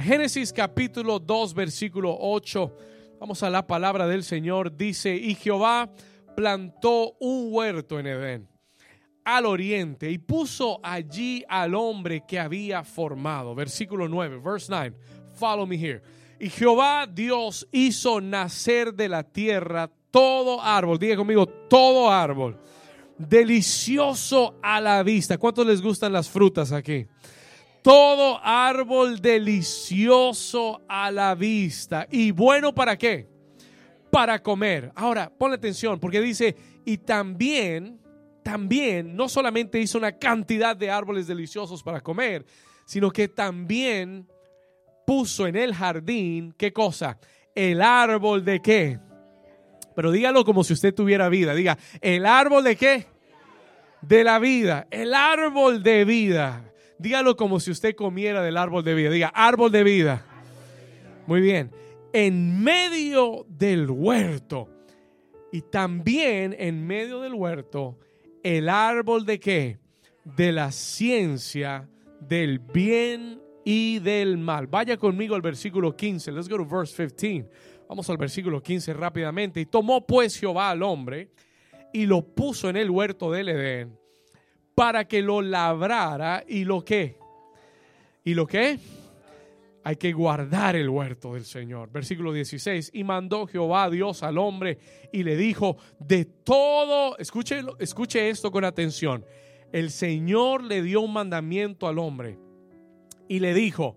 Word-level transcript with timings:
Génesis 0.00 0.52
capítulo 0.52 1.18
2, 1.18 1.54
versículo 1.54 2.16
8. 2.20 2.76
Vamos 3.18 3.42
a 3.42 3.50
la 3.50 3.66
palabra 3.66 4.06
del 4.06 4.22
Señor. 4.22 4.76
Dice, 4.76 5.14
y 5.14 5.34
Jehová 5.34 5.90
plantó 6.36 7.16
un 7.18 7.48
huerto 7.52 7.98
en 7.98 8.06
Edén, 8.06 8.48
al 9.24 9.46
oriente, 9.46 10.10
y 10.10 10.18
puso 10.18 10.78
allí 10.82 11.44
al 11.48 11.74
hombre 11.74 12.22
que 12.26 12.38
había 12.38 12.84
formado. 12.84 13.54
Versículo 13.54 14.08
9, 14.08 14.40
verse 14.42 14.68
9. 14.70 14.96
Follow 15.34 15.66
me 15.66 15.76
here. 15.76 16.02
Y 16.38 16.48
Jehová 16.48 17.06
Dios 17.06 17.66
hizo 17.72 18.20
nacer 18.20 18.94
de 18.94 19.08
la 19.08 19.24
tierra 19.24 19.90
todo 20.10 20.62
árbol. 20.62 20.98
Diga 20.98 21.16
conmigo, 21.16 21.46
todo 21.46 22.10
árbol. 22.10 22.56
Delicioso 23.16 24.54
a 24.62 24.80
la 24.80 25.02
vista. 25.02 25.38
¿Cuántos 25.38 25.66
les 25.66 25.82
gustan 25.82 26.12
las 26.12 26.28
frutas 26.28 26.70
aquí? 26.70 27.06
Todo 27.82 28.40
árbol 28.42 29.20
delicioso 29.20 30.82
a 30.88 31.10
la 31.10 31.34
vista. 31.34 32.06
¿Y 32.10 32.30
bueno 32.30 32.74
para 32.74 32.96
qué? 32.96 33.28
Para 34.10 34.42
comer. 34.42 34.92
Ahora, 34.94 35.30
ponle 35.30 35.56
atención, 35.56 35.98
porque 36.00 36.20
dice, 36.20 36.56
y 36.84 36.98
también, 36.98 38.00
también, 38.42 39.14
no 39.14 39.28
solamente 39.28 39.80
hizo 39.80 39.98
una 39.98 40.12
cantidad 40.12 40.76
de 40.76 40.90
árboles 40.90 41.26
deliciosos 41.26 41.82
para 41.82 42.00
comer, 42.00 42.44
sino 42.84 43.10
que 43.10 43.28
también 43.28 44.26
puso 45.06 45.46
en 45.46 45.56
el 45.56 45.74
jardín, 45.74 46.54
¿qué 46.56 46.72
cosa? 46.72 47.18
El 47.54 47.82
árbol 47.82 48.44
de 48.44 48.60
qué? 48.60 48.98
Pero 49.94 50.12
dígalo 50.12 50.44
como 50.44 50.62
si 50.62 50.74
usted 50.74 50.94
tuviera 50.94 51.28
vida. 51.28 51.54
Diga, 51.54 51.76
¿el 52.00 52.24
árbol 52.24 52.62
de 52.62 52.76
qué? 52.76 53.06
De 54.00 54.22
la 54.22 54.38
vida. 54.38 54.86
El 54.90 55.12
árbol 55.12 55.82
de 55.82 56.04
vida. 56.04 56.67
Dígalo 56.98 57.36
como 57.36 57.60
si 57.60 57.70
usted 57.70 57.94
comiera 57.94 58.42
del 58.42 58.56
árbol 58.56 58.82
de 58.82 58.94
vida. 58.94 59.10
Diga, 59.10 59.28
árbol 59.28 59.70
de 59.70 59.84
vida. 59.84 60.24
Muy 61.26 61.40
bien. 61.40 61.70
En 62.12 62.62
medio 62.62 63.46
del 63.48 63.88
huerto. 63.88 64.68
Y 65.52 65.62
también 65.62 66.54
en 66.58 66.86
medio 66.86 67.20
del 67.20 67.34
huerto, 67.34 67.98
el 68.42 68.68
árbol 68.68 69.24
de 69.24 69.40
qué? 69.40 69.78
De 70.24 70.52
la 70.52 70.72
ciencia 70.72 71.88
del 72.20 72.58
bien 72.58 73.40
y 73.64 74.00
del 74.00 74.36
mal. 74.36 74.66
Vaya 74.66 74.96
conmigo 74.96 75.34
al 75.34 75.40
versículo 75.40 75.96
15. 75.96 76.32
Let's 76.32 76.48
go 76.48 76.56
to 76.56 76.66
verse 76.66 77.08
15. 77.08 77.48
Vamos 77.88 78.10
al 78.10 78.18
versículo 78.18 78.62
15 78.62 78.92
rápidamente. 78.92 79.60
Y 79.60 79.66
tomó 79.66 80.04
pues 80.06 80.38
Jehová 80.38 80.70
al 80.70 80.82
hombre 80.82 81.30
y 81.92 82.04
lo 82.04 82.22
puso 82.22 82.68
en 82.68 82.76
el 82.76 82.90
huerto 82.90 83.30
del 83.30 83.48
Edén 83.48 84.07
para 84.78 85.08
que 85.08 85.22
lo 85.22 85.42
labrara 85.42 86.44
y 86.46 86.62
lo 86.62 86.84
que. 86.84 87.18
¿Y 88.22 88.34
lo 88.34 88.46
que? 88.46 88.78
Hay 89.82 89.96
que 89.96 90.12
guardar 90.12 90.76
el 90.76 90.88
huerto 90.88 91.34
del 91.34 91.44
Señor. 91.44 91.90
Versículo 91.90 92.32
16. 92.32 92.92
Y 92.94 93.02
mandó 93.02 93.48
Jehová 93.48 93.90
Dios 93.90 94.22
al 94.22 94.38
hombre 94.38 94.78
y 95.12 95.24
le 95.24 95.36
dijo, 95.36 95.78
de 95.98 96.26
todo, 96.26 97.18
escuche, 97.18 97.60
escuche 97.80 98.30
esto 98.30 98.52
con 98.52 98.64
atención. 98.64 99.24
El 99.72 99.90
Señor 99.90 100.62
le 100.62 100.80
dio 100.82 101.00
un 101.00 101.12
mandamiento 101.12 101.88
al 101.88 101.98
hombre 101.98 102.38
y 103.26 103.40
le 103.40 103.54
dijo, 103.54 103.96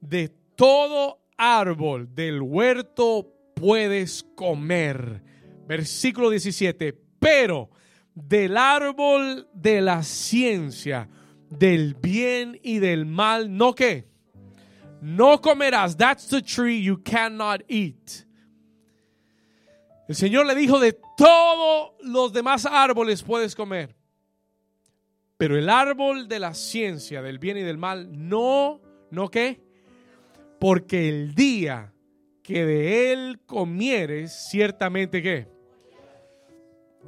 de 0.00 0.28
todo 0.54 1.18
árbol 1.38 2.14
del 2.14 2.40
huerto 2.40 3.34
puedes 3.56 4.22
comer. 4.36 5.24
Versículo 5.66 6.30
17. 6.30 6.96
Pero 7.18 7.70
del 8.14 8.56
árbol 8.56 9.48
de 9.52 9.80
la 9.80 10.02
ciencia, 10.02 11.08
del 11.48 11.94
bien 11.94 12.58
y 12.62 12.78
del 12.78 13.06
mal, 13.06 13.56
¿no 13.56 13.74
qué? 13.74 14.08
No 15.00 15.40
comerás. 15.40 15.96
That's 15.96 16.28
the 16.28 16.42
tree 16.42 16.82
you 16.82 17.02
cannot 17.02 17.62
eat. 17.68 18.26
El 20.08 20.14
Señor 20.16 20.46
le 20.46 20.54
dijo, 20.54 20.80
de 20.80 20.98
todos 21.16 21.92
los 22.02 22.32
demás 22.32 22.66
árboles 22.66 23.22
puedes 23.22 23.54
comer. 23.54 23.94
Pero 25.36 25.56
el 25.56 25.70
árbol 25.70 26.28
de 26.28 26.38
la 26.38 26.52
ciencia, 26.52 27.22
del 27.22 27.38
bien 27.38 27.56
y 27.56 27.62
del 27.62 27.78
mal, 27.78 28.08
no, 28.10 28.80
¿no 29.10 29.30
qué? 29.30 29.62
Porque 30.58 31.08
el 31.08 31.34
día 31.34 31.94
que 32.42 32.66
de 32.66 33.12
él 33.12 33.40
comieres, 33.46 34.48
ciertamente 34.50 35.22
qué? 35.22 35.48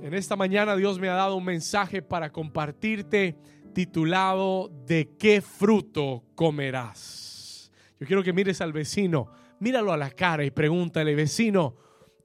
En 0.01 0.15
esta 0.15 0.37
mañana 0.37 0.77
Dios 0.77 0.99
me 0.99 1.09
ha 1.09 1.15
dado 1.15 1.37
un 1.37 1.45
mensaje 1.45 2.03
para 2.03 2.33
compartirte 2.33 3.37
titulado 3.75 4.71
¿De 4.87 5.11
qué 5.19 5.41
fruto 5.41 6.25
comerás? 6.35 7.71
Yo 8.01 8.07
quiero 8.07 8.23
que 8.23 8.33
mires 8.33 8.61
al 8.61 8.73
vecino, 8.73 9.29
míralo 9.61 9.93
a 9.93 9.97
la 9.97 10.11
cara 10.11 10.45
y 10.45 10.51
pregúntale, 10.51 11.15
vecino, 11.15 11.77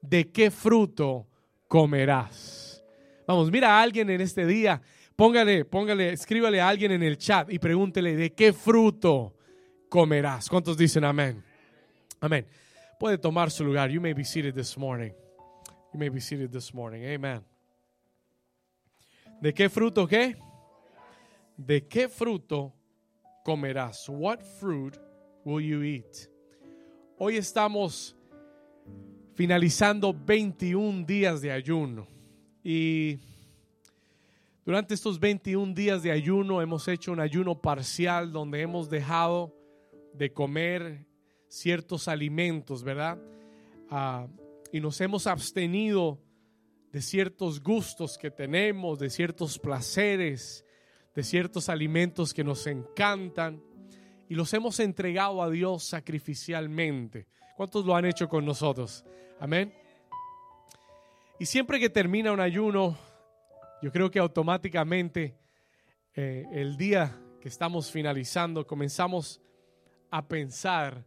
¿de 0.02 0.30
qué 0.32 0.50
fruto 0.50 1.28
comerás? 1.68 2.82
Vamos, 3.26 3.50
mira 3.50 3.78
a 3.78 3.82
alguien 3.82 4.10
en 4.10 4.20
este 4.20 4.44
día, 4.46 4.80
póngale, 5.14 5.64
póngale, 5.64 6.12
escríbale 6.12 6.60
a 6.60 6.68
alguien 6.68 6.92
en 6.92 7.02
el 7.02 7.16
chat 7.16 7.52
y 7.52 7.58
pregúntele, 7.58 8.16
¿de 8.16 8.32
qué 8.32 8.52
fruto 8.52 9.36
comerás? 9.88 10.48
¿Cuántos 10.48 10.76
dicen 10.76 11.04
amén? 11.04 11.44
Amén. 12.20 12.46
Puede 12.98 13.18
tomar 13.18 13.50
su 13.50 13.64
lugar. 13.64 13.90
You 13.90 14.00
may 14.00 14.12
be 14.12 14.24
seated 14.24 14.54
this 14.54 14.76
morning. 14.76 15.12
You 15.92 16.00
may 16.00 16.08
be 16.08 16.20
seated 16.20 16.50
this 16.50 16.74
morning. 16.74 17.04
Amen. 17.04 17.57
¿De 19.40 19.54
qué 19.54 19.68
fruto 19.68 20.08
qué? 20.08 20.36
¿De 21.56 21.86
qué 21.86 22.08
fruto 22.08 22.74
comerás? 23.44 24.08
What 24.08 24.40
fruit 24.58 24.96
will 25.44 25.64
you 25.64 25.80
eat? 25.84 26.28
Hoy 27.18 27.36
estamos 27.36 28.16
finalizando 29.34 30.12
21 30.12 31.06
días 31.06 31.40
de 31.40 31.52
ayuno 31.52 32.08
y 32.64 33.20
durante 34.66 34.94
estos 34.94 35.20
21 35.20 35.72
días 35.72 36.02
de 36.02 36.10
ayuno 36.10 36.60
hemos 36.60 36.88
hecho 36.88 37.12
un 37.12 37.20
ayuno 37.20 37.60
parcial 37.60 38.32
donde 38.32 38.60
hemos 38.60 38.90
dejado 38.90 39.54
de 40.14 40.32
comer 40.32 41.06
ciertos 41.46 42.08
alimentos, 42.08 42.82
¿verdad? 42.82 43.22
Ah, 43.88 44.26
y 44.72 44.80
nos 44.80 45.00
hemos 45.00 45.28
abstenido 45.28 46.18
de 46.92 47.02
ciertos 47.02 47.62
gustos 47.62 48.16
que 48.16 48.30
tenemos, 48.30 48.98
de 48.98 49.10
ciertos 49.10 49.58
placeres, 49.58 50.64
de 51.14 51.22
ciertos 51.22 51.68
alimentos 51.68 52.32
que 52.32 52.44
nos 52.44 52.66
encantan 52.66 53.62
y 54.28 54.34
los 54.34 54.52
hemos 54.54 54.78
entregado 54.80 55.42
a 55.42 55.50
Dios 55.50 55.84
sacrificialmente. 55.84 57.26
¿Cuántos 57.56 57.84
lo 57.84 57.96
han 57.96 58.04
hecho 58.04 58.28
con 58.28 58.44
nosotros? 58.44 59.04
Amén. 59.40 59.72
Y 61.38 61.46
siempre 61.46 61.80
que 61.80 61.90
termina 61.90 62.32
un 62.32 62.40
ayuno, 62.40 62.96
yo 63.82 63.92
creo 63.92 64.10
que 64.10 64.18
automáticamente 64.18 65.36
eh, 66.14 66.46
el 66.52 66.76
día 66.76 67.16
que 67.40 67.48
estamos 67.48 67.90
finalizando 67.90 68.66
comenzamos 68.66 69.40
a 70.10 70.26
pensar 70.26 71.04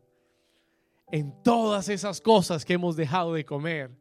en 1.12 1.44
todas 1.44 1.90
esas 1.90 2.22
cosas 2.22 2.64
que 2.64 2.74
hemos 2.74 2.96
dejado 2.96 3.34
de 3.34 3.44
comer 3.44 4.01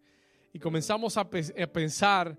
y 0.52 0.58
comenzamos 0.58 1.16
a, 1.16 1.28
pensar 1.28 2.36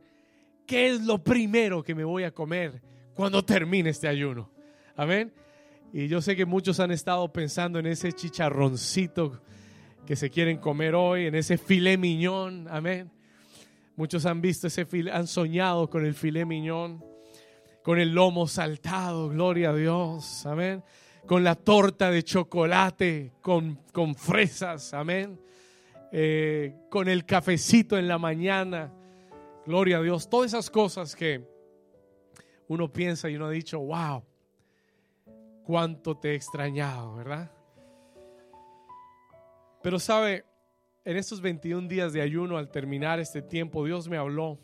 qué 0.66 0.90
es 0.90 1.02
lo 1.02 1.24
primero 1.24 1.84
que 1.84 1.96
me 1.96 2.04
voy 2.04 2.24
a 2.24 2.32
comer 2.32 2.82
cuando 3.14 3.44
termine 3.44 3.92
este 3.92 4.08
ayuno. 4.08 4.50
Amén. 4.96 5.34
Y 5.94 6.08
yo 6.08 6.22
sé 6.22 6.36
que 6.36 6.46
muchos 6.46 6.80
han 6.80 6.92
estado 6.92 7.32
pensando 7.32 7.80
en 7.80 7.86
ese 7.86 8.12
chicharroncito 8.14 9.42
que 10.06 10.16
se 10.16 10.30
quieren 10.30 10.58
comer 10.58 10.96
hoy, 10.96 11.28
en 11.28 11.36
ese 11.36 11.58
filé 11.58 11.98
miñón. 11.98 12.68
Amén. 12.70 13.12
Muchos 13.96 14.26
han 14.26 14.42
visto 14.42 14.68
ese 14.68 14.86
filé, 14.86 15.12
han 15.12 15.28
soñado 15.28 15.90
con 15.90 16.06
el 16.06 16.14
filé 16.14 16.46
miñón, 16.46 17.04
con 17.84 18.00
el 18.00 18.14
lomo 18.14 18.48
saltado, 18.48 19.30
gloria 19.30 19.70
a 19.70 19.76
Dios. 19.76 20.46
Amén. 20.46 20.84
Con 21.26 21.44
la 21.44 21.56
torta 21.56 22.10
de 22.10 22.24
chocolate, 22.24 23.34
con, 23.42 23.80
con 23.94 24.16
fresas. 24.16 24.94
Amén 24.94 25.40
eh, 26.12 26.76
con 26.90 27.08
el 27.08 27.26
cafecito 27.26 27.98
en 27.98 28.08
la 28.08 28.18
mañana. 28.18 28.92
Gloria 29.66 29.98
a 29.98 30.02
Dios. 30.02 30.30
Todas 30.30 30.54
esas 30.54 30.70
cosas 30.70 31.16
que 31.16 31.48
uno 32.68 32.92
piensa 32.92 33.30
y 33.30 33.36
uno 33.36 33.46
ha 33.46 33.52
dicho, 33.52 33.80
wow, 33.80 34.24
cuánto 35.64 36.18
te 36.18 36.32
he 36.32 36.36
extrañado, 36.36 37.16
¿verdad? 37.16 37.52
Pero 39.82 40.00
sabe, 40.00 40.44
en 41.06 41.18
estos 41.18 41.42
21 41.42 41.88
días 41.88 42.14
de 42.14 42.22
ayuno, 42.22 42.58
al 42.58 42.70
terminar 42.70 43.20
este 43.20 43.42
tiempo, 43.42 43.86
Dios 43.86 44.08
me 44.08 44.18
habló. 44.18 44.60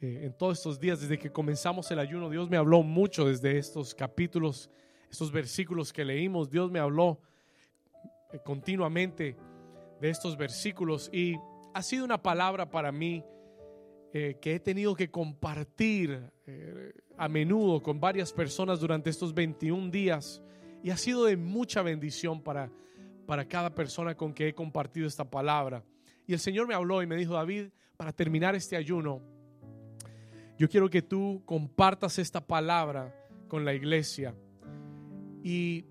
Eh, 0.00 0.22
en 0.24 0.32
todos 0.36 0.58
estos 0.58 0.80
días, 0.80 1.00
desde 1.00 1.18
que 1.18 1.30
comenzamos 1.30 1.90
el 1.90 1.98
ayuno, 1.98 2.28
Dios 2.28 2.50
me 2.50 2.56
habló 2.56 2.82
mucho 2.82 3.26
desde 3.26 3.58
estos 3.58 3.94
capítulos, 3.94 4.68
estos 5.10 5.30
versículos 5.30 5.92
que 5.92 6.04
leímos. 6.04 6.50
Dios 6.50 6.70
me 6.70 6.80
habló 6.80 7.20
eh, 8.32 8.40
continuamente 8.44 9.36
de 10.02 10.10
estos 10.10 10.36
versículos 10.36 11.08
y 11.12 11.36
ha 11.72 11.80
sido 11.80 12.04
una 12.04 12.20
palabra 12.20 12.68
para 12.68 12.90
mí 12.90 13.24
eh, 14.12 14.36
que 14.42 14.56
he 14.56 14.58
tenido 14.58 14.96
que 14.96 15.12
compartir 15.12 16.28
eh, 16.44 16.92
a 17.16 17.28
menudo 17.28 17.80
con 17.80 18.00
varias 18.00 18.32
personas 18.32 18.80
durante 18.80 19.10
estos 19.10 19.32
21 19.32 19.92
días 19.92 20.42
y 20.82 20.90
ha 20.90 20.96
sido 20.96 21.26
de 21.26 21.36
mucha 21.36 21.82
bendición 21.82 22.42
para, 22.42 22.68
para 23.26 23.46
cada 23.46 23.72
persona 23.76 24.16
con 24.16 24.34
que 24.34 24.48
he 24.48 24.54
compartido 24.54 25.06
esta 25.06 25.24
palabra. 25.24 25.84
Y 26.26 26.32
el 26.32 26.40
Señor 26.40 26.66
me 26.66 26.74
habló 26.74 27.00
y 27.00 27.06
me 27.06 27.14
dijo, 27.14 27.34
David, 27.34 27.68
para 27.96 28.12
terminar 28.12 28.56
este 28.56 28.76
ayuno, 28.76 29.22
yo 30.58 30.68
quiero 30.68 30.90
que 30.90 31.02
tú 31.02 31.42
compartas 31.46 32.18
esta 32.18 32.44
palabra 32.44 33.14
con 33.46 33.64
la 33.64 33.72
iglesia. 33.72 34.34
Y 35.44 35.84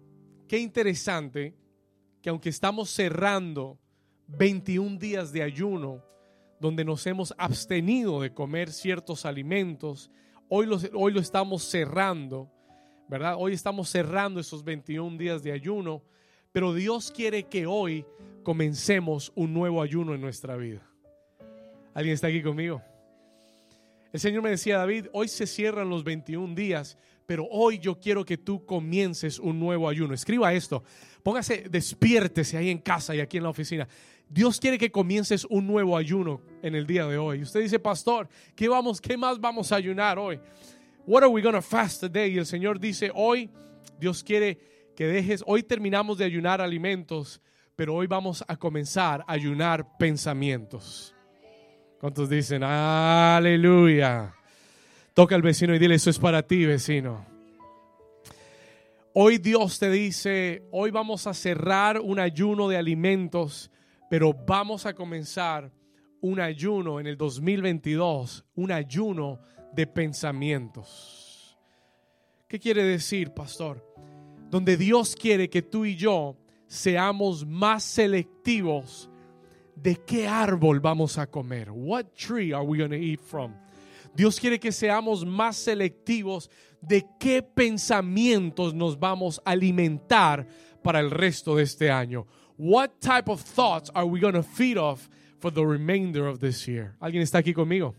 qué 0.50 0.60
interesante 0.60 1.56
que 2.22 2.30
aunque 2.30 2.50
estamos 2.50 2.90
cerrando 2.90 3.80
21 4.38 4.98
días 4.98 5.32
de 5.32 5.44
ayuno, 5.44 6.04
donde 6.60 6.86
nos 6.86 7.06
hemos 7.08 7.34
abstenido 7.38 8.22
de 8.22 8.34
comer 8.34 8.72
ciertos 8.72 9.26
alimentos, 9.26 10.10
hoy 10.48 10.66
lo, 10.66 10.78
hoy 10.94 11.12
lo 11.12 11.20
estamos 11.20 11.64
cerrando, 11.64 12.52
¿verdad? 13.08 13.36
Hoy 13.38 13.54
estamos 13.54 13.90
cerrando 13.90 14.40
esos 14.40 14.64
21 14.64 15.18
días 15.18 15.44
de 15.44 15.52
ayuno, 15.52 16.04
pero 16.52 16.74
Dios 16.74 17.12
quiere 17.12 17.44
que 17.44 17.66
hoy 17.66 18.06
comencemos 18.44 19.32
un 19.36 19.54
nuevo 19.54 19.82
ayuno 19.82 20.14
en 20.14 20.22
nuestra 20.22 20.56
vida. 20.56 20.82
¿Alguien 21.94 22.14
está 22.14 22.28
aquí 22.28 22.42
conmigo? 22.42 22.82
El 24.14 24.20
Señor 24.20 24.44
me 24.44 24.50
decía, 24.50 24.78
David, 24.78 25.08
hoy 25.14 25.28
se 25.28 25.48
cierran 25.48 25.90
los 25.90 26.04
21 26.04 26.54
días, 26.56 26.98
pero 27.26 27.48
hoy 27.50 27.80
yo 27.80 28.00
quiero 28.00 28.26
que 28.26 28.38
tú 28.38 28.66
comiences 28.66 29.40
un 29.40 29.60
nuevo 29.60 29.88
ayuno. 29.88 30.14
Escriba 30.14 30.54
esto, 30.54 30.84
póngase, 31.24 31.66
despiértese 31.70 32.58
ahí 32.58 32.70
en 32.70 32.80
casa 32.80 33.16
y 33.16 33.20
aquí 33.20 33.38
en 33.38 33.44
la 33.44 33.50
oficina. 33.50 33.88
Dios 34.28 34.60
quiere 34.60 34.78
que 34.78 34.92
comiences 34.92 35.46
un 35.50 35.68
nuevo 35.68 35.98
ayuno 35.98 36.42
en 36.62 36.76
el 36.76 36.88
día 36.88 37.06
de 37.06 37.18
hoy. 37.18 37.42
Usted 37.42 37.62
dice, 37.62 37.80
pastor, 37.80 38.30
¿qué, 38.56 38.70
vamos, 38.70 39.02
qué 39.02 39.18
más 39.18 39.40
vamos 39.40 39.72
a 39.72 39.76
ayunar 39.76 40.18
hoy? 40.18 40.40
What 41.06 41.24
are 41.24 41.32
we 41.32 41.42
going 41.42 41.56
to 41.56 41.62
fast 41.62 42.00
today? 42.00 42.34
Y 42.34 42.38
el 42.38 42.46
Señor 42.46 42.80
dice, 42.80 43.12
hoy 43.14 43.50
Dios 44.00 44.24
quiere 44.24 44.58
que 44.96 45.06
dejes, 45.08 45.44
hoy 45.46 45.64
terminamos 45.64 46.18
de 46.18 46.26
ayunar 46.26 46.62
alimentos, 46.62 47.42
pero 47.76 47.96
hoy 47.96 48.08
vamos 48.08 48.44
a 48.48 48.56
comenzar 48.56 49.22
a 49.28 49.34
ayunar 49.34 49.98
pensamientos. 49.98 51.14
¿Cuántos 52.00 52.30
dicen, 52.30 52.64
aleluya? 52.64 54.34
Toca 55.14 55.36
al 55.36 55.42
vecino 55.42 55.76
y 55.76 55.80
dile, 55.80 55.96
eso 55.96 56.10
es 56.10 56.20
para 56.20 56.42
ti, 56.44 56.66
vecino. 56.66 57.26
Hoy 59.14 59.40
Dios 59.40 59.78
te 59.78 59.90
dice, 59.90 60.64
hoy 60.72 60.90
vamos 60.90 61.28
a 61.28 61.34
cerrar 61.34 62.00
un 62.00 62.18
ayuno 62.18 62.70
de 62.70 62.78
alimentos, 62.78 63.70
pero 64.10 64.34
vamos 64.34 64.86
a 64.86 64.94
comenzar 64.94 65.70
un 66.22 66.40
ayuno 66.40 66.98
en 66.98 67.08
el 67.08 67.18
2022, 67.18 68.46
un 68.56 68.72
ayuno 68.72 69.42
de 69.74 69.86
pensamientos. 69.86 71.58
¿Qué 72.48 72.58
quiere 72.58 72.86
decir, 72.86 73.32
pastor? 73.32 73.86
Donde 74.50 74.78
Dios 74.78 75.18
quiere 75.18 75.50
que 75.50 75.62
tú 75.62 75.84
y 75.84 75.98
yo 75.98 76.38
seamos 76.68 77.46
más 77.46 77.84
selectivos 77.84 79.10
de 79.76 79.98
qué 79.98 80.26
árbol 80.26 80.80
vamos 80.80 81.18
a 81.18 81.28
comer. 81.28 81.70
What 81.70 82.14
tree 82.16 82.54
are 82.54 82.64
we 82.64 82.78
going 82.78 82.92
to 82.92 82.96
eat 82.96 83.20
from? 83.20 83.54
Dios 84.14 84.40
quiere 84.40 84.60
que 84.60 84.72
seamos 84.72 85.26
más 85.26 85.56
selectivos 85.56 86.50
de 86.82 87.06
qué 87.20 87.42
pensamientos 87.42 88.74
nos 88.74 89.00
vamos 89.00 89.42
a 89.46 89.52
alimentar 89.52 90.48
para 90.84 91.00
el 91.00 91.12
resto 91.12 91.56
de 91.56 91.64
este 91.64 91.90
año. 91.90 92.26
What 92.58 93.00
type 93.00 93.30
of 93.30 93.42
thoughts 93.42 93.90
are 93.94 94.06
we 94.06 94.20
going 94.20 94.34
to 94.34 94.44
feed 94.44 94.78
off 94.78 95.10
for 95.40 95.52
the 95.52 95.66
remainder 95.66 96.28
of 96.28 96.40
this 96.40 96.68
year? 96.68 96.96
¿Alguien 97.00 97.24
está 97.24 97.40
aquí 97.40 97.54
conmigo? 97.54 97.96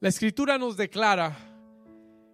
La 0.00 0.08
escritura 0.08 0.56
nos 0.56 0.76
declara 0.76 1.36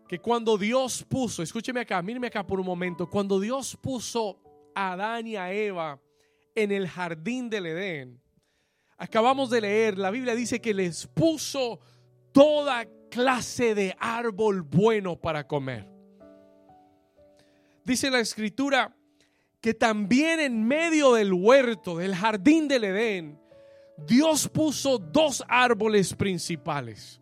que 0.09 0.21
cuando 0.21 0.57
Dios 0.57 1.03
puso, 1.03 1.43
escúcheme 1.43 1.81
acá, 1.81 2.01
míreme 2.01 2.29
acá 2.29 2.47
por 2.47 2.61
un 2.61 2.67
momento, 2.67 3.09
cuando 3.11 3.41
Dios 3.41 3.77
puso 3.77 4.39
a 4.75 4.93
Adán 4.93 5.27
y 5.27 5.37
a 5.37 5.53
Eva 5.53 6.01
en 6.55 6.71
el 6.71 6.89
jardín 6.89 7.51
del 7.51 7.67
Edén. 7.67 8.21
Acabamos 8.99 9.51
de 9.51 9.61
leer, 9.61 9.99
la 9.99 10.11
Biblia 10.11 10.35
dice 10.35 10.61
que 10.61 10.73
les 10.73 11.07
puso 11.07 11.81
toda 12.33 12.87
clase 13.11 13.75
de 13.75 13.95
árbol 13.99 14.63
bueno 14.63 15.17
para 15.17 15.47
comer. 15.47 15.89
Dice 17.85 18.11
la 18.11 18.21
escritura 18.21 18.97
que 19.61 19.75
también 19.75 20.41
en 20.41 20.67
medio 20.67 21.13
del 21.15 21.33
huerto, 21.33 21.99
del 21.99 22.15
jardín 22.15 22.69
del 22.69 22.85
Edén, 22.85 23.41
Dios 23.99 24.49
puso 24.49 24.99
dos 24.99 25.45
árboles 25.49 26.15
principales 26.15 27.21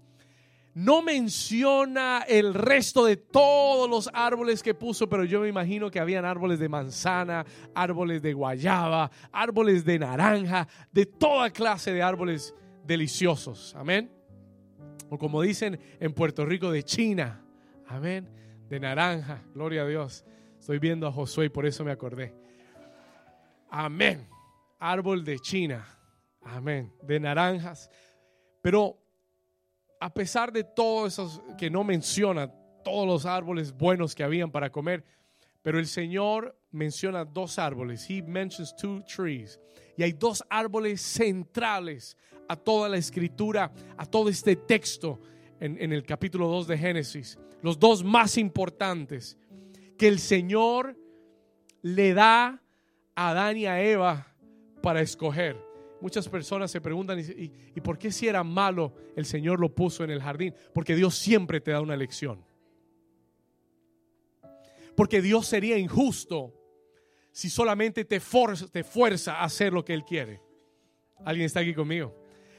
no 0.75 1.03
menciona 1.03 2.25
el 2.29 2.53
resto 2.53 3.05
de 3.05 3.17
todos 3.17 3.89
los 3.89 4.11
árboles 4.13 4.63
que 4.63 4.75
puso, 4.75 5.09
pero 5.09 5.25
yo 5.25 5.41
me 5.41 5.49
imagino 5.49 5.89
que 5.91 6.01
habían 6.01 6.25
árboles 6.25 6.59
de 6.59 6.69
manzana, 6.69 7.47
árboles 7.75 8.23
de 8.23 8.33
guayaba, 8.33 9.11
árboles 9.31 9.85
de 9.85 10.01
naranja, 10.01 10.67
de 10.91 11.07
toda 11.07 11.51
clase 11.51 11.93
de 11.93 12.03
árboles 12.03 12.55
deliciosos. 12.85 13.75
Amén. 13.77 14.11
O 15.11 15.17
como 15.17 15.43
dicen 15.43 15.79
en 16.01 16.13
Puerto 16.13 16.45
Rico, 16.45 16.73
de 16.73 16.83
China. 16.83 17.41
Amén. 17.87 18.29
De 18.69 18.81
naranja. 18.81 19.45
Gloria 19.55 19.83
a 19.83 19.87
Dios. 19.87 20.25
Estoy 20.59 20.81
viendo 20.81 21.07
a 21.07 21.13
Josué 21.13 21.47
y 21.47 21.51
por 21.51 21.67
eso 21.67 21.85
me 21.85 21.93
acordé. 21.93 22.35
Amén. 23.71 24.27
Árbol 24.81 25.25
de 25.25 25.39
China. 25.39 25.87
Amén. 26.43 26.93
De 27.03 27.21
naranjas. 27.21 27.91
Pero 28.61 29.04
a 30.05 30.13
pesar 30.13 30.53
de 30.53 30.65
todo 30.65 31.07
eso 31.07 31.43
que 31.57 31.71
no 31.71 31.83
menciona, 31.83 32.53
todos 32.85 33.07
los 33.07 33.25
árboles 33.25 33.73
buenos 33.73 34.15
que 34.15 34.23
habían 34.23 34.51
para 34.51 34.69
comer, 34.69 35.03
pero 35.63 35.79
el 35.79 35.87
Señor 35.87 36.61
menciona 36.73 37.25
dos 37.25 37.59
árboles. 37.59 38.05
He 38.11 38.21
mentions 38.21 38.77
two 38.77 39.03
trees. 39.07 39.59
Y 39.97 40.03
hay 40.03 40.13
dos 40.13 40.45
árboles 40.51 41.01
centrales 41.01 42.19
a 42.51 42.55
toda 42.55 42.91
la 42.91 42.99
escritura, 42.99 43.73
a 43.97 44.05
todo 44.05 44.29
este 44.29 44.57
texto 44.57 45.23
en, 45.59 45.81
en 45.81 45.91
el 45.91 46.05
capítulo 46.05 46.49
2 46.49 46.67
de 46.67 46.77
Génesis. 46.77 47.39
Los 47.63 47.79
dos 47.79 48.05
más 48.05 48.37
importantes 48.37 49.39
que 49.97 50.09
el 50.09 50.19
Señor 50.19 50.99
le 51.81 52.13
da 52.13 52.63
a 53.15 53.31
Adán 53.31 53.57
y 53.57 53.65
a 53.65 53.81
Eva 53.81 54.37
para 54.83 55.01
escoger. 55.01 55.57
Muchas 56.05 56.29
personas 56.29 56.71
se 56.71 56.83
preguntan, 56.83 57.19
¿y, 57.19 57.81
por 57.81 57.97
qué 57.97 58.13
si 58.13 58.29
era 58.29 58.45
malo 58.45 58.93
el 59.17 59.25
Señor 59.25 59.59
lo 59.59 59.75
puso 59.75 60.05
en 60.05 60.11
el 60.11 60.21
jardín? 60.21 60.55
Porque 60.75 60.95
Dios 60.95 61.15
siempre 61.15 61.63
te 61.63 61.71
da 61.71 61.81
una 61.81 61.97
lección. 61.97 62.45
Porque 64.95 65.23
Dios 65.23 65.47
sería 65.47 65.79
injusto 65.79 66.53
si 67.33 67.49
solamente 67.49 68.05
te, 68.05 68.21
te 68.21 68.85
fuerza 68.85 69.37
a 69.37 69.45
hacer 69.45 69.73
lo 69.73 69.83
que 69.83 69.95
Él 69.95 70.05
quiere. 70.05 70.43
¿Alguien 71.25 71.47
está 71.47 71.61
aquí 71.61 71.73
conmigo? 71.73 72.15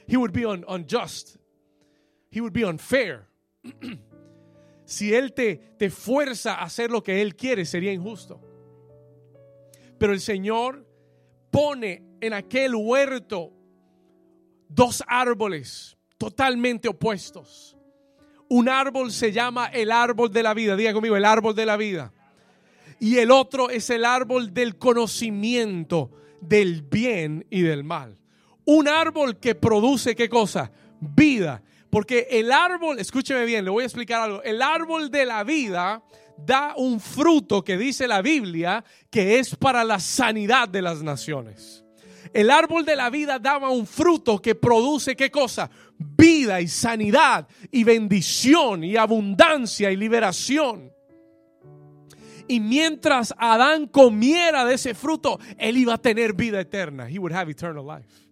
He 0.08 0.16
would 0.16 0.32
be 0.32 0.44
unjust. 0.44 1.36
He 2.32 2.40
would 2.40 2.52
be 2.52 2.64
unfair. 2.64 3.28
si 4.84 5.14
Él 5.14 5.34
te, 5.34 5.54
te 5.78 5.88
fuerza 5.88 6.54
a 6.54 6.64
hacer 6.64 6.90
lo 6.90 7.00
que 7.00 7.22
Él 7.22 7.36
quiere, 7.36 7.64
sería 7.64 7.92
injusto. 7.92 8.40
Pero 10.00 10.12
el 10.12 10.20
Señor 10.20 10.85
pone 11.56 12.02
en 12.20 12.34
aquel 12.34 12.74
huerto 12.74 13.50
dos 14.68 15.02
árboles 15.06 15.96
totalmente 16.18 16.86
opuestos. 16.86 17.78
Un 18.50 18.68
árbol 18.68 19.10
se 19.10 19.32
llama 19.32 19.68
el 19.68 19.90
árbol 19.90 20.30
de 20.30 20.42
la 20.42 20.52
vida, 20.52 20.76
diga 20.76 20.92
conmigo, 20.92 21.16
el 21.16 21.24
árbol 21.24 21.54
de 21.54 21.64
la 21.64 21.78
vida. 21.78 22.12
Y 23.00 23.16
el 23.16 23.30
otro 23.30 23.70
es 23.70 23.88
el 23.88 24.04
árbol 24.04 24.52
del 24.52 24.76
conocimiento 24.76 26.10
del 26.42 26.82
bien 26.82 27.46
y 27.48 27.62
del 27.62 27.84
mal. 27.84 28.18
Un 28.66 28.86
árbol 28.86 29.40
que 29.40 29.54
produce 29.54 30.14
qué 30.14 30.28
cosa? 30.28 30.70
Vida. 31.00 31.62
Porque 31.88 32.26
el 32.32 32.52
árbol, 32.52 32.98
escúcheme 32.98 33.46
bien, 33.46 33.64
le 33.64 33.70
voy 33.70 33.84
a 33.84 33.86
explicar 33.86 34.20
algo. 34.20 34.42
El 34.42 34.60
árbol 34.60 35.10
de 35.10 35.24
la 35.24 35.42
vida 35.42 36.02
da 36.38 36.74
un 36.76 37.00
fruto 37.00 37.62
que 37.62 37.76
dice 37.76 38.06
la 38.06 38.22
Biblia 38.22 38.84
que 39.10 39.38
es 39.38 39.56
para 39.56 39.84
la 39.84 40.00
sanidad 40.00 40.68
de 40.68 40.82
las 40.82 41.02
naciones. 41.02 41.84
El 42.32 42.50
árbol 42.50 42.84
de 42.84 42.96
la 42.96 43.08
vida 43.08 43.38
daba 43.38 43.70
un 43.70 43.86
fruto 43.86 44.40
que 44.40 44.54
produce 44.54 45.16
qué 45.16 45.30
cosa? 45.30 45.70
Vida 45.96 46.60
y 46.60 46.68
sanidad 46.68 47.48
y 47.70 47.84
bendición 47.84 48.84
y 48.84 48.96
abundancia 48.96 49.90
y 49.90 49.96
liberación. 49.96 50.92
Y 52.48 52.60
mientras 52.60 53.34
Adán 53.38 53.86
comiera 53.86 54.64
de 54.64 54.74
ese 54.74 54.94
fruto, 54.94 55.38
él 55.58 55.78
iba 55.78 55.94
a 55.94 55.98
tener 55.98 56.34
vida 56.34 56.60
eterna. 56.60 57.08
He 57.08 57.18
would 57.18 57.32
have 57.32 57.50
eternal 57.50 57.84
life. 57.84 58.25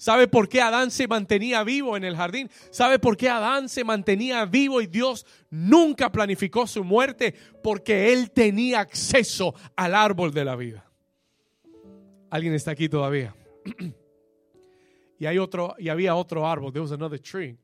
¿Sabe 0.00 0.28
por 0.28 0.48
qué 0.48 0.62
Adán 0.62 0.90
se 0.90 1.06
mantenía 1.06 1.62
vivo 1.62 1.94
en 1.94 2.04
el 2.04 2.16
jardín? 2.16 2.48
¿Sabe 2.70 2.98
por 2.98 3.18
qué 3.18 3.28
Adán 3.28 3.68
se 3.68 3.84
mantenía 3.84 4.46
vivo 4.46 4.80
y 4.80 4.86
Dios 4.86 5.26
nunca 5.50 6.10
planificó 6.10 6.66
su 6.66 6.82
muerte? 6.82 7.34
Porque 7.62 8.10
él 8.10 8.30
tenía 8.30 8.80
acceso 8.80 9.54
al 9.76 9.94
árbol 9.94 10.32
de 10.32 10.44
la 10.46 10.56
vida. 10.56 10.90
¿Alguien 12.30 12.54
está 12.54 12.70
aquí 12.70 12.88
todavía? 12.88 13.36
y 15.18 15.26
hay 15.26 15.36
otro 15.36 15.74
y 15.78 15.90
había 15.90 16.14
otro 16.14 16.48
árbol, 16.48 16.72
there 16.72 16.80
was 16.80 16.92
another 16.92 17.20
tree, 17.20 17.58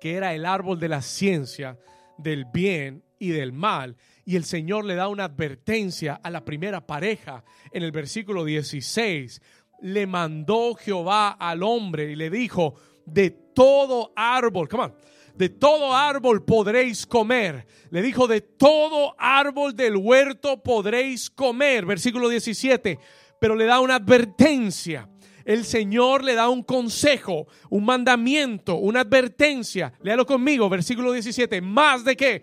que 0.00 0.14
era 0.14 0.34
el 0.34 0.46
árbol 0.46 0.78
de 0.78 0.90
la 0.90 1.02
ciencia, 1.02 1.76
del 2.18 2.44
bien 2.44 3.02
y 3.18 3.30
del 3.30 3.52
mal. 3.52 3.96
Y 4.24 4.36
el 4.36 4.44
Señor 4.44 4.84
le 4.84 4.94
da 4.94 5.08
una 5.08 5.24
advertencia 5.24 6.20
a 6.22 6.30
la 6.30 6.44
primera 6.44 6.86
pareja 6.86 7.42
en 7.72 7.82
el 7.82 7.90
versículo 7.90 8.44
16. 8.44 9.42
Le 9.82 10.06
mandó 10.06 10.74
Jehová 10.74 11.30
al 11.30 11.62
hombre 11.62 12.10
y 12.10 12.16
le 12.16 12.30
dijo, 12.30 12.74
de 13.04 13.30
todo 13.30 14.12
árbol, 14.16 14.68
come 14.68 14.84
on, 14.84 14.94
de 15.34 15.48
todo 15.48 15.94
árbol 15.94 16.44
podréis 16.44 17.06
comer. 17.06 17.66
Le 17.90 18.02
dijo, 18.02 18.26
de 18.26 18.40
todo 18.40 19.14
árbol 19.18 19.74
del 19.74 19.96
huerto 19.96 20.62
podréis 20.62 21.30
comer. 21.30 21.86
Versículo 21.86 22.28
17. 22.28 22.98
Pero 23.40 23.54
le 23.54 23.64
da 23.64 23.80
una 23.80 23.96
advertencia. 23.96 25.08
El 25.44 25.64
Señor 25.64 26.22
le 26.22 26.34
da 26.34 26.48
un 26.48 26.62
consejo, 26.62 27.48
un 27.70 27.84
mandamiento, 27.84 28.76
una 28.76 29.00
advertencia. 29.00 29.92
Léalo 30.02 30.24
conmigo, 30.26 30.68
versículo 30.68 31.12
17. 31.12 31.60
Más 31.60 32.04
de 32.04 32.16
qué? 32.16 32.42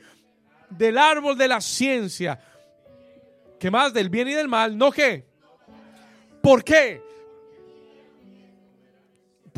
Del 0.70 0.98
árbol 0.98 1.38
de 1.38 1.48
la 1.48 1.62
ciencia. 1.62 2.40
¿Qué 3.60 3.72
más? 3.72 3.94
Del 3.94 4.10
bien 4.10 4.28
y 4.28 4.34
del 4.34 4.48
mal. 4.48 4.78
¿No 4.78 4.92
qué? 4.92 5.26
¿Por 6.42 6.64
qué? 6.64 7.02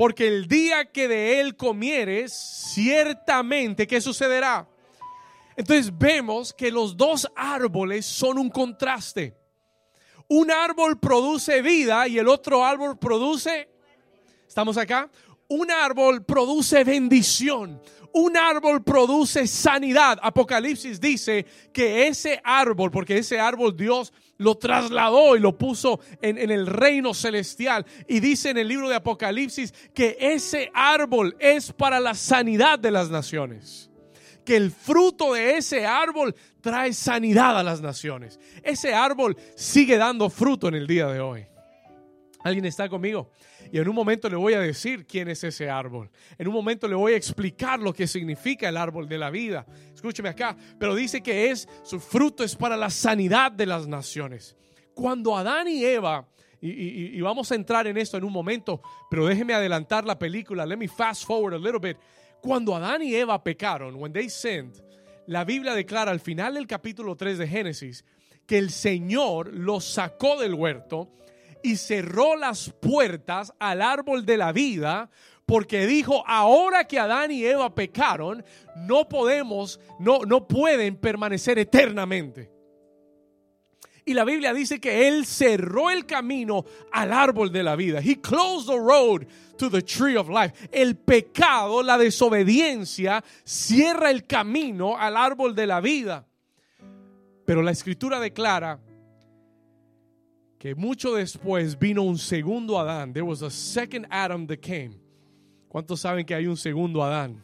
Porque 0.02 0.28
el 0.28 0.48
día 0.48 0.86
que 0.86 1.08
de 1.08 1.40
él 1.40 1.56
comieres, 1.56 2.34
ciertamente, 2.74 3.86
¿qué 3.86 4.02
sucederá? 4.02 4.68
Entonces 5.56 5.96
vemos 5.96 6.52
que 6.54 6.72
los 6.72 6.98
dos 6.98 7.32
árboles 7.36 8.04
son 8.04 8.40
un 8.40 8.50
contraste. 8.50 9.38
Un 10.28 10.50
árbol 10.50 11.00
produce 11.00 11.62
vida 11.62 12.08
y 12.08 12.18
el 12.18 12.30
otro 12.30 12.66
árbol 12.66 12.98
produce, 12.98 13.70
¿estamos 14.48 14.76
acá? 14.76 15.08
Un 15.50 15.70
árbol 15.70 16.26
produce 16.26 16.84
bendición. 16.84 17.80
Un 18.12 18.38
árbol 18.38 18.84
produce 18.84 19.46
sanidad. 19.46 20.18
Apocalipsis 20.24 21.00
dice 21.00 21.46
que 21.72 22.08
ese 22.08 22.42
árbol, 22.44 22.90
porque 22.90 23.20
ese 23.20 23.40
árbol 23.40 23.78
Dios 23.78 24.12
lo 24.42 24.56
trasladó 24.56 25.36
y 25.36 25.40
lo 25.40 25.58
puso 25.58 26.00
en, 26.22 26.38
en, 26.38 26.52
el 26.52 26.68
reino 26.68 27.14
celestial. 27.14 27.86
Y 28.08 28.20
dice 28.20 28.50
en 28.50 28.58
el 28.58 28.68
libro 28.68 28.90
de 28.90 28.96
Apocalipsis 28.96 29.74
que 29.94 30.18
ese 30.20 30.72
árbol 30.74 31.36
es 31.40 31.72
para 31.72 32.00
la 32.00 32.16
sanidad 32.16 32.80
de 32.80 32.92
las 32.92 33.10
naciones. 33.10 33.90
Que 34.44 34.56
el 34.56 34.72
fruto 34.72 35.34
de 35.34 35.58
ese 35.58 35.86
árbol 35.86 36.36
trae 36.62 36.94
sanidad 36.94 37.58
a 37.58 37.64
las 37.64 37.82
naciones. 37.82 38.40
Ese 38.64 38.94
árbol 38.94 39.38
sigue 39.56 39.98
dando 39.98 40.30
fruto 40.30 40.68
en 40.68 40.76
el 40.76 40.88
día 40.88 41.08
de 41.08 41.20
hoy. 41.20 41.46
¿Alguien 42.44 42.66
está 42.66 42.90
conmigo? 42.90 43.30
Y 43.72 43.78
en 43.78 43.88
un 43.88 43.96
momento 43.96 44.30
le 44.30 44.36
voy 44.36 44.54
a 44.54 44.60
decir 44.60 45.06
quién 45.06 45.30
es 45.30 45.44
ese 45.44 45.70
árbol. 45.70 46.10
En 46.38 46.48
un 46.48 46.54
momento 46.54 46.88
le 46.88 46.96
voy 46.96 47.14
a 47.14 47.16
explicar 47.16 47.80
lo 47.80 47.94
que 47.94 48.08
significa 48.08 48.68
el 48.68 48.78
árbol 48.78 49.08
de 49.08 49.18
la 49.18 49.30
vida. 49.30 49.66
Escúcheme 50.02 50.30
acá. 50.30 50.58
Pero 50.80 50.96
dice 50.96 51.22
que 51.22 51.52
es, 51.52 51.70
su 51.84 52.00
fruto 52.00 52.44
es 52.44 52.56
para 52.56 52.76
la 52.76 52.90
sanidad 52.90 53.52
de 53.52 53.68
las 53.68 53.88
naciones. 53.88 54.56
Cuando 54.96 55.38
Adán 55.38 55.68
y 55.68 55.86
Eva, 55.86 56.28
y, 56.60 57.22
vamos 57.22 57.52
a 57.52 57.56
entrar 57.56 57.86
en 57.86 57.98
esto 57.98 58.18
en 58.18 58.24
un 58.24 58.34
momento, 58.34 58.82
pero 59.12 59.28
déjeme 59.28 59.54
adelantar 59.54 60.04
la 60.04 60.18
película. 60.18 60.66
Let 60.66 60.78
me 60.78 60.88
fast 60.88 61.26
forward 61.26 61.54
a 61.54 61.60
little 61.60 61.80
bit. 61.80 61.98
Cuando 62.42 62.76
Adán 62.76 63.04
y 63.04 63.14
Eva 63.14 63.44
pecaron, 63.44 63.94
when 63.96 64.12
they 64.12 64.28
sinned, 64.28 64.74
la 65.28 65.46
Biblia 65.46 65.76
declara 65.76 66.10
al 66.10 66.20
final 66.20 66.56
del 66.56 66.66
capítulo 66.66 67.16
3 67.16 67.38
de 67.38 67.48
Génesis 67.48 68.04
que 68.48 68.58
el 68.58 68.72
Señor 68.72 69.54
los 69.54 69.86
sacó 69.86 70.42
del 70.42 70.56
huerto 70.56 71.12
y 71.62 71.76
cerró 71.76 72.36
las 72.36 72.72
puertas 72.72 73.54
al 73.60 73.84
árbol 73.84 74.26
de 74.26 74.38
la 74.38 74.52
vida 74.52 75.12
porque 75.46 75.86
dijo, 75.86 76.24
ahora 76.28 76.86
que 76.86 77.00
Adán 77.00 77.32
y 77.32 77.46
Eva 77.46 77.74
pecaron, 77.74 78.44
no 78.76 79.08
podemos, 79.08 79.80
no, 80.00 80.20
no 80.20 80.48
pueden 80.48 80.96
permanecer 80.96 81.60
eternamente. 81.60 82.50
Y 84.04 84.14
la 84.14 84.24
Biblia 84.24 84.54
dice 84.54 84.80
que 84.80 85.08
Él 85.08 85.26
cerró 85.26 85.92
el 85.92 86.06
camino 86.06 86.66
al 86.92 87.14
árbol 87.14 87.52
de 87.52 87.64
la 87.64 87.76
vida. 87.76 88.02
He 88.02 88.20
closed 88.20 88.68
the 88.68 88.80
road 88.80 89.28
to 89.58 89.70
the 89.70 89.82
tree 89.82 90.18
of 90.18 90.28
life. 90.28 90.54
El 90.72 90.96
pecado, 90.96 91.84
la 91.84 91.98
desobediencia, 91.98 93.24
cierra 93.44 94.10
el 94.10 94.26
camino 94.26 94.98
al 94.98 95.16
árbol 95.16 95.54
de 95.54 95.68
la 95.68 95.82
vida. 95.82 96.26
Pero 97.46 97.62
la 97.62 97.72
escritura 97.72 98.20
declara 98.20 98.80
que 100.58 100.76
mucho 100.76 101.14
después 101.14 101.78
vino 101.78 102.04
un 102.04 102.18
segundo 102.18 102.80
Adán. 102.80 103.14
There 103.14 103.26
was 103.26 103.42
a 103.44 103.50
second 103.50 104.08
Adam 104.10 104.48
that 104.48 104.62
came. 104.62 105.01
¿Cuántos 105.72 106.02
saben 106.02 106.26
que 106.26 106.36
hay 106.36 106.48
un 106.48 106.58
segundo 106.58 107.02
Adán? 107.02 107.42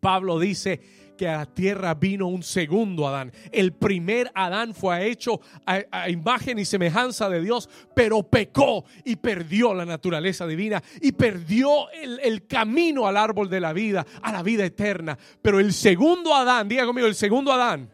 Pablo 0.00 0.38
dice 0.38 0.80
que 1.18 1.28
a 1.28 1.36
la 1.36 1.44
tierra 1.44 1.92
vino 1.92 2.28
un 2.28 2.42
segundo 2.42 3.06
Adán. 3.06 3.30
El 3.52 3.74
primer 3.74 4.32
Adán 4.34 4.72
fue 4.72 5.06
hecho 5.06 5.38
a, 5.66 6.08
imagen 6.08 6.58
y 6.58 6.64
semejanza 6.64 7.28
de 7.28 7.42
Dios, 7.42 7.68
pero 7.94 8.22
pecó 8.22 8.86
y 9.04 9.16
perdió 9.16 9.74
la 9.74 9.84
naturaleza 9.84 10.46
divina 10.46 10.82
y 11.02 11.12
perdió 11.12 11.90
el, 11.90 12.20
el, 12.20 12.46
camino 12.46 13.06
al 13.06 13.18
árbol 13.18 13.50
de 13.50 13.60
la 13.60 13.74
vida, 13.74 14.06
a 14.22 14.32
la 14.32 14.42
vida 14.42 14.64
eterna. 14.64 15.18
Pero 15.42 15.60
el 15.60 15.74
segundo 15.74 16.34
Adán, 16.34 16.70
diga 16.70 16.86
conmigo, 16.86 17.06
el 17.06 17.14
segundo 17.14 17.52
Adán 17.52 17.90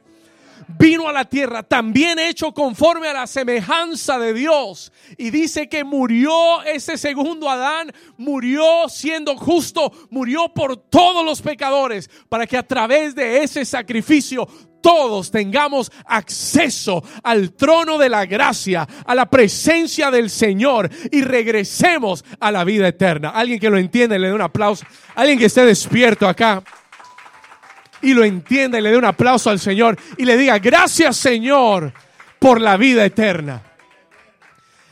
vino 0.78 1.08
a 1.08 1.12
la 1.12 1.25
tierra, 1.25 1.62
también 1.62 2.18
hecho 2.18 2.52
conforme 2.52 3.08
a 3.08 3.14
la 3.14 3.26
semejanza 3.26 4.18
de 4.18 4.34
Dios. 4.34 4.92
Y 5.16 5.30
dice 5.30 5.68
que 5.68 5.84
murió 5.84 6.62
ese 6.62 6.96
segundo 6.98 7.48
Adán, 7.48 7.92
murió 8.16 8.88
siendo 8.88 9.36
justo, 9.36 9.92
murió 10.10 10.52
por 10.54 10.76
todos 10.76 11.25
los 11.25 11.42
pecadores, 11.42 12.10
para 12.28 12.46
que 12.46 12.56
a 12.56 12.66
través 12.66 13.14
de 13.14 13.42
ese 13.42 13.64
sacrificio 13.64 14.48
todos 14.86 15.32
tengamos 15.32 15.90
acceso 16.04 17.02
al 17.25 17.54
trono 17.54 17.98
de 17.98 18.08
la 18.08 18.25
gracia, 18.25 18.86
a 19.04 19.14
la 19.16 19.28
presencia 19.28 20.12
del 20.12 20.30
Señor 20.30 20.88
y 21.10 21.22
regresemos 21.22 22.25
a 22.38 22.52
la 22.52 22.62
vida 22.62 22.86
eterna. 22.86 23.30
Alguien 23.30 23.58
que 23.58 23.68
lo 23.68 23.78
entiende, 23.78 24.16
le 24.16 24.28
dé 24.28 24.34
un 24.34 24.42
aplauso. 24.42 24.86
Alguien 25.16 25.40
que 25.40 25.46
esté 25.46 25.64
despierto 25.64 26.28
acá 26.28 26.62
y 28.06 28.14
lo 28.14 28.22
entienda 28.22 28.78
y 28.78 28.82
le 28.82 28.90
dé 28.90 28.96
un 28.96 29.04
aplauso 29.04 29.50
al 29.50 29.58
Señor 29.58 29.98
y 30.16 30.25
le 30.25 30.36
diga, 30.36 30.60
gracias 30.60 31.16
Señor 31.16 31.92
por 32.38 32.60
la 32.60 32.76
vida 32.76 33.04
eterna. 33.04 33.64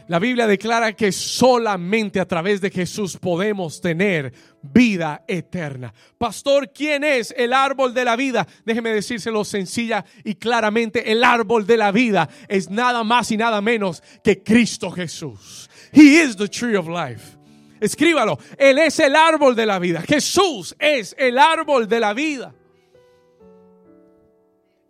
La 0.09 0.19
Biblia 0.19 0.49
declara 0.49 0.95
que 0.95 1.13
solamente 1.13 2.19
a 2.19 2.27
través 2.27 2.61
de 2.61 2.71
Jesús 2.71 3.17
podemos 3.17 3.81
tener 3.81 4.35
vida 4.61 5.23
eterna. 5.29 5.95
Pastor, 6.19 6.73
¿quién 6.75 7.05
es 7.05 7.33
el 7.37 7.53
árbol 7.53 7.95
de 7.95 8.05
la 8.05 8.17
vida? 8.17 8.49
Déjeme 8.67 8.91
decírselo 8.91 9.45
sencilla 9.45 10.05
y 10.25 10.35
claramente. 10.35 11.13
El 11.13 11.23
árbol 11.23 11.69
de 11.69 11.77
la 11.77 11.93
vida 11.93 12.29
es 12.49 12.69
nada 12.69 13.05
más 13.05 13.31
y 13.31 13.37
nada 13.37 13.61
menos 13.61 14.03
que 14.25 14.43
Cristo 14.43 14.91
Jesús. 14.91 15.71
He 15.93 16.21
is 16.21 16.37
the 16.37 16.49
tree 16.49 16.75
of 16.75 16.89
life. 16.89 17.39
Escríbalo. 17.81 18.41
Él 18.59 18.79
es 18.79 18.99
el 18.99 19.15
árbol 19.15 19.55
de 19.55 19.67
la 19.67 19.79
vida. 19.79 20.03
Jesús 20.03 20.75
es 20.81 21.15
el 21.17 21.39
árbol 21.39 21.89
de 21.89 22.01
la 22.01 22.13
vida. 22.13 22.53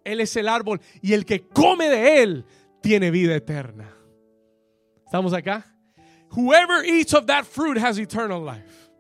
Él 0.05 0.21
es 0.21 0.37
el 0.37 0.49
árbol 0.49 0.81
y 1.01 1.15
el 1.15 1.25
que 1.25 1.49
come 1.49 1.89
de 1.89 2.23
él 2.23 2.45
tiene 2.81 3.11
vida 3.11 3.35
eterna. 3.35 3.91
¿Estamos 5.07 5.33
acá? 5.33 5.65
Whoever 6.37 6.85
eats 6.85 7.15
of 7.15 7.27
that 7.27 7.45
fruit 7.45 7.79
has 7.79 7.99
eternal 7.99 8.45
life. 8.45 8.91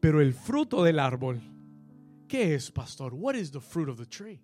Pero 0.00 0.20
el 0.20 0.32
fruto 0.32 0.84
del 0.84 0.98
árbol, 0.98 1.40
¿qué 2.28 2.54
es, 2.54 2.70
pastor? 2.70 3.14
What 3.14 3.34
is 3.34 3.50
the 3.50 3.60
fruit 3.60 3.88
of 3.88 3.98
the 3.98 4.06
tree? 4.06 4.40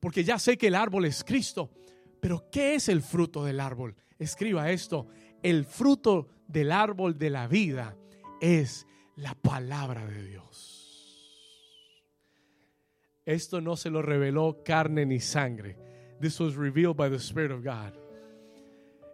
Porque 0.00 0.24
ya 0.24 0.38
sé 0.38 0.56
que 0.56 0.68
el 0.68 0.74
árbol 0.74 1.04
es 1.04 1.24
Cristo, 1.24 1.70
pero 2.20 2.48
¿qué 2.50 2.74
es 2.74 2.88
el 2.88 3.02
fruto 3.02 3.44
del 3.44 3.60
árbol? 3.60 3.96
Escriba 4.18 4.70
esto, 4.70 5.06
el 5.42 5.64
fruto 5.64 6.28
del 6.46 6.72
árbol 6.72 7.16
de 7.18 7.30
la 7.30 7.46
vida 7.46 7.96
es 8.40 8.86
la 9.16 9.34
palabra 9.34 10.06
de 10.06 10.24
Dios. 10.24 10.77
Esto 13.28 13.60
no 13.60 13.76
se 13.76 13.90
lo 13.90 14.00
reveló 14.00 14.62
carne 14.64 15.04
ni 15.04 15.20
sangre. 15.20 15.76
This 16.18 16.40
was 16.40 16.56
revealed 16.56 16.96
by 16.96 17.10
the 17.10 17.18
Spirit 17.18 17.50
of 17.50 17.62
God. 17.62 17.92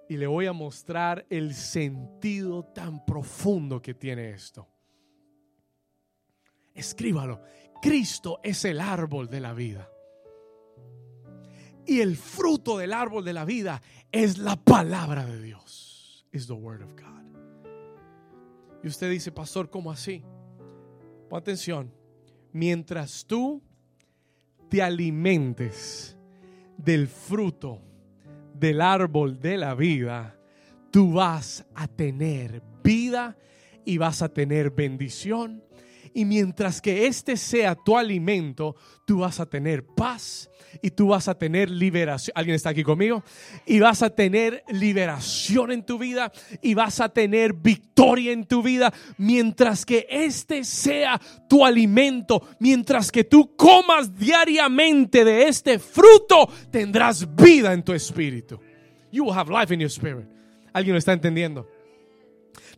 Y 0.08 0.16
le 0.16 0.28
voy 0.28 0.46
a 0.46 0.52
mostrar 0.52 1.26
el 1.28 1.52
sentido 1.52 2.62
tan 2.62 3.04
profundo 3.04 3.82
que 3.82 3.92
tiene 3.92 4.30
esto. 4.30 4.68
Escríbalo. 6.72 7.40
Cristo 7.82 8.38
es 8.44 8.64
el 8.64 8.80
árbol 8.80 9.28
de 9.28 9.40
la 9.40 9.52
vida. 9.52 9.90
Y 11.84 12.00
el 12.00 12.16
fruto 12.16 12.78
del 12.78 12.92
árbol 12.92 13.24
de 13.24 13.32
la 13.32 13.44
vida 13.44 13.82
es 14.12 14.38
la 14.38 14.54
palabra 14.54 15.26
de 15.26 15.42
Dios. 15.42 16.24
Is 16.30 16.46
the 16.46 16.52
word 16.52 16.82
of 16.82 16.94
God. 16.94 17.24
Y 18.84 18.86
usted 18.86 19.10
dice, 19.10 19.32
pastor, 19.32 19.68
¿cómo 19.68 19.90
así? 19.90 20.22
Pon 21.28 21.40
atención. 21.40 21.92
Mientras 22.52 23.26
tú 23.26 23.60
te 24.74 24.82
alimentes 24.82 26.18
del 26.76 27.06
fruto 27.06 27.80
del 28.54 28.80
árbol 28.80 29.38
de 29.38 29.56
la 29.56 29.76
vida, 29.76 30.36
tú 30.90 31.12
vas 31.12 31.64
a 31.76 31.86
tener 31.86 32.60
vida 32.82 33.36
y 33.84 33.98
vas 33.98 34.20
a 34.20 34.30
tener 34.30 34.70
bendición 34.70 35.62
Y 36.14 36.24
mientras 36.24 36.80
que 36.80 37.06
este 37.06 37.36
sea 37.36 37.74
tu 37.74 37.98
alimento, 37.98 38.76
tú 39.04 39.18
vas 39.18 39.40
a 39.40 39.46
tener 39.46 39.84
paz 39.84 40.48
y 40.80 40.90
tú 40.90 41.08
vas 41.08 41.26
a 41.26 41.36
tener 41.36 41.68
liberación. 41.68 42.32
¿Alguien 42.36 42.54
está 42.54 42.70
aquí 42.70 42.84
conmigo? 42.84 43.24
Y 43.66 43.80
vas 43.80 44.00
a 44.02 44.10
tener 44.10 44.62
liberación 44.68 45.72
en 45.72 45.84
tu 45.84 45.98
vida 45.98 46.30
y 46.62 46.74
vas 46.74 47.00
a 47.00 47.08
tener 47.08 47.52
victoria 47.52 48.32
en 48.32 48.44
tu 48.44 48.62
vida 48.62 48.94
mientras 49.18 49.84
que 49.84 50.06
este 50.08 50.62
sea 50.62 51.20
tu 51.48 51.66
alimento, 51.66 52.46
mientras 52.60 53.10
que 53.10 53.24
tú 53.24 53.56
comas 53.56 54.16
diariamente 54.16 55.24
de 55.24 55.48
este 55.48 55.80
fruto, 55.80 56.48
tendrás 56.70 57.34
vida 57.34 57.72
en 57.72 57.82
tu 57.82 57.92
espíritu. 57.92 58.60
You 59.10 59.24
will 59.24 59.34
have 59.34 59.50
life 59.50 59.74
in 59.74 59.80
your 59.80 59.90
spirit. 59.90 60.26
¿Alguien 60.72 60.94
lo 60.94 60.98
está 60.98 61.12
entendiendo? 61.12 61.68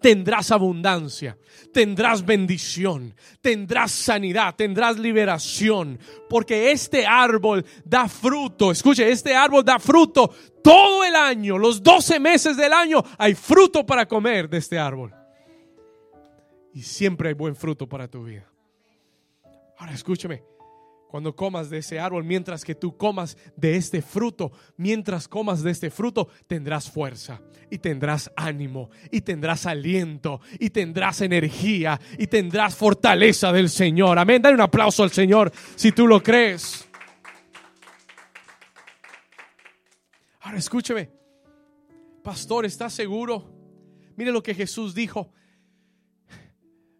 Tendrás 0.00 0.50
abundancia, 0.50 1.38
tendrás 1.72 2.24
bendición, 2.24 3.14
tendrás 3.40 3.92
sanidad, 3.92 4.54
tendrás 4.54 4.98
liberación, 4.98 5.98
porque 6.28 6.70
este 6.72 7.06
árbol 7.06 7.64
da 7.84 8.08
fruto. 8.08 8.70
Escuche, 8.70 9.08
este 9.10 9.34
árbol 9.34 9.64
da 9.64 9.78
fruto 9.78 10.32
todo 10.62 11.04
el 11.04 11.14
año, 11.14 11.58
los 11.58 11.82
12 11.82 12.18
meses 12.18 12.56
del 12.56 12.72
año 12.72 13.02
hay 13.18 13.34
fruto 13.34 13.86
para 13.86 14.06
comer 14.06 14.48
de 14.48 14.58
este 14.58 14.78
árbol. 14.78 15.14
Y 16.74 16.82
siempre 16.82 17.28
hay 17.28 17.34
buen 17.34 17.54
fruto 17.54 17.88
para 17.88 18.08
tu 18.08 18.24
vida. 18.24 18.50
Ahora 19.78 19.92
escúcheme, 19.92 20.42
cuando 21.08 21.34
comas 21.34 21.70
de 21.70 21.78
ese 21.78 21.98
árbol, 21.98 22.24
mientras 22.24 22.64
que 22.64 22.74
tú 22.74 22.96
comas 22.96 23.36
de 23.56 23.76
este 23.76 24.02
fruto, 24.02 24.52
mientras 24.76 25.28
comas 25.28 25.62
de 25.62 25.70
este 25.70 25.90
fruto, 25.90 26.28
tendrás 26.46 26.90
fuerza 26.90 27.40
y 27.70 27.78
tendrás 27.78 28.30
ánimo 28.36 28.90
y 29.10 29.20
tendrás 29.20 29.66
aliento 29.66 30.40
y 30.58 30.70
tendrás 30.70 31.20
energía 31.20 32.00
y 32.18 32.26
tendrás 32.26 32.74
fortaleza 32.74 33.52
del 33.52 33.70
Señor. 33.70 34.18
Amén. 34.18 34.42
Dale 34.42 34.54
un 34.54 34.60
aplauso 34.60 35.02
al 35.02 35.10
Señor 35.10 35.52
si 35.74 35.92
tú 35.92 36.06
lo 36.06 36.22
crees. 36.22 36.86
Ahora 40.40 40.58
escúcheme, 40.58 41.10
pastor, 42.22 42.66
¿estás 42.66 42.92
seguro? 42.92 43.52
Mire 44.16 44.30
lo 44.30 44.42
que 44.42 44.54
Jesús 44.54 44.94
dijo. 44.94 45.32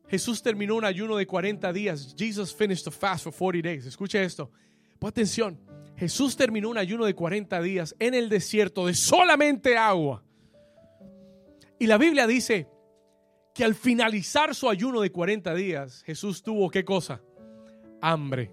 Jesús 0.08 0.42
terminó 0.42 0.76
un 0.76 0.84
ayuno 0.84 1.16
de 1.16 1.26
40 1.26 1.72
días. 1.72 2.14
Jesus 2.16 2.54
finished 2.54 2.86
a 2.86 2.90
fast 2.90 3.24
for 3.24 3.32
40 3.32 3.68
days. 3.68 3.86
Escuche 3.86 4.22
esto. 4.22 4.50
Pon 4.98 5.08
atención. 5.08 5.58
Jesús 5.96 6.36
terminó 6.36 6.68
un 6.68 6.78
ayuno 6.78 7.06
de 7.06 7.14
40 7.14 7.60
días 7.62 7.96
en 7.98 8.14
el 8.14 8.28
desierto 8.28 8.86
de 8.86 8.94
solamente 8.94 9.76
agua. 9.76 10.22
Y 11.78 11.86
la 11.86 11.98
Biblia 11.98 12.26
dice 12.26 12.68
que 13.54 13.64
al 13.64 13.74
finalizar 13.74 14.54
su 14.54 14.68
ayuno 14.68 15.00
de 15.00 15.10
40 15.10 15.54
días, 15.54 16.02
Jesús 16.04 16.42
tuvo 16.42 16.70
qué 16.70 16.84
cosa? 16.84 17.22
Hambre. 18.00 18.52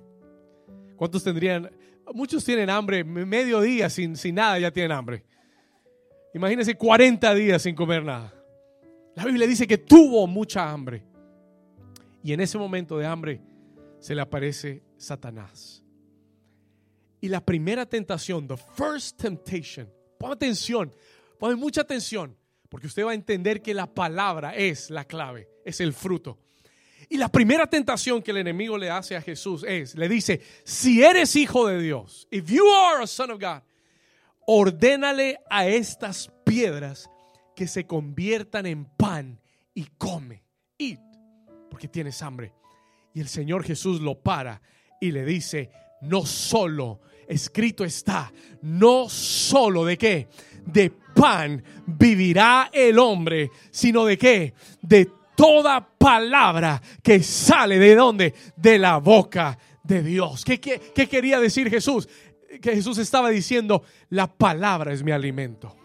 ¿Cuántos 0.96 1.24
tendrían? 1.24 1.70
Muchos 2.14 2.44
tienen 2.44 2.70
hambre, 2.70 3.04
medio 3.04 3.62
día 3.62 3.90
sin, 3.90 4.16
sin 4.16 4.36
nada 4.36 4.60
ya 4.60 4.72
tienen 4.72 4.92
hambre. 4.92 5.26
Imagínense 6.34 6.76
40 6.76 7.36
días 7.36 7.62
sin 7.62 7.76
comer 7.76 8.04
nada. 8.04 8.34
La 9.16 9.26
Biblia 9.26 9.46
dice 9.46 9.68
que 9.68 9.78
tuvo 9.78 10.26
mucha 10.26 10.70
hambre. 10.70 11.04
Y 12.24 12.32
en 12.34 12.40
ese 12.40 12.58
momento 12.58 12.98
de 12.98 13.06
hambre 13.06 13.42
se 14.00 14.16
le 14.16 14.22
aparece 14.22 14.84
Satanás. 14.98 15.84
Y 17.20 17.28
la 17.28 17.46
primera 17.46 17.86
tentación, 17.86 18.48
the 18.48 18.58
first 18.58 19.18
temptation, 19.22 19.90
pon 20.18 20.32
atención, 20.32 20.94
pon 21.38 21.58
mucha 21.60 21.82
atención, 21.82 22.36
porque 22.70 22.88
usted 22.88 23.06
va 23.06 23.12
a 23.12 23.14
entender 23.16 23.62
que 23.62 23.74
la 23.74 23.94
palabra 23.94 24.56
es 24.56 24.90
la 24.90 25.06
clave, 25.06 25.48
es 25.64 25.80
el 25.80 25.94
fruto. 25.94 26.40
Y 27.10 27.18
la 27.18 27.30
primera 27.30 27.68
tentación 27.68 28.22
que 28.22 28.32
el 28.32 28.38
enemigo 28.38 28.78
le 28.78 28.90
hace 28.90 29.16
a 29.16 29.22
Jesús 29.22 29.66
es, 29.68 29.96
le 29.96 30.08
dice, 30.10 30.42
si 30.64 31.04
eres 31.04 31.36
hijo 31.36 31.68
de 31.68 31.82
Dios, 31.82 32.28
if 32.32 32.50
you 32.50 32.66
are 32.68 33.04
a 33.04 33.08
son 33.08 33.32
of 33.32 33.40
God, 33.40 33.62
ordénale 34.48 35.40
a 35.50 35.68
estas 35.68 36.32
piedras 36.46 37.10
que 37.56 37.68
se 37.68 37.86
conviertan 37.86 38.66
en 38.66 38.86
pan 38.86 39.40
y 39.74 39.86
come. 39.98 40.44
Eat 40.78 41.13
porque 41.74 41.88
tienes 41.88 42.22
hambre. 42.22 42.54
Y 43.16 43.20
el 43.20 43.28
Señor 43.28 43.64
Jesús 43.64 44.00
lo 44.00 44.14
para 44.14 44.62
y 45.02 45.10
le 45.10 45.26
dice, 45.26 45.72
no 46.02 46.24
solo, 46.24 47.00
escrito 47.28 47.84
está, 47.84 48.32
no 48.62 49.10
solo 49.10 49.84
de 49.84 49.98
qué, 49.98 50.28
de 50.68 50.92
pan 50.92 51.64
vivirá 51.88 52.70
el 52.72 53.00
hombre, 53.00 53.50
sino 53.72 54.06
de 54.06 54.20
qué, 54.20 54.54
de 54.84 55.10
toda 55.36 55.84
palabra 55.98 56.80
que 57.02 57.24
sale 57.24 57.80
de 57.80 57.96
dónde, 57.96 58.36
de 58.56 58.78
la 58.78 58.98
boca 58.98 59.58
de 59.84 60.04
Dios. 60.04 60.46
¿Qué, 60.46 60.60
qué, 60.60 60.80
qué 60.94 61.10
quería 61.10 61.40
decir 61.40 61.72
Jesús? 61.72 62.08
Que 62.62 62.76
Jesús 62.76 63.00
estaba 63.00 63.32
diciendo, 63.32 63.82
la 64.10 64.32
palabra 64.32 64.94
es 64.94 65.02
mi 65.02 65.12
alimento. 65.12 65.76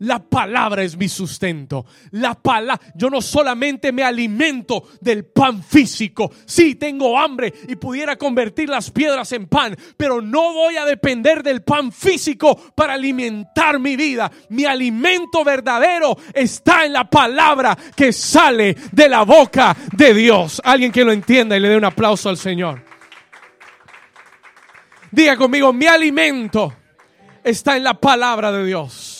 La 0.00 0.18
palabra 0.18 0.82
es 0.82 0.96
mi 0.96 1.08
sustento. 1.08 1.84
La 2.12 2.34
palabra, 2.34 2.80
yo 2.94 3.10
no 3.10 3.20
solamente 3.20 3.92
me 3.92 4.02
alimento 4.02 4.88
del 5.00 5.26
pan 5.26 5.62
físico. 5.62 6.32
Sí, 6.46 6.76
tengo 6.76 7.18
hambre 7.18 7.52
y 7.68 7.76
pudiera 7.76 8.16
convertir 8.16 8.70
las 8.70 8.90
piedras 8.90 9.30
en 9.32 9.46
pan, 9.46 9.76
pero 9.98 10.22
no 10.22 10.54
voy 10.54 10.78
a 10.78 10.86
depender 10.86 11.42
del 11.42 11.62
pan 11.62 11.92
físico 11.92 12.56
para 12.74 12.94
alimentar 12.94 13.78
mi 13.78 13.94
vida. 13.96 14.30
Mi 14.48 14.64
alimento 14.64 15.44
verdadero 15.44 16.16
está 16.32 16.86
en 16.86 16.94
la 16.94 17.08
palabra 17.08 17.76
que 17.94 18.12
sale 18.14 18.74
de 18.92 19.08
la 19.08 19.22
boca 19.24 19.76
de 19.92 20.14
Dios. 20.14 20.62
Alguien 20.64 20.92
que 20.92 21.04
lo 21.04 21.12
entienda 21.12 21.58
y 21.58 21.60
le 21.60 21.68
dé 21.68 21.76
un 21.76 21.84
aplauso 21.84 22.30
al 22.30 22.38
Señor. 22.38 22.82
Diga 25.10 25.36
conmigo, 25.36 25.74
mi 25.74 25.86
alimento 25.86 26.72
está 27.44 27.76
en 27.76 27.84
la 27.84 28.00
palabra 28.00 28.50
de 28.50 28.64
Dios. 28.64 29.19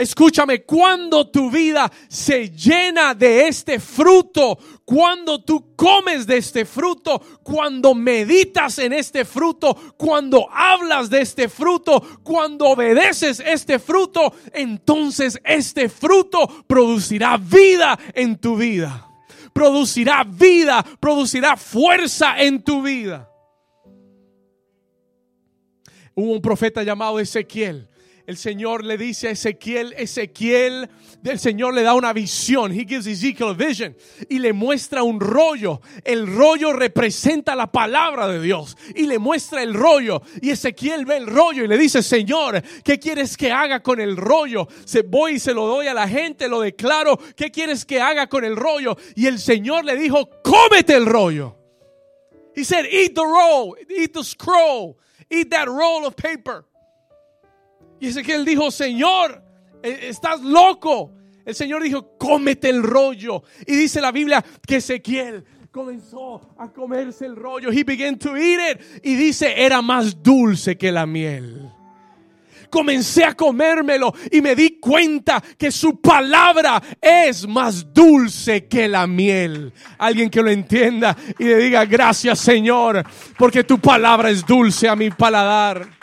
Escúchame, 0.00 0.62
cuando 0.62 1.28
tu 1.28 1.50
vida 1.50 1.92
se 2.08 2.48
llena 2.48 3.12
de 3.12 3.48
este 3.48 3.78
fruto, 3.78 4.58
cuando 4.82 5.44
tú 5.44 5.76
comes 5.76 6.26
de 6.26 6.38
este 6.38 6.64
fruto, 6.64 7.20
cuando 7.42 7.94
meditas 7.94 8.78
en 8.78 8.94
este 8.94 9.26
fruto, 9.26 9.74
cuando 9.98 10.48
hablas 10.50 11.10
de 11.10 11.20
este 11.20 11.50
fruto, 11.50 12.02
cuando 12.22 12.68
obedeces 12.68 13.42
este 13.44 13.78
fruto, 13.78 14.32
entonces 14.54 15.38
este 15.44 15.90
fruto 15.90 16.64
producirá 16.66 17.36
vida 17.36 17.98
en 18.14 18.38
tu 18.38 18.56
vida. 18.56 19.06
Producirá 19.52 20.24
vida, 20.24 20.82
producirá 20.98 21.58
fuerza 21.58 22.40
en 22.40 22.62
tu 22.62 22.80
vida. 22.80 23.30
Hubo 26.14 26.32
un 26.32 26.40
profeta 26.40 26.82
llamado 26.82 27.20
Ezequiel 27.20 27.89
el 28.30 28.36
Señor 28.36 28.84
le 28.84 28.96
dice 28.96 29.26
a 29.26 29.30
Ezequiel, 29.32 29.92
Ezequiel, 29.98 30.88
el 31.24 31.38
Señor 31.40 31.74
le 31.74 31.82
da 31.82 31.94
una 31.94 32.12
visión. 32.12 32.70
He 32.70 32.84
gives 32.84 33.08
Ezekiel 33.08 33.48
a 33.48 33.52
vision 33.54 33.96
y 34.28 34.38
le 34.38 34.52
muestra 34.52 35.02
un 35.02 35.18
rollo. 35.18 35.80
El 36.04 36.32
rollo 36.32 36.72
representa 36.72 37.56
la 37.56 37.72
palabra 37.72 38.28
de 38.28 38.40
Dios 38.40 38.76
y 38.94 39.08
le 39.08 39.18
muestra 39.18 39.64
el 39.64 39.74
rollo. 39.74 40.22
Y 40.40 40.50
Ezequiel 40.50 41.06
ve 41.06 41.16
el 41.16 41.26
rollo 41.26 41.64
y 41.64 41.66
le 41.66 41.76
dice, 41.76 42.04
Señor, 42.04 42.62
¿qué 42.84 43.00
quieres 43.00 43.36
que 43.36 43.50
haga 43.50 43.82
con 43.82 44.00
el 44.00 44.16
rollo? 44.16 44.68
Se 44.84 45.02
voy 45.02 45.32
y 45.32 45.40
se 45.40 45.52
lo 45.52 45.66
doy 45.66 45.88
a 45.88 45.94
la 45.94 46.06
gente, 46.06 46.46
lo 46.46 46.60
declaro. 46.60 47.18
¿Qué 47.34 47.50
quieres 47.50 47.84
que 47.84 48.00
haga 48.00 48.28
con 48.28 48.44
el 48.44 48.54
rollo? 48.54 48.96
Y 49.16 49.26
el 49.26 49.40
Señor 49.40 49.84
le 49.84 49.96
dijo, 49.96 50.30
cómete 50.44 50.94
el 50.94 51.06
rollo. 51.06 51.56
He 52.54 52.62
said, 52.62 52.86
eat 52.86 53.16
the 53.16 53.26
roll, 53.26 53.76
eat 53.90 54.14
the 54.14 54.22
scroll, 54.22 55.00
eat 55.28 55.50
that 55.50 55.66
roll 55.68 56.06
of 56.06 56.14
paper. 56.14 56.64
Y 58.00 58.08
Ezequiel 58.08 58.44
dijo, 58.44 58.70
Señor, 58.70 59.42
e-, 59.82 60.08
estás 60.08 60.40
loco. 60.40 61.12
El 61.44 61.54
Señor 61.54 61.82
dijo, 61.82 62.16
cómete 62.18 62.68
el 62.68 62.82
rollo. 62.82 63.42
Y 63.66 63.76
dice 63.76 64.00
la 64.00 64.12
Biblia 64.12 64.44
que 64.66 64.76
Ezequiel 64.76 65.44
comenzó 65.70 66.54
a 66.58 66.72
comerse 66.72 67.26
el 67.26 67.36
rollo. 67.36 67.70
He 67.70 67.84
began 67.84 68.18
to 68.18 68.36
eat 68.36 68.76
it. 68.76 69.04
Y 69.04 69.14
dice, 69.14 69.54
era 69.56 69.82
más 69.82 70.22
dulce 70.22 70.76
que 70.76 70.90
la 70.90 71.06
miel. 71.06 71.70
Comencé 72.70 73.24
a 73.24 73.34
comérmelo 73.34 74.14
y 74.30 74.40
me 74.40 74.54
di 74.54 74.78
cuenta 74.78 75.42
que 75.58 75.72
su 75.72 76.00
palabra 76.00 76.80
es 77.00 77.46
más 77.48 77.92
dulce 77.92 78.68
que 78.68 78.86
la 78.86 79.08
miel. 79.08 79.72
Alguien 79.98 80.30
que 80.30 80.40
lo 80.40 80.50
entienda 80.50 81.16
y 81.36 81.44
le 81.46 81.56
diga, 81.56 81.84
gracias 81.84 82.38
Señor, 82.38 83.04
porque 83.36 83.64
tu 83.64 83.80
palabra 83.80 84.30
es 84.30 84.46
dulce 84.46 84.88
a 84.88 84.94
mi 84.94 85.10
paladar 85.10 85.99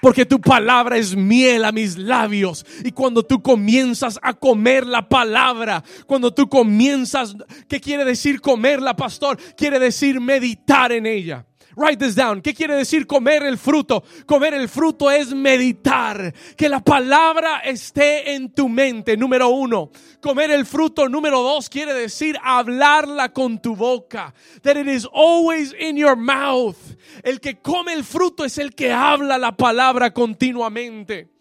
porque 0.00 0.26
tu 0.26 0.40
palabra 0.40 0.96
es 0.96 1.16
miel 1.16 1.64
a 1.64 1.72
mis 1.72 1.96
labios. 1.98 2.64
Y 2.84 2.92
cuando 2.92 3.22
tú 3.22 3.42
comienzas 3.42 4.18
a 4.22 4.34
comer 4.34 4.86
la 4.86 5.08
palabra, 5.08 5.82
cuando 6.06 6.32
tú 6.32 6.48
comienzas, 6.48 7.36
¿qué 7.68 7.80
quiere 7.80 8.04
decir 8.04 8.40
comerla, 8.40 8.94
pastor? 8.94 9.38
Quiere 9.56 9.78
decir 9.78 10.20
meditar 10.20 10.92
en 10.92 11.06
ella. 11.06 11.47
Write 11.78 12.04
this 12.04 12.16
down. 12.16 12.42
¿Qué 12.42 12.54
quiere 12.54 12.74
decir 12.74 13.06
comer 13.06 13.44
el 13.44 13.56
fruto? 13.56 14.02
Comer 14.26 14.52
el 14.52 14.68
fruto 14.68 15.08
es 15.12 15.32
meditar. 15.32 16.34
Que 16.56 16.68
la 16.68 16.80
palabra 16.80 17.60
esté 17.60 18.34
en 18.34 18.52
tu 18.52 18.68
mente, 18.68 19.16
número 19.16 19.48
uno. 19.50 19.92
Comer 20.20 20.50
el 20.50 20.66
fruto, 20.66 21.08
número 21.08 21.40
dos, 21.40 21.70
quiere 21.70 21.94
decir 21.94 22.36
hablarla 22.42 23.32
con 23.32 23.62
tu 23.62 23.76
boca. 23.76 24.34
That 24.62 24.76
it 24.76 24.88
is 24.88 25.06
always 25.14 25.72
in 25.78 25.96
your 25.96 26.16
mouth. 26.16 26.76
El 27.22 27.38
que 27.38 27.60
come 27.60 27.92
el 27.92 28.02
fruto 28.02 28.44
es 28.44 28.58
el 28.58 28.74
que 28.74 28.92
habla 28.92 29.38
la 29.38 29.56
palabra 29.56 30.12
continuamente. 30.12 31.37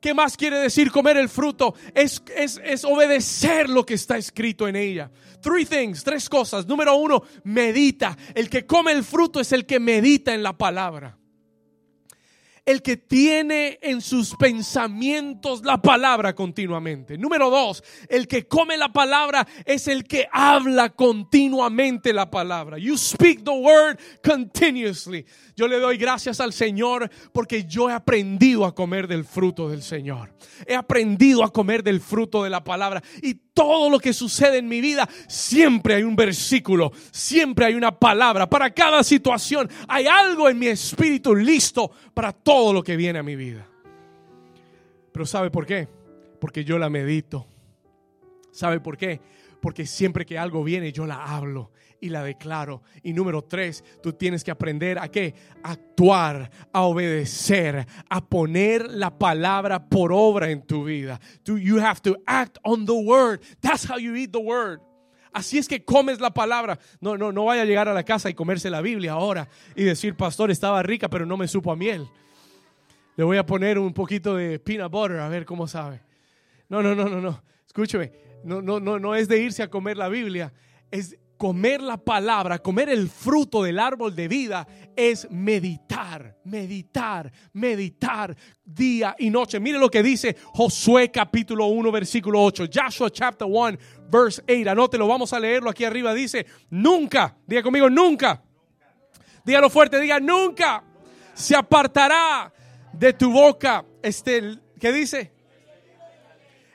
¿Qué 0.00 0.14
más 0.14 0.36
quiere 0.36 0.58
decir 0.58 0.90
comer 0.92 1.16
el 1.16 1.28
fruto? 1.28 1.74
Es, 1.94 2.22
es, 2.36 2.60
es, 2.64 2.84
obedecer 2.84 3.68
lo 3.68 3.84
que 3.84 3.94
está 3.94 4.16
escrito 4.16 4.68
en 4.68 4.76
ella. 4.76 5.10
Three 5.40 5.64
things, 5.64 6.04
tres 6.04 6.28
cosas. 6.28 6.66
Número 6.66 6.94
uno, 6.94 7.22
medita. 7.44 8.16
El 8.34 8.48
que 8.48 8.64
come 8.64 8.92
el 8.92 9.02
fruto 9.02 9.40
es 9.40 9.52
el 9.52 9.66
que 9.66 9.80
medita 9.80 10.32
en 10.32 10.42
la 10.42 10.56
palabra 10.56 11.17
el 12.68 12.82
que 12.82 12.98
tiene 12.98 13.78
en 13.80 14.02
sus 14.02 14.36
pensamientos 14.36 15.64
la 15.64 15.80
palabra 15.80 16.34
continuamente. 16.34 17.16
Número 17.16 17.48
dos, 17.48 17.82
el 18.10 18.28
que 18.28 18.46
come 18.46 18.76
la 18.76 18.92
palabra 18.92 19.48
es 19.64 19.88
el 19.88 20.04
que 20.04 20.28
habla 20.30 20.90
continuamente 20.90 22.12
la 22.12 22.30
palabra. 22.30 22.76
You 22.76 22.98
speak 22.98 23.42
the 23.42 23.52
word 23.52 23.98
continuously. 24.22 25.24
Yo 25.56 25.66
le 25.66 25.80
doy 25.80 25.96
gracias 25.96 26.40
al 26.40 26.52
Señor 26.52 27.10
porque 27.32 27.64
yo 27.64 27.88
he 27.88 27.94
aprendido 27.94 28.66
a 28.66 28.74
comer 28.74 29.08
del 29.08 29.24
fruto 29.24 29.70
del 29.70 29.82
Señor. 29.82 30.34
He 30.66 30.74
aprendido 30.74 31.44
a 31.44 31.50
comer 31.50 31.82
del 31.82 32.02
fruto 32.02 32.44
de 32.44 32.50
la 32.50 32.62
palabra. 32.62 33.02
Y 33.22 33.32
todo 33.54 33.88
lo 33.88 33.98
que 33.98 34.12
sucede 34.12 34.58
en 34.58 34.68
mi 34.68 34.80
vida, 34.80 35.08
siempre 35.26 35.94
hay 35.94 36.04
un 36.04 36.14
versículo, 36.14 36.92
siempre 37.10 37.64
hay 37.64 37.74
una 37.74 37.98
palabra. 37.98 38.48
Para 38.48 38.72
cada 38.72 39.02
situación 39.02 39.68
hay 39.88 40.06
algo 40.06 40.48
en 40.50 40.58
mi 40.58 40.66
espíritu 40.68 41.34
listo 41.34 41.90
para 42.14 42.32
todo 42.32 42.57
lo 42.72 42.82
que 42.82 42.96
viene 42.96 43.18
a 43.18 43.22
mi 43.22 43.36
vida. 43.36 43.66
Pero 45.12 45.26
¿sabe 45.26 45.50
por 45.50 45.66
qué? 45.66 45.88
Porque 46.40 46.64
yo 46.64 46.78
la 46.78 46.90
medito. 46.90 47.46
¿Sabe 48.52 48.80
por 48.80 48.96
qué? 48.96 49.20
Porque 49.60 49.86
siempre 49.86 50.24
que 50.24 50.38
algo 50.38 50.62
viene 50.62 50.92
yo 50.92 51.06
la 51.06 51.24
hablo 51.24 51.72
y 52.00 52.08
la 52.10 52.22
declaro. 52.22 52.82
Y 53.02 53.12
número 53.12 53.42
tres, 53.42 53.84
tú 54.02 54.12
tienes 54.12 54.44
que 54.44 54.50
aprender 54.50 54.98
a 54.98 55.08
qué? 55.08 55.34
Actuar, 55.62 56.50
a 56.72 56.82
obedecer, 56.82 57.86
a 58.08 58.24
poner 58.24 58.90
la 58.90 59.18
palabra 59.18 59.88
por 59.88 60.12
obra 60.12 60.50
en 60.50 60.62
tu 60.62 60.84
vida. 60.84 61.20
You 61.44 61.80
have 61.80 62.00
to 62.02 62.16
act 62.26 62.58
on 62.62 62.86
the 62.86 62.92
word. 62.92 63.40
That's 63.60 63.88
how 63.88 63.98
you 63.98 64.14
eat 64.14 64.32
the 64.32 64.38
word. 64.38 64.80
Así 65.32 65.58
es 65.58 65.68
que 65.68 65.84
comes 65.84 66.20
la 66.20 66.30
palabra. 66.30 66.78
No, 67.00 67.16
no, 67.16 67.32
no 67.32 67.44
vaya 67.44 67.62
a 67.62 67.64
llegar 67.64 67.88
a 67.88 67.94
la 67.94 68.02
casa 68.02 68.30
y 68.30 68.34
comerse 68.34 68.70
la 68.70 68.80
Biblia 68.80 69.12
ahora 69.12 69.48
y 69.76 69.84
decir, 69.84 70.16
pastor, 70.16 70.50
estaba 70.50 70.82
rica, 70.82 71.08
pero 71.08 71.26
no 71.26 71.36
me 71.36 71.48
supo 71.48 71.70
a 71.70 71.76
miel. 71.76 72.08
Le 73.18 73.24
voy 73.24 73.36
a 73.36 73.44
poner 73.44 73.80
un 73.80 73.92
poquito 73.92 74.36
de 74.36 74.60
peanut 74.60 74.92
butter 74.92 75.18
a 75.18 75.28
ver 75.28 75.44
cómo 75.44 75.66
sabe. 75.66 76.00
No, 76.68 76.80
no, 76.80 76.94
no, 76.94 77.08
no, 77.08 77.20
no. 77.20 77.42
Escúcheme, 77.66 78.12
no, 78.44 78.62
no, 78.62 78.78
no, 78.78 79.00
no 79.00 79.16
es 79.16 79.26
de 79.26 79.42
irse 79.42 79.60
a 79.60 79.68
comer 79.68 79.96
la 79.96 80.08
Biblia, 80.08 80.52
es 80.88 81.18
comer 81.36 81.82
la 81.82 81.96
palabra, 81.96 82.60
comer 82.60 82.88
el 82.90 83.08
fruto 83.08 83.64
del 83.64 83.80
árbol 83.80 84.14
de 84.14 84.28
vida 84.28 84.68
es 84.94 85.28
meditar, 85.32 86.36
meditar, 86.44 87.32
meditar 87.54 88.36
día 88.64 89.16
y 89.18 89.30
noche. 89.30 89.58
Mire 89.58 89.80
lo 89.80 89.90
que 89.90 90.04
dice 90.04 90.36
Josué 90.54 91.10
capítulo 91.10 91.66
1 91.66 91.90
versículo 91.90 92.40
8, 92.40 92.66
Joshua 92.72 93.10
chapter 93.10 93.48
1 93.50 93.78
verse 94.08 94.44
8. 94.48 94.70
Anótelo, 94.70 95.08
vamos 95.08 95.32
a 95.32 95.40
leerlo 95.40 95.70
aquí 95.70 95.82
arriba. 95.82 96.14
Dice, 96.14 96.46
nunca, 96.70 97.36
diga 97.48 97.64
conmigo, 97.64 97.90
nunca. 97.90 98.40
Dígalo 99.44 99.68
fuerte, 99.70 99.98
diga, 99.98 100.20
nunca 100.20 100.84
se 101.34 101.56
apartará 101.56 102.52
de 102.98 103.12
tu 103.12 103.32
boca 103.32 103.84
este, 104.02 104.58
¿qué 104.80 104.92
dice? 104.92 105.32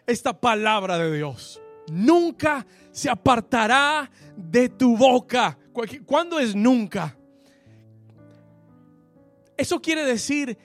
Esta 0.08 0.40
palabra 0.40 0.98
de 0.98 1.16
Dios. 1.16 1.62
Nunca 1.92 2.66
se 2.92 3.10
apartará 3.10 4.10
de 4.36 4.70
tu 4.70 4.96
boca. 4.96 5.58
¿Cuándo 6.06 6.40
es 6.40 6.56
nunca? 6.56 7.18
Eso 9.58 9.82
quiere 9.82 10.06
decir 10.06 10.58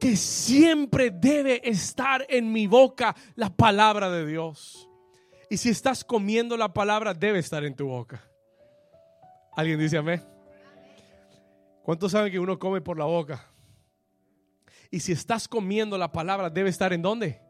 que 0.00 0.16
siempre 0.16 1.10
debe 1.10 1.60
estar 1.68 2.26
en 2.28 2.52
mi 2.52 2.66
boca 2.66 3.14
la 3.36 3.50
palabra 3.50 4.10
de 4.10 4.26
Dios. 4.26 4.88
Y 5.48 5.56
si 5.56 5.70
estás 5.70 6.04
comiendo 6.04 6.56
la 6.56 6.72
palabra, 6.72 7.14
debe 7.14 7.38
estar 7.38 7.64
en 7.64 7.74
tu 7.74 7.86
boca. 7.86 8.22
¿Alguien 9.56 9.78
dice 9.78 9.98
amén? 9.98 10.22
¿Cuántos 11.82 12.12
saben 12.12 12.32
que 12.32 12.38
uno 12.38 12.58
come 12.58 12.80
por 12.80 12.98
la 12.98 13.04
boca? 13.04 13.53
Y 14.94 15.00
si 15.00 15.10
estás 15.10 15.48
comiendo 15.48 15.98
la 15.98 16.12
palabra, 16.12 16.48
debe 16.48 16.70
estar 16.70 16.92
en 16.92 17.02
dónde? 17.02 17.40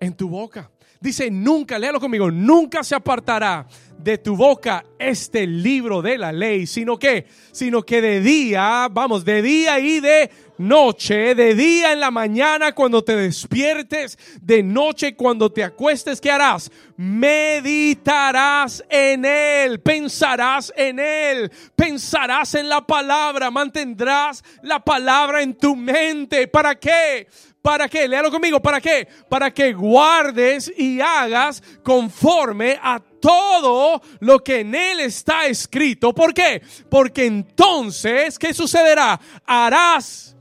En 0.00 0.14
tu 0.14 0.28
boca. 0.28 0.70
Dice, 1.00 1.30
nunca, 1.30 1.78
léalo 1.78 2.00
conmigo, 2.00 2.30
nunca 2.30 2.82
se 2.82 2.94
apartará 2.94 3.66
de 3.98 4.18
tu 4.18 4.36
boca 4.36 4.84
este 4.98 5.46
libro 5.46 6.00
de 6.00 6.16
la 6.16 6.32
ley, 6.32 6.66
sino 6.66 6.98
que, 6.98 7.26
sino 7.52 7.82
que 7.82 8.00
de 8.00 8.20
día, 8.20 8.88
vamos, 8.90 9.24
de 9.24 9.42
día 9.42 9.78
y 9.78 10.00
de 10.00 10.30
noche, 10.58 11.34
de 11.34 11.54
día 11.54 11.92
en 11.92 12.00
la 12.00 12.10
mañana 12.10 12.72
cuando 12.72 13.04
te 13.04 13.14
despiertes, 13.14 14.18
de 14.40 14.62
noche 14.62 15.16
cuando 15.16 15.52
te 15.52 15.62
acuestes, 15.64 16.20
¿qué 16.20 16.30
harás? 16.30 16.70
Meditarás 16.96 18.82
en 18.88 19.24
él, 19.24 19.80
pensarás 19.80 20.72
en 20.76 20.98
él, 20.98 21.50
pensarás 21.74 22.54
en 22.54 22.68
la 22.68 22.86
palabra, 22.86 23.50
mantendrás 23.50 24.42
la 24.62 24.80
palabra 24.80 25.42
en 25.42 25.54
tu 25.54 25.76
mente. 25.76 26.48
¿Para 26.48 26.74
qué? 26.74 27.26
¿Para 27.66 27.88
qué? 27.88 28.06
Léalo 28.06 28.30
conmigo. 28.30 28.62
¿Para 28.62 28.80
qué? 28.80 29.08
Para 29.28 29.52
que 29.52 29.72
guardes 29.72 30.72
y 30.78 31.00
hagas 31.00 31.60
conforme 31.82 32.78
a 32.80 33.00
todo 33.00 34.00
lo 34.20 34.38
que 34.38 34.60
en 34.60 34.72
él 34.72 35.00
está 35.00 35.46
escrito. 35.46 36.14
¿Por 36.14 36.32
qué? 36.32 36.62
Porque 36.88 37.26
entonces, 37.26 38.38
¿qué 38.38 38.54
sucederá? 38.54 39.20
Harás. 39.44 40.36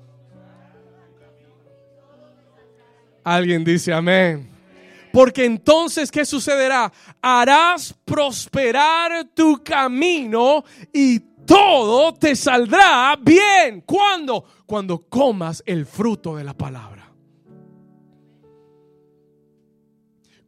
Alguien 3.24 3.64
dice 3.64 3.92
amén. 3.92 4.48
Porque 5.12 5.46
entonces, 5.46 6.12
¿qué 6.12 6.26
sucederá? 6.26 6.94
Harás 7.20 7.96
prosperar 8.06 9.30
tu 9.34 9.64
camino 9.64 10.64
y 10.94 11.20
todo 11.44 12.14
te 12.14 12.36
saldrá 12.36 13.18
bien. 13.20 13.82
¿Cuándo? 13.82 14.46
Cuando 14.68 15.00
comas 15.10 15.64
el 15.66 15.88
fruto 15.88 16.36
de 16.36 16.44
la 16.44 16.54
palabra. 16.54 17.05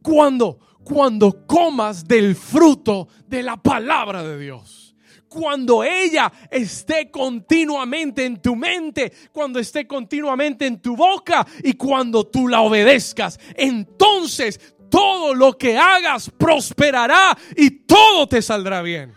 Cuando, 0.02 0.58
cuando 0.84 1.46
comas 1.46 2.06
del 2.06 2.34
fruto 2.34 3.08
de 3.26 3.42
la 3.42 3.56
palabra 3.56 4.22
de 4.22 4.38
Dios 4.38 4.88
cuando 5.28 5.84
ella 5.84 6.32
esté 6.50 7.10
continuamente 7.10 8.24
en 8.24 8.40
tu 8.40 8.56
mente, 8.56 9.12
cuando 9.30 9.58
esté 9.58 9.86
continuamente 9.86 10.66
en 10.66 10.80
tu 10.80 10.96
boca 10.96 11.46
y 11.62 11.74
cuando 11.74 12.26
tú 12.26 12.48
la 12.48 12.62
obedezcas, 12.62 13.38
entonces 13.54 14.58
todo 14.90 15.34
lo 15.34 15.56
que 15.56 15.76
hagas 15.76 16.30
prosperará 16.30 17.36
y 17.56 17.70
todo 17.70 18.26
te 18.26 18.42
saldrá 18.42 18.82
bien. 18.82 19.12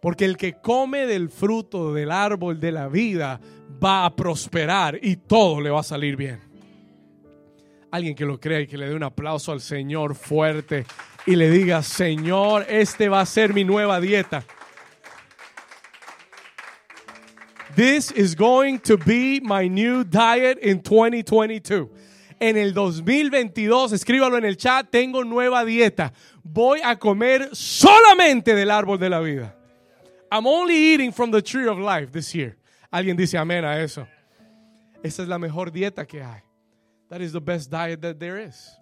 Porque 0.00 0.24
el 0.24 0.36
que 0.36 0.60
come 0.60 1.06
del 1.06 1.30
fruto 1.30 1.92
del 1.92 2.10
árbol 2.10 2.60
de 2.60 2.72
la 2.72 2.88
vida 2.88 3.40
va 3.82 4.04
a 4.04 4.14
prosperar 4.14 4.98
y 5.02 5.16
todo 5.16 5.60
le 5.60 5.70
va 5.70 5.80
a 5.80 5.84
salir 5.84 6.16
bien. 6.16 6.40
Alguien 7.94 8.16
que 8.16 8.24
lo 8.24 8.40
crea 8.40 8.60
y 8.60 8.66
que 8.66 8.76
le 8.76 8.88
dé 8.88 8.94
un 8.96 9.04
aplauso 9.04 9.52
al 9.52 9.60
Señor 9.60 10.16
fuerte 10.16 10.84
y 11.26 11.36
le 11.36 11.48
diga, 11.48 11.80
Señor, 11.80 12.66
este 12.68 13.08
va 13.08 13.20
a 13.20 13.24
ser 13.24 13.54
mi 13.54 13.62
nueva 13.62 14.00
dieta. 14.00 14.42
This 17.76 18.10
is 18.10 18.34
going 18.34 18.78
to 18.80 18.96
be 18.98 19.40
my 19.40 19.68
new 19.68 20.02
diet 20.02 20.58
in 20.60 20.82
2022. 20.82 21.88
En 22.40 22.56
el 22.56 22.74
2022, 22.74 23.92
escríbalo 23.92 24.38
en 24.38 24.44
el 24.44 24.56
chat, 24.56 24.90
tengo 24.90 25.22
nueva 25.22 25.64
dieta. 25.64 26.12
Voy 26.42 26.80
a 26.82 26.98
comer 26.98 27.50
solamente 27.52 28.56
del 28.56 28.72
árbol 28.72 28.98
de 28.98 29.08
la 29.08 29.20
vida. 29.20 29.54
I'm 30.32 30.48
only 30.48 30.74
eating 30.74 31.12
from 31.12 31.30
the 31.30 31.40
tree 31.40 31.68
of 31.68 31.78
life 31.78 32.10
this 32.10 32.34
year. 32.34 32.56
Alguien 32.90 33.16
dice 33.16 33.38
amén 33.38 33.64
a 33.64 33.80
eso. 33.80 34.04
Esa 35.04 35.22
es 35.22 35.28
la 35.28 35.38
mejor 35.38 35.70
dieta 35.70 36.04
que 36.04 36.24
hay. 36.24 36.42
That 37.08 37.20
is 37.20 37.32
the 37.32 37.40
best 37.40 37.70
diet 37.70 38.00
that 38.02 38.18
there 38.18 38.38
is. 38.38 38.78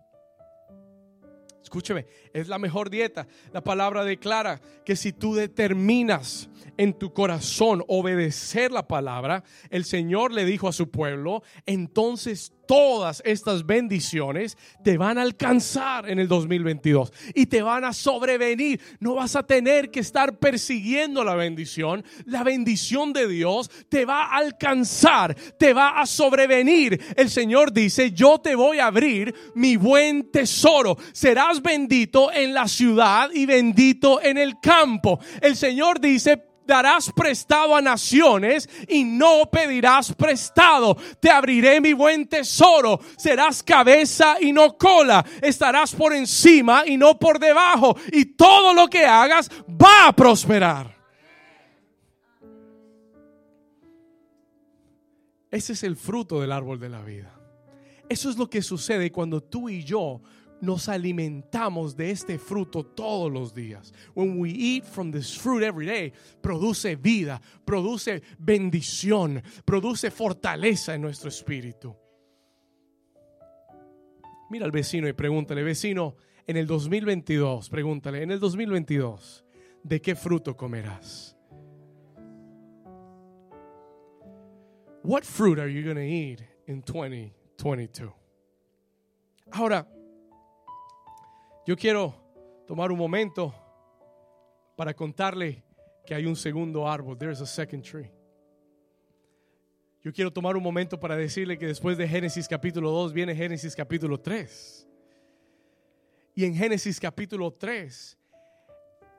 Escúcheme, 1.62 2.06
es 2.34 2.48
la 2.48 2.58
mejor 2.58 2.90
dieta. 2.90 3.26
La 3.52 3.62
palabra 3.62 4.04
declara 4.04 4.60
que 4.84 4.96
si 4.96 5.12
tú 5.12 5.34
determinas 5.34 6.50
en 6.76 6.92
tu 6.92 7.12
corazón 7.12 7.82
obedecer 7.88 8.72
la 8.72 8.86
palabra, 8.86 9.42
el 9.70 9.84
Señor 9.84 10.32
le 10.32 10.44
dijo 10.44 10.68
a 10.68 10.72
su 10.72 10.90
pueblo, 10.90 11.42
entonces 11.64 12.52
todas 12.66 13.22
estas 13.24 13.66
bendiciones 13.66 14.56
te 14.82 14.96
van 14.98 15.18
a 15.18 15.22
alcanzar 15.22 16.08
en 16.08 16.18
el 16.18 16.28
2022 16.28 17.12
y 17.34 17.46
te 17.46 17.62
van 17.62 17.84
a 17.84 17.92
sobrevenir. 17.92 18.80
No 19.00 19.14
vas 19.14 19.36
a 19.36 19.42
tener 19.42 19.90
que 19.90 20.00
estar 20.00 20.38
persiguiendo 20.38 21.24
la 21.24 21.34
bendición. 21.34 22.04
La 22.26 22.42
bendición 22.42 23.12
de 23.12 23.28
Dios 23.28 23.70
te 23.88 24.04
va 24.04 24.24
a 24.24 24.36
alcanzar, 24.36 25.34
te 25.58 25.72
va 25.72 26.00
a 26.00 26.06
sobrevenir. 26.06 27.00
El 27.16 27.30
Señor 27.30 27.72
dice, 27.72 28.12
yo 28.12 28.38
te 28.38 28.54
voy 28.54 28.78
a 28.78 28.86
abrir 28.86 29.34
mi 29.54 29.76
buen 29.76 30.30
tesoro. 30.30 30.96
Serás 31.12 31.62
bendito 31.62 32.32
en 32.32 32.54
la 32.54 32.68
ciudad 32.68 33.30
y 33.32 33.46
bendito 33.46 34.22
en 34.22 34.38
el 34.38 34.60
campo. 34.60 35.18
El 35.40 35.56
Señor 35.56 36.00
dice, 36.00 36.51
darás 36.66 37.10
prestado 37.12 37.74
a 37.74 37.80
naciones 37.80 38.68
y 38.88 39.04
no 39.04 39.50
pedirás 39.50 40.12
prestado. 40.14 40.96
Te 41.20 41.30
abriré 41.30 41.80
mi 41.80 41.92
buen 41.92 42.28
tesoro. 42.28 43.00
Serás 43.16 43.62
cabeza 43.62 44.36
y 44.40 44.52
no 44.52 44.76
cola. 44.76 45.24
Estarás 45.40 45.94
por 45.94 46.12
encima 46.12 46.84
y 46.86 46.96
no 46.96 47.18
por 47.18 47.38
debajo. 47.38 47.96
Y 48.12 48.24
todo 48.36 48.74
lo 48.74 48.88
que 48.88 49.04
hagas 49.04 49.50
va 49.68 50.08
a 50.08 50.12
prosperar. 50.12 51.02
Ese 55.50 55.74
es 55.74 55.82
el 55.82 55.96
fruto 55.96 56.40
del 56.40 56.50
árbol 56.50 56.80
de 56.80 56.88
la 56.88 57.02
vida. 57.02 57.38
Eso 58.08 58.30
es 58.30 58.36
lo 58.36 58.48
que 58.48 58.62
sucede 58.62 59.12
cuando 59.12 59.42
tú 59.42 59.68
y 59.68 59.84
yo 59.84 60.22
nos 60.62 60.88
alimentamos 60.88 61.96
de 61.96 62.12
este 62.12 62.38
fruto 62.38 62.84
todos 62.84 63.30
los 63.30 63.52
días. 63.52 63.92
When 64.14 64.38
we 64.38 64.50
eat 64.50 64.84
from 64.84 65.10
this 65.10 65.36
fruit 65.36 65.62
every 65.62 65.86
day, 65.86 66.12
produce 66.40 66.96
vida, 66.96 67.40
produce 67.64 68.22
bendición, 68.38 69.42
produce 69.64 70.10
fortaleza 70.10 70.94
en 70.94 71.02
nuestro 71.02 71.28
espíritu. 71.28 71.96
Mira 74.50 74.64
al 74.64 74.70
vecino 74.70 75.08
y 75.08 75.12
pregúntale, 75.12 75.62
vecino, 75.64 76.14
en 76.46 76.56
el 76.56 76.66
2022, 76.66 77.68
pregúntale, 77.68 78.22
en 78.22 78.30
el 78.30 78.38
2022, 78.38 79.44
¿de 79.82 80.00
qué 80.00 80.14
fruto 80.14 80.56
comerás? 80.56 81.36
What 85.02 85.24
fruit 85.24 85.58
are 85.58 85.68
you 85.68 85.82
going 85.82 85.96
to 85.96 86.02
eat 86.02 86.40
in 86.68 86.82
2022? 86.82 88.12
Ahora, 89.50 89.86
yo 91.64 91.76
quiero 91.76 92.14
tomar 92.66 92.90
un 92.90 92.98
momento 92.98 93.54
para 94.76 94.94
contarle 94.94 95.62
que 96.04 96.14
hay 96.14 96.26
un 96.26 96.34
segundo 96.34 96.88
árbol. 96.88 97.16
There 97.16 97.32
is 97.32 97.40
a 97.40 97.46
second 97.46 97.84
tree. 97.84 98.10
Yo 100.02 100.12
quiero 100.12 100.32
tomar 100.32 100.56
un 100.56 100.62
momento 100.62 100.98
para 100.98 101.14
decirle 101.16 101.56
que 101.56 101.66
después 101.66 101.96
de 101.96 102.08
Génesis 102.08 102.48
capítulo 102.48 102.90
2 102.90 103.12
viene 103.12 103.36
Génesis 103.36 103.76
capítulo 103.76 104.18
3. 104.18 104.88
Y 106.34 106.44
en 106.44 106.54
Génesis 106.56 106.98
capítulo 106.98 107.52
3 107.52 108.18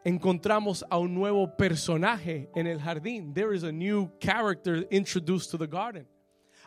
encontramos 0.03 0.83
a 0.89 0.97
un 0.97 1.15
nuevo 1.15 1.55
personaje 1.55 2.49
en 2.55 2.67
el 2.67 2.81
jardín. 2.81 3.33
There 3.33 3.55
is 3.55 3.63
a 3.63 3.71
new 3.71 4.09
character 4.19 4.85
introduced 4.91 5.49
to 5.51 5.57
the 5.57 5.67
garden. 5.67 6.05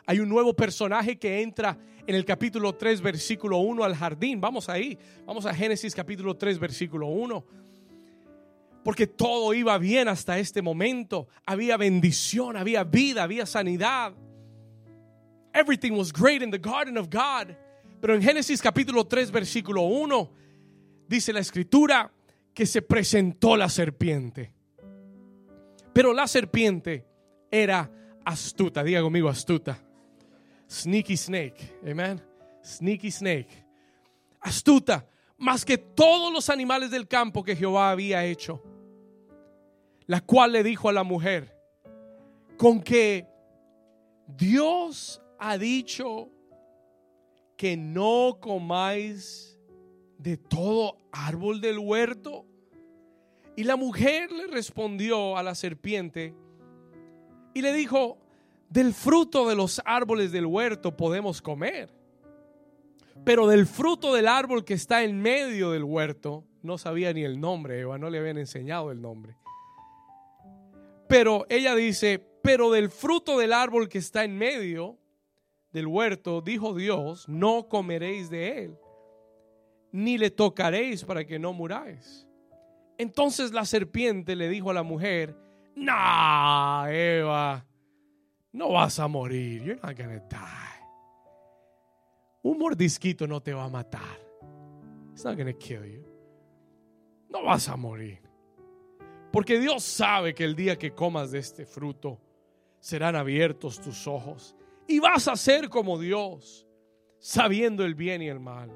Hay 0.09 0.21
un 0.21 0.29
nuevo 0.29 0.53
personaje 0.53 1.19
que 1.19 1.41
entra 1.41 1.77
en 2.07 2.15
el 2.15 2.23
capítulo 2.23 2.73
3, 2.73 3.01
versículo 3.01 3.57
1 3.57 3.83
al 3.83 3.93
jardín. 3.93 4.39
Vamos 4.39 4.69
ahí, 4.69 4.97
vamos 5.25 5.45
a 5.45 5.53
Génesis 5.53 5.93
capítulo 5.93 6.37
3, 6.37 6.57
versículo 6.57 7.07
1. 7.07 7.45
Porque 8.85 9.05
todo 9.05 9.53
iba 9.53 9.77
bien 9.77 10.07
hasta 10.07 10.39
este 10.39 10.61
momento. 10.61 11.27
Había 11.45 11.75
bendición, 11.75 12.55
había 12.55 12.85
vida, 12.85 13.23
había 13.23 13.45
sanidad. 13.45 14.13
Everything 15.53 15.91
was 15.91 16.13
great 16.13 16.41
in 16.41 16.51
the 16.51 16.57
garden 16.57 16.97
of 16.97 17.09
God. 17.09 17.53
Pero 17.99 18.15
en 18.15 18.21
Génesis 18.21 18.61
capítulo 18.61 19.05
3, 19.05 19.29
versículo 19.29 19.81
1, 19.81 20.31
dice 21.05 21.33
la 21.33 21.41
escritura 21.41 22.09
que 22.53 22.65
se 22.65 22.81
presentó 22.81 23.57
la 23.57 23.67
serpiente. 23.67 24.53
Pero 25.91 26.13
la 26.13 26.27
serpiente 26.27 27.05
era 27.51 27.91
astuta. 28.23 28.85
Diga 28.85 29.01
conmigo, 29.01 29.27
astuta. 29.27 29.83
Sneaky 30.67 31.15
snake. 31.15 31.79
Amen. 31.85 32.21
Sneaky 32.63 33.11
snake. 33.11 33.65
Astuta. 34.41 35.07
Más 35.37 35.63
que 35.63 35.77
todos 35.77 36.33
los 36.33 36.49
animales 36.49 36.91
del 36.91 37.07
campo 37.07 37.43
que 37.43 37.55
Jehová 37.55 37.91
había 37.91 38.25
hecho. 38.25 38.61
La 40.05 40.21
cual 40.21 40.53
le 40.53 40.63
dijo 40.63 40.89
a 40.89 40.93
la 40.93 41.03
mujer, 41.03 41.53
con 42.57 42.81
que 42.81 43.27
Dios 44.27 45.21
ha 45.37 45.57
dicho 45.57 46.29
que 47.55 47.77
no 47.77 48.37
comáis 48.39 49.59
de 50.17 50.37
todo 50.37 50.97
árbol 51.11 51.61
del 51.61 51.79
huerto. 51.79 52.45
Y 53.55 53.63
la 53.63 53.75
mujer 53.75 54.31
le 54.31 54.47
respondió 54.47 55.37
a 55.37 55.43
la 55.43 55.55
serpiente 55.55 56.35
y 57.53 57.61
le 57.61 57.73
dijo, 57.73 58.19
del 58.69 58.93
fruto 58.93 59.47
de 59.47 59.55
los 59.55 59.81
árboles 59.85 60.31
del 60.31 60.45
huerto 60.45 60.95
podemos 60.95 61.41
comer. 61.41 61.93
Pero 63.23 63.47
del 63.47 63.65
fruto 63.65 64.13
del 64.13 64.27
árbol 64.27 64.63
que 64.63 64.73
está 64.73 65.03
en 65.03 65.21
medio 65.21 65.71
del 65.71 65.83
huerto, 65.83 66.45
no 66.61 66.77
sabía 66.77 67.13
ni 67.13 67.23
el 67.23 67.39
nombre, 67.39 67.79
Eva, 67.79 67.97
no 67.97 68.09
le 68.09 68.19
habían 68.19 68.37
enseñado 68.37 68.91
el 68.91 69.01
nombre. 69.01 69.35
Pero 71.07 71.45
ella 71.49 71.75
dice, 71.75 72.25
pero 72.43 72.71
del 72.71 72.89
fruto 72.89 73.37
del 73.37 73.53
árbol 73.53 73.89
que 73.89 73.97
está 73.97 74.23
en 74.23 74.37
medio 74.37 74.97
del 75.71 75.87
huerto, 75.87 76.41
dijo 76.41 76.73
Dios, 76.73 77.27
no 77.27 77.67
comeréis 77.67 78.29
de 78.29 78.63
él, 78.65 78.77
ni 79.91 80.17
le 80.17 80.29
tocaréis 80.31 81.03
para 81.03 81.25
que 81.25 81.39
no 81.39 81.53
muráis. 81.53 82.27
Entonces 82.97 83.51
la 83.51 83.65
serpiente 83.65 84.35
le 84.35 84.49
dijo 84.49 84.71
a 84.71 84.73
la 84.73 84.83
mujer, 84.83 85.35
no, 85.75 86.87
Eva, 86.87 87.65
no 88.57 88.71
vas 88.71 88.99
a 88.99 89.07
morir. 89.07 89.63
You're 89.63 89.79
not 89.81 89.95
gonna 89.95 90.19
die. 90.19 90.83
Un 92.41 92.57
mordisquito 92.57 93.27
no 93.27 93.39
te 93.39 93.53
va 93.53 93.65
a 93.65 93.69
matar. 93.69 94.19
It's 95.11 95.23
not 95.23 95.37
gonna 95.37 95.53
kill 95.53 95.85
you. 95.85 96.03
No 97.29 97.43
vas 97.43 97.69
a 97.69 97.75
morir. 97.75 98.19
Porque 99.31 99.59
Dios 99.59 99.83
sabe 99.83 100.33
que 100.33 100.43
el 100.43 100.55
día 100.55 100.77
que 100.77 100.91
comas 100.91 101.31
de 101.31 101.39
este 101.39 101.65
fruto 101.65 102.19
serán 102.79 103.15
abiertos 103.15 103.79
tus 103.79 104.07
ojos 104.07 104.55
y 104.87 104.99
vas 104.99 105.27
a 105.27 105.35
ser 105.35 105.69
como 105.69 105.99
Dios, 105.99 106.65
sabiendo 107.19 107.85
el 107.85 107.93
bien 107.93 108.21
y 108.21 108.29
el 108.29 108.39
mal. 108.39 108.71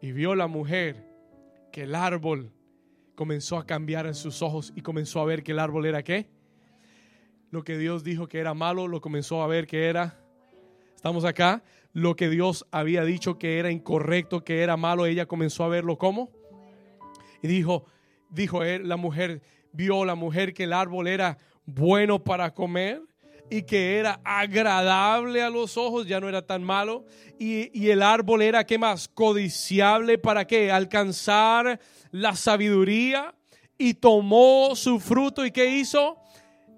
Y 0.00 0.12
vio 0.12 0.34
la 0.34 0.46
mujer 0.46 1.08
que 1.72 1.82
el 1.82 1.94
árbol 1.94 2.52
comenzó 3.16 3.56
a 3.56 3.66
cambiar 3.66 4.06
en 4.06 4.14
sus 4.14 4.42
ojos 4.42 4.72
y 4.76 4.82
comenzó 4.82 5.20
a 5.20 5.24
ver 5.24 5.42
que 5.42 5.52
el 5.52 5.58
árbol 5.58 5.86
era 5.86 6.02
qué? 6.04 6.30
Lo 7.52 7.62
que 7.64 7.76
Dios 7.76 8.02
dijo 8.02 8.28
que 8.28 8.38
era 8.38 8.54
malo, 8.54 8.88
lo 8.88 9.02
comenzó 9.02 9.42
a 9.42 9.46
ver 9.46 9.66
que 9.66 9.86
era, 9.86 10.18
estamos 10.96 11.26
acá, 11.26 11.62
lo 11.92 12.16
que 12.16 12.30
Dios 12.30 12.66
había 12.70 13.04
dicho 13.04 13.38
que 13.38 13.58
era 13.58 13.70
incorrecto, 13.70 14.42
que 14.42 14.62
era 14.62 14.78
malo, 14.78 15.04
ella 15.04 15.26
comenzó 15.26 15.62
a 15.64 15.68
verlo 15.68 15.98
como. 15.98 16.30
Y 17.42 17.48
dijo, 17.48 17.84
dijo 18.30 18.64
él, 18.64 18.88
la 18.88 18.96
mujer, 18.96 19.42
vio 19.70 20.06
la 20.06 20.14
mujer 20.14 20.54
que 20.54 20.64
el 20.64 20.72
árbol 20.72 21.06
era 21.08 21.36
bueno 21.66 22.24
para 22.24 22.54
comer 22.54 23.02
y 23.50 23.64
que 23.64 23.98
era 23.98 24.18
agradable 24.24 25.42
a 25.42 25.50
los 25.50 25.76
ojos, 25.76 26.06
ya 26.06 26.20
no 26.20 26.30
era 26.30 26.40
tan 26.40 26.62
malo. 26.62 27.04
Y, 27.38 27.70
y, 27.78 27.90
el 27.90 28.00
árbol 28.00 28.40
era, 28.40 28.64
¿qué 28.64 28.78
más? 28.78 29.08
Codiciable 29.08 30.16
para 30.16 30.46
qué? 30.46 30.72
Alcanzar 30.72 31.78
la 32.12 32.34
sabiduría. 32.34 33.34
Y 33.76 33.94
tomó 33.94 34.74
su 34.74 35.00
fruto 35.00 35.44
y 35.44 35.50
¿qué 35.50 35.66
hizo? 35.66 36.21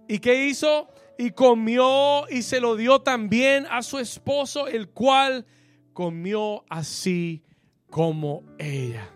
¿Y 0.08 0.18
qué 0.18 0.46
hizo? 0.46 0.88
Y 1.18 1.30
comió 1.30 2.28
y 2.28 2.42
se 2.42 2.60
lo 2.60 2.76
dio 2.76 3.00
también 3.00 3.66
a 3.70 3.82
su 3.82 3.98
esposo, 3.98 4.66
el 4.66 4.88
cual 4.90 5.46
comió 5.92 6.64
así 6.68 7.42
como 7.90 8.42
ella. 8.58 9.08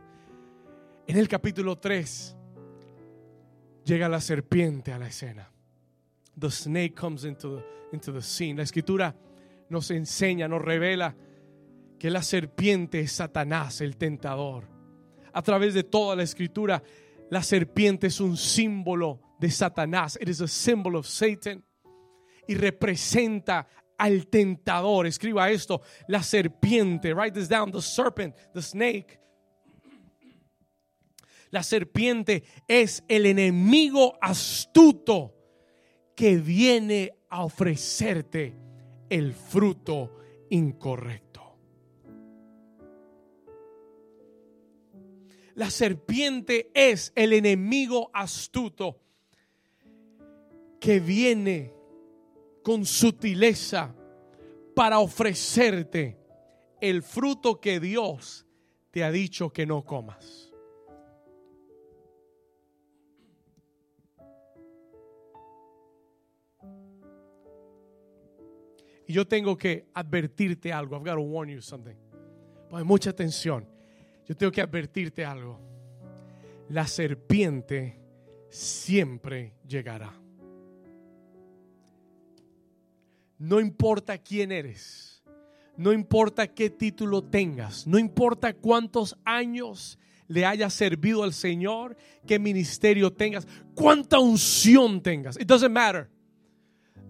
En 1.06 1.16
el 1.16 1.28
capítulo 1.28 1.76
3 1.76 2.36
llega 3.84 4.08
la 4.08 4.20
serpiente 4.20 4.92
a 4.92 4.98
la 4.98 5.08
escena. 5.08 5.50
The 6.38 6.50
snake 6.50 6.94
comes 6.94 7.24
into 7.24 7.64
into 7.92 8.12
the 8.12 8.22
scene. 8.22 8.56
La 8.56 8.62
escritura 8.62 9.14
nos 9.68 9.90
enseña, 9.90 10.48
nos 10.48 10.62
revela 10.62 11.14
que 11.98 12.10
la 12.10 12.22
serpiente 12.22 13.00
es 13.00 13.12
Satanás, 13.12 13.80
el 13.80 13.96
tentador. 13.96 14.64
A 15.32 15.42
través 15.42 15.74
de 15.74 15.84
toda 15.84 16.16
la 16.16 16.22
escritura, 16.22 16.82
la 17.30 17.42
serpiente 17.42 18.06
es 18.06 18.20
un 18.20 18.36
símbolo 18.36 19.20
de 19.38 19.50
Satanás. 19.50 20.18
It 20.20 20.28
is 20.28 20.40
a 20.40 20.48
symbol 20.48 20.96
of 20.96 21.06
Satan. 21.06 21.62
Y 22.46 22.54
representa 22.54 23.66
al 23.98 24.26
tentador. 24.28 25.06
Escriba 25.06 25.50
esto, 25.50 25.82
la 26.06 26.22
serpiente. 26.22 27.12
Write 27.14 27.34
this 27.34 27.48
down, 27.48 27.70
the 27.70 27.82
serpent, 27.82 28.34
the 28.54 28.62
snake. 28.62 29.18
La 31.50 31.62
serpiente 31.62 32.44
es 32.66 33.02
el 33.08 33.26
enemigo 33.26 34.18
astuto 34.20 35.34
que 36.14 36.36
viene 36.36 37.12
a 37.30 37.44
ofrecerte 37.44 38.54
el 39.08 39.32
fruto 39.32 40.14
incorrecto. 40.50 41.28
La 45.54 45.70
serpiente 45.70 46.70
es 46.74 47.12
el 47.16 47.32
enemigo 47.32 48.10
astuto 48.12 49.00
que 50.80 51.00
viene 51.00 51.72
con 52.62 52.84
sutileza 52.84 53.94
para 54.74 55.00
ofrecerte 55.00 56.18
el 56.80 57.02
fruto 57.02 57.60
que 57.60 57.80
Dios 57.80 58.46
te 58.90 59.02
ha 59.02 59.10
dicho 59.10 59.50
que 59.52 59.66
no 59.66 59.84
comas. 59.84 60.52
Y 69.06 69.14
yo 69.14 69.26
tengo 69.26 69.56
que 69.56 69.88
advertirte 69.94 70.70
algo. 70.70 70.96
I've 70.96 71.04
got 71.04 71.14
to 71.14 71.22
warn 71.22 71.48
you 71.48 71.62
something. 71.62 71.96
Pon 72.68 72.86
mucha 72.86 73.10
atención. 73.10 73.66
Yo 74.26 74.36
tengo 74.36 74.52
que 74.52 74.60
advertirte 74.60 75.24
algo. 75.24 75.58
La 76.68 76.86
serpiente 76.86 77.98
siempre 78.50 79.54
llegará. 79.66 80.27
No 83.38 83.60
importa 83.60 84.18
quién 84.18 84.50
eres, 84.50 85.22
no 85.76 85.92
importa 85.92 86.48
qué 86.48 86.70
título 86.70 87.22
tengas, 87.22 87.86
no 87.86 87.98
importa 87.98 88.52
cuántos 88.52 89.16
años 89.24 89.98
le 90.26 90.44
hayas 90.44 90.74
servido 90.74 91.22
al 91.22 91.32
Señor, 91.32 91.96
qué 92.26 92.38
ministerio 92.38 93.12
tengas, 93.12 93.46
cuánta 93.74 94.18
unción 94.18 95.00
tengas. 95.00 95.38
It 95.40 95.46
doesn't 95.46 95.72
matter. 95.72 96.10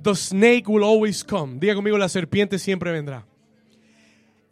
The 0.03 0.15
snake 0.15 0.69
will 0.69 0.85
always 0.85 1.25
come. 1.25 1.59
Diga 1.59 1.75
conmigo, 1.75 1.99
la 1.99 2.09
serpiente 2.09 2.59
siempre 2.59 2.93
vendrá. 2.93 3.27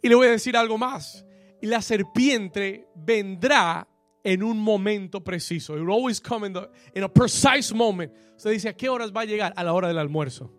Y 0.01 0.09
le 0.09 0.15
voy 0.15 0.27
a 0.27 0.31
decir 0.31 0.57
algo 0.57 0.77
más. 0.77 1.25
Y 1.61 1.67
la 1.67 1.81
serpiente 1.81 2.87
vendrá 2.95 3.87
en 4.23 4.43
un 4.43 4.59
momento 4.59 5.23
preciso. 5.23 5.75
It 5.75 5.81
will 5.81 5.93
always 5.93 6.19
come 6.19 6.47
in, 6.47 7.03
a 7.03 7.07
precise 7.07 7.73
moment. 7.73 8.11
Usted 8.35 8.51
dice, 8.51 8.69
¿a 8.69 8.73
qué 8.73 8.89
horas 8.89 9.11
va 9.15 9.21
a 9.21 9.25
llegar? 9.25 9.53
A 9.55 9.63
la 9.63 9.73
hora 9.73 9.87
del 9.87 9.97
almuerzo. 9.97 10.51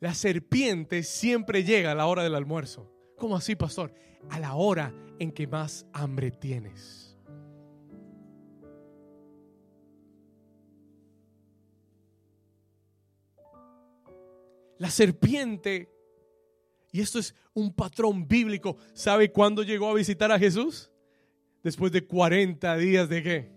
La 0.00 0.14
serpiente 0.14 1.02
siempre 1.02 1.64
llega 1.64 1.92
a 1.92 1.94
la 1.94 2.06
hora 2.06 2.22
del 2.22 2.34
almuerzo. 2.34 2.92
¿Cómo 3.16 3.36
así, 3.36 3.56
pastor? 3.56 3.94
A 4.28 4.38
la 4.38 4.54
hora 4.54 4.94
en 5.18 5.32
que 5.32 5.46
más 5.46 5.86
hambre 5.92 6.30
tienes. 6.30 7.16
La 14.78 14.90
serpiente, 14.90 15.90
y 16.92 17.00
esto 17.00 17.18
es 17.18 17.34
un 17.54 17.72
patrón 17.72 18.28
bíblico, 18.28 18.76
¿sabe 18.92 19.32
cuándo 19.32 19.62
llegó 19.62 19.88
a 19.88 19.94
visitar 19.94 20.30
a 20.30 20.38
Jesús? 20.38 20.90
Después 21.62 21.90
de 21.92 22.06
40 22.06 22.76
días 22.76 23.08
de 23.08 23.22
qué? 23.22 23.52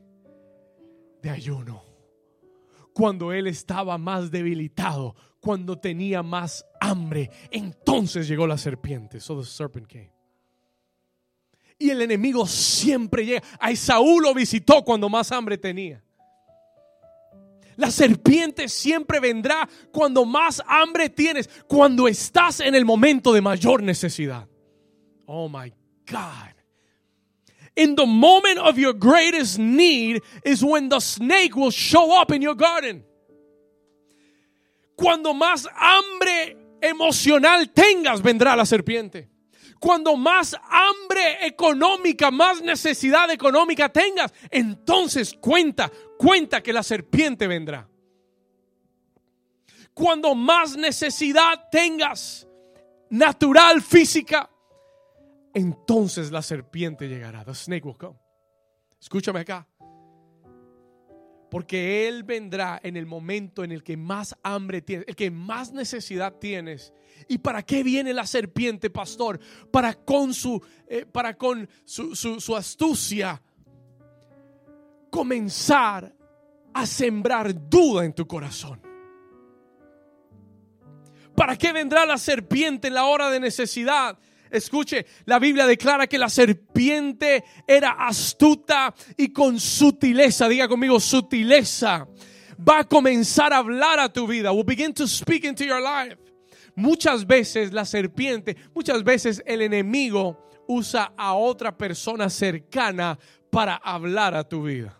De 1.21 1.29
ayuno. 1.29 1.83
Cuando 2.93 3.33
él 3.33 3.47
estaba 3.47 3.97
más 3.97 4.31
debilitado, 4.31 5.15
cuando 5.39 5.77
tenía 5.77 6.21
más 6.21 6.65
hambre, 6.79 7.29
entonces 7.51 8.27
llegó 8.27 8.45
la 8.45 8.57
serpiente. 8.57 9.19
So 9.19 9.39
the 9.39 9.45
serpent 9.45 9.87
came. 9.87 10.11
Y 11.77 11.89
el 11.89 12.01
enemigo 12.01 12.45
siempre 12.45 13.25
llega. 13.25 13.43
A 13.59 13.71
Esaú 13.71 14.19
lo 14.19 14.33
visitó 14.33 14.83
cuando 14.83 15.07
más 15.07 15.31
hambre 15.31 15.57
tenía. 15.57 16.03
La 17.77 17.89
serpiente 17.89 18.67
siempre 18.67 19.21
vendrá 19.21 19.69
cuando 19.93 20.25
más 20.25 20.61
hambre 20.67 21.09
tienes, 21.09 21.49
cuando 21.65 22.09
estás 22.09 22.59
en 22.59 22.75
el 22.75 22.83
momento 22.83 23.31
de 23.31 23.39
mayor 23.39 23.81
necesidad. 23.81 24.49
Oh 25.25 25.47
my 25.47 25.71
God. 26.05 26.53
In 27.77 27.95
the 27.95 28.05
moment 28.05 28.57
of 28.57 28.77
your 28.77 28.93
greatest 28.93 29.57
need 29.57 30.21
is 30.43 30.61
when 30.61 30.89
the 30.89 30.99
snake 30.99 31.55
will 31.55 31.71
show 31.71 32.21
up 32.21 32.33
in 32.33 32.41
your 32.41 32.55
garden. 32.55 33.05
Cuando 34.99 35.33
más 35.33 35.65
hambre 35.77 36.57
emocional 36.81 37.69
tengas, 37.69 38.21
vendrá 38.21 38.53
la 38.53 38.65
serpiente. 38.65 39.29
Cuando 39.79 40.17
más 40.17 40.57
hambre 40.69 41.47
económica, 41.47 42.29
más 42.31 42.61
necesidad 42.61 43.31
económica 43.31 43.87
tengas, 43.87 44.33
entonces 44.51 45.33
cuenta, 45.39 45.89
cuenta 46.17 46.61
que 46.61 46.73
la 46.73 46.83
serpiente 46.83 47.47
vendrá. 47.47 47.87
Cuando 49.93 50.35
más 50.35 50.75
necesidad 50.75 51.69
tengas, 51.71 52.45
natural, 53.09 53.81
física, 53.81 54.49
entonces 55.53 56.29
la 56.29 56.41
serpiente 56.41 57.07
llegará. 57.07 57.45
The 57.45 57.55
snake 57.55 57.85
will 57.85 57.95
come. 57.97 58.19
Escúchame 58.99 59.39
acá 59.39 59.65
porque 61.49 62.07
Él 62.07 62.23
vendrá 62.23 62.79
en 62.83 62.95
el 62.95 63.05
momento 63.05 63.63
en 63.63 63.71
el 63.71 63.83
que 63.83 63.97
más 63.97 64.35
hambre 64.43 64.81
tienes, 64.81 65.07
el 65.07 65.15
que 65.15 65.31
más 65.31 65.73
necesidad 65.73 66.33
tienes. 66.35 66.93
¿Y 67.27 67.39
para 67.39 67.63
qué 67.63 67.83
viene 67.83 68.13
la 68.13 68.25
serpiente, 68.25 68.89
pastor? 68.89 69.39
Para 69.71 69.93
con 69.93 70.33
su, 70.33 70.63
eh, 70.87 71.05
para 71.05 71.35
con 71.35 71.67
su, 71.83 72.15
su 72.15 72.55
astucia 72.55 73.41
comenzar 75.09 76.13
a 76.73 76.85
sembrar 76.85 77.69
duda 77.69 78.05
en 78.05 78.13
tu 78.13 78.27
corazón. 78.27 78.79
¿Para 81.35 81.55
qué 81.55 81.71
vendrá 81.71 82.05
la 82.05 82.17
serpiente 82.17 82.89
en 82.89 82.93
la 82.93 83.05
hora 83.05 83.29
de 83.29 83.39
necesidad? 83.39 84.19
Escuche, 84.51 85.05
la 85.25 85.39
Biblia 85.39 85.67
declara 85.67 86.07
que 86.07 86.17
la 86.17 86.29
serpiente 86.29 87.43
era 87.67 87.91
astuta 87.91 88.93
y 89.17 89.31
con 89.31 89.59
sutileza, 89.59 90.47
diga 90.47 90.67
conmigo, 90.67 90.99
sutileza, 90.99 92.07
va 92.57 92.79
a 92.79 92.83
comenzar 92.83 93.53
a 93.53 93.57
hablar 93.57 93.99
a 93.99 94.11
tu 94.11 94.27
vida. 94.27 94.51
Will 94.51 94.65
begin 94.65 94.93
to 94.93 95.07
speak 95.07 95.43
into 95.43 95.63
your 95.63 95.81
life. 95.81 96.17
Muchas 96.75 97.25
veces 97.25 97.73
la 97.73 97.85
serpiente, 97.85 98.55
muchas 98.73 99.03
veces 99.03 99.43
el 99.45 99.61
enemigo 99.61 100.47
usa 100.67 101.13
a 101.17 101.33
otra 101.33 101.77
persona 101.77 102.29
cercana 102.29 103.17
para 103.51 103.75
hablar 103.75 104.35
a 104.35 104.47
tu 104.47 104.63
vida. 104.63 104.99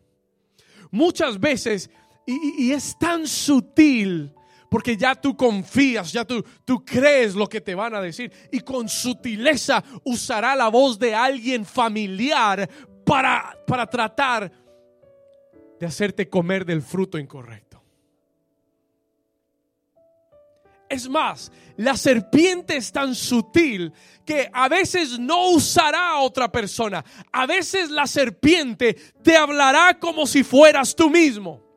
Muchas 0.92 1.40
veces, 1.40 1.90
y, 2.26 2.66
y 2.66 2.72
es 2.72 2.98
tan 3.00 3.28
sutil 3.28 4.34
porque 4.70 4.96
ya 4.96 5.16
tú 5.16 5.36
confías, 5.36 6.12
ya 6.12 6.24
tú, 6.24 6.46
tú 6.64 6.86
crees 6.86 7.34
lo 7.34 7.48
que 7.48 7.60
te 7.60 7.74
van 7.74 7.96
a 7.96 8.02
decir 8.02 8.32
y 8.52 8.60
con 8.60 8.88
sutileza 8.88 9.84
usará 10.04 10.56
la 10.56 10.70
voz 10.70 11.00
de 11.00 11.16
alguien 11.16 11.66
familiar 11.66 12.70
para, 13.04 13.58
para 13.66 13.88
tratar 13.88 14.52
de 15.80 15.86
hacerte 15.86 16.30
comer 16.30 16.66
del 16.66 16.82
fruto 16.82 17.18
incorrecto. 17.18 17.82
Es 20.88 21.08
más, 21.08 21.52
la 21.78 21.96
serpiente 21.96 22.76
es 22.76 22.92
tan 22.92 23.14
sutil 23.14 23.94
que 24.26 24.50
a 24.52 24.68
veces 24.68 25.20
no 25.20 25.50
usará 25.50 26.10
a 26.12 26.20
otra 26.20 26.52
persona. 26.52 27.06
A 27.32 27.46
veces 27.46 27.92
la 27.92 28.08
serpiente 28.08 28.96
te 29.24 29.38
hablará 29.38 30.00
como 30.00 30.26
si 30.26 30.44
fueras 30.44 30.96
tú 30.96 31.10
mismo 31.10 31.69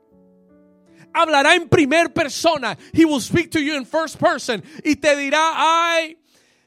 hablará 1.13 1.55
en 1.55 1.69
primer 1.69 2.13
persona. 2.13 2.77
He 2.93 3.05
will 3.05 3.21
speak 3.21 3.51
to 3.51 3.61
you 3.61 3.75
in 3.77 3.85
first 3.85 4.19
person. 4.19 4.63
Y 4.85 4.97
te 4.97 5.17
dirá, 5.17 5.53
ay, 5.55 6.19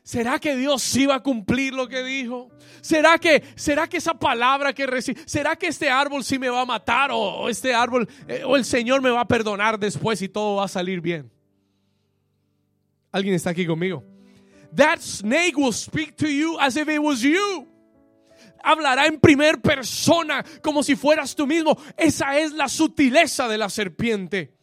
¿será 0.04 0.40
que 0.40 0.56
Dios 0.56 0.82
sí 0.82 1.06
va 1.06 1.16
a 1.16 1.24
cumplir 1.24 1.74
lo 1.74 1.88
que 1.88 2.04
dijo? 2.04 2.50
¿Será 2.82 3.18
que, 3.18 3.44
será 3.56 3.88
que 3.88 3.98
esa 3.98 4.14
palabra 4.14 4.74
que 4.74 4.86
recibe, 4.86 5.22
será 5.26 5.56
que 5.56 5.68
este 5.68 5.90
árbol 5.90 6.24
sí 6.24 6.38
me 6.38 6.50
va 6.50 6.62
a 6.62 6.66
matar 6.66 7.10
o, 7.12 7.50
este 7.50 7.74
árbol 7.74 8.08
eh, 8.28 8.44
o 8.46 8.56
el 8.56 8.64
Señor 8.64 9.02
me 9.02 9.10
va 9.10 9.22
a 9.22 9.28
perdonar 9.28 9.80
después 9.80 10.22
y 10.22 10.30
todo 10.30 10.58
va 10.58 10.66
a 10.66 10.68
salir 10.68 11.02
bien? 11.02 11.32
¿Alguien 13.12 13.34
está 13.34 13.50
aquí 13.50 13.66
conmigo? 13.66 14.04
That 14.76 15.00
snake 15.00 15.58
will 15.58 15.74
speak 15.74 16.16
to 16.18 16.28
you 16.28 16.60
as 16.60 16.76
if 16.76 16.88
it 16.90 17.00
was 17.00 17.22
you 17.22 17.75
hablará 18.66 19.06
en 19.06 19.20
primer 19.20 19.62
persona 19.62 20.44
como 20.62 20.84
si 20.84 20.96
fueras 20.96 21.36
tú 21.36 21.48
mismo. 21.48 21.78
Esa 21.96 22.38
es 22.40 22.52
la 22.52 22.68
sutileza 22.68 23.48
de 23.48 23.58
la 23.58 23.70
serpiente. 23.70 24.56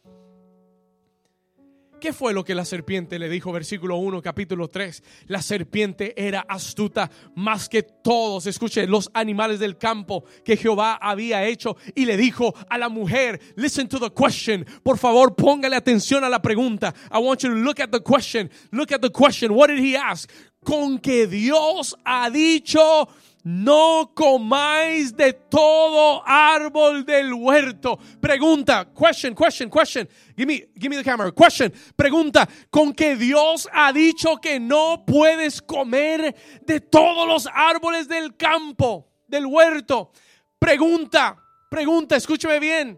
¿Qué 2.03 2.11
fue 2.11 2.33
lo 2.33 2.43
que 2.43 2.53
la 2.53 2.65
serpiente 2.65 3.17
le 3.17 3.29
dijo? 3.29 3.53
Versículo 3.53 3.95
1, 3.95 4.21
capítulo 4.21 4.67
3. 4.67 5.01
La 5.27 5.41
serpiente 5.41 6.13
era 6.17 6.41
astuta 6.49 7.09
más 7.33 7.69
que 7.69 7.81
todos, 7.81 8.45
escuche, 8.45 8.85
los 8.87 9.09
animales 9.13 9.57
del 9.61 9.77
campo 9.77 10.25
que 10.43 10.57
Jehová 10.57 10.95
había 10.95 11.45
hecho. 11.45 11.77
Y 11.95 12.03
le 12.03 12.17
dijo 12.17 12.53
a 12.69 12.77
la 12.77 12.89
mujer, 12.89 13.39
listen 13.55 13.87
to 13.87 14.01
the 14.01 14.11
question. 14.13 14.65
Por 14.83 14.97
favor, 14.97 15.33
póngale 15.33 15.77
atención 15.77 16.25
a 16.25 16.29
la 16.29 16.41
pregunta. 16.41 16.93
I 17.09 17.19
want 17.19 17.39
you 17.41 17.51
to 17.51 17.55
look 17.55 17.79
at 17.79 17.91
the 17.91 18.01
question. 18.01 18.51
Look 18.71 18.91
at 18.91 18.99
the 18.99 19.09
question. 19.09 19.53
What 19.53 19.69
did 19.69 19.79
he 19.79 19.95
ask? 19.95 20.29
Con 20.61 20.99
que 20.99 21.25
Dios 21.25 21.95
ha 22.03 22.29
dicho 22.29 23.07
no 23.43 24.13
comáis 24.15 25.15
de 25.15 25.33
todo 25.33 26.23
árbol 26.25 27.05
del 27.05 27.33
huerto. 27.33 27.99
Pregunta, 28.21 28.87
question, 28.93 29.35
question, 29.35 29.69
question. 29.69 30.07
Give 30.37 30.47
me, 30.47 30.65
give 30.79 30.89
me 30.89 30.95
the 30.95 31.03
camera. 31.03 31.31
Question. 31.31 31.71
Pregunta, 31.95 32.47
¿con 32.69 32.93
que 32.93 33.17
Dios 33.17 33.67
ha 33.73 33.91
dicho 33.91 34.37
que 34.37 34.59
no 34.59 35.03
puedes 35.05 35.61
comer 35.61 36.35
de 36.65 36.79
todos 36.79 37.27
los 37.27 37.47
árboles 37.53 38.07
del 38.07 38.37
campo, 38.37 39.09
del 39.27 39.45
huerto? 39.45 40.11
Pregunta, 40.57 41.37
pregunta, 41.69 42.15
escúcheme 42.15 42.59
bien. 42.59 42.97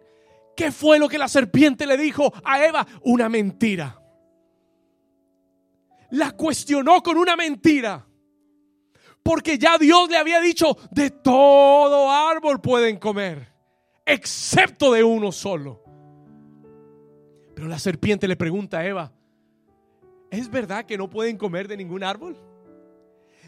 ¿Qué 0.55 0.71
fue 0.71 0.99
lo 0.99 1.09
que 1.09 1.17
la 1.17 1.27
serpiente 1.27 1.87
le 1.87 1.97
dijo 1.97 2.31
a 2.43 2.63
Eva? 2.63 2.85
Una 3.01 3.29
mentira. 3.29 3.99
La 6.11 6.31
cuestionó 6.31 7.01
con 7.01 7.17
una 7.17 7.35
mentira. 7.35 8.05
Porque 9.25 9.57
ya 9.57 9.79
Dios 9.79 10.07
le 10.07 10.17
había 10.17 10.39
dicho, 10.39 10.77
de 10.91 11.09
todo 11.09 12.11
árbol 12.11 12.61
pueden 12.61 12.97
comer, 12.97 13.51
excepto 14.05 14.93
de 14.93 15.03
uno 15.03 15.31
solo. 15.31 15.81
Pero 17.55 17.67
la 17.67 17.79
serpiente 17.79 18.27
le 18.27 18.35
pregunta 18.35 18.77
a 18.77 18.85
Eva, 18.85 19.11
¿es 20.29 20.47
verdad 20.51 20.85
que 20.85 20.95
no 20.95 21.09
pueden 21.09 21.39
comer 21.39 21.67
de 21.67 21.75
ningún 21.75 22.03
árbol? 22.03 22.37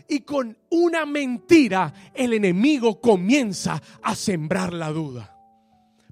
Y 0.10 0.22
con 0.22 0.58
una 0.72 1.06
mentira 1.06 1.94
el 2.16 2.34
enemigo 2.34 3.00
comienza 3.00 3.80
a 4.02 4.16
sembrar 4.16 4.74
la 4.74 4.92
duda. 4.92 5.38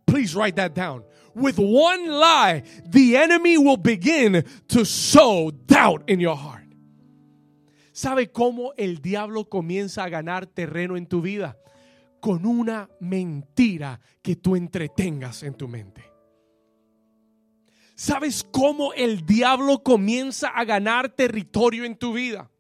Please 0.06 0.38
write 0.38 0.58
that 0.58 0.76
down. 0.76 1.04
With 1.34 1.58
one 1.58 2.08
lie, 2.08 2.62
the 2.88 3.18
enemy 3.18 3.58
will 3.58 3.82
begin 3.82 4.46
to 4.68 4.86
sow 4.86 5.50
doubt 5.50 6.04
in 6.08 6.20
your 6.20 6.38
heart. 6.38 6.65
¿Sabe 7.96 8.30
cómo 8.30 8.74
el 8.76 9.02
diablo 9.02 9.48
comienza 9.48 10.04
a 10.04 10.10
ganar 10.10 10.48
terreno 10.48 10.98
en 10.98 11.08
tu 11.08 11.22
vida? 11.22 11.58
Con 12.20 12.46
una 12.46 12.90
mentira 13.00 14.02
que 14.22 14.36
tú 14.36 14.58
entretengas 14.58 15.44
en 15.44 15.54
tu 15.54 15.70
mente. 15.70 16.04
¿Sabes 17.96 18.46
cómo 18.52 18.92
el 18.92 19.26
diablo 19.26 19.82
comienza 19.82 20.50
a 20.50 20.66
ganar 20.66 21.08
territorio 21.08 21.86
en 21.86 21.96
tu 21.96 22.12
vida? 22.12 22.52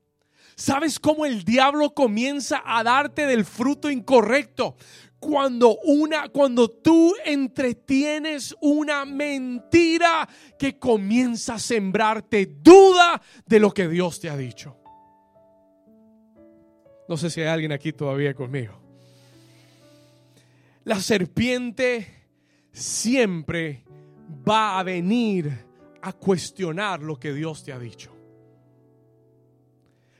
¿Sabes 0.55 1.01
cómo 1.01 1.25
el 1.25 1.43
diablo 1.43 1.93
comienza 1.93 2.63
a 2.65 2.81
darte 2.81 3.25
del 3.25 3.43
fruto 3.43 3.91
incorrecto? 3.91 4.77
Cuando 5.19 5.79
una 5.83 6.29
cuando 6.29 6.69
tú 6.69 7.13
entretienes 7.25 8.55
una 8.61 9.03
mentira 9.03 10.29
que 10.57 10.79
comienza 10.79 11.55
a 11.55 11.59
sembrarte 11.59 12.45
duda 12.45 13.21
de 13.45 13.59
lo 13.59 13.73
que 13.73 13.89
Dios 13.89 14.21
te 14.21 14.29
ha 14.29 14.37
dicho. 14.37 14.77
No 17.07 17.17
sé 17.17 17.29
si 17.29 17.41
hay 17.41 17.47
alguien 17.47 17.71
aquí 17.71 17.93
todavía 17.93 18.33
conmigo. 18.33 18.73
La 20.85 20.99
serpiente 20.99 22.07
siempre 22.71 23.83
va 24.47 24.79
a 24.79 24.83
venir 24.83 25.65
a 26.01 26.13
cuestionar 26.13 27.01
lo 27.01 27.19
que 27.19 27.33
Dios 27.33 27.63
te 27.63 27.73
ha 27.73 27.79
dicho. 27.79 28.11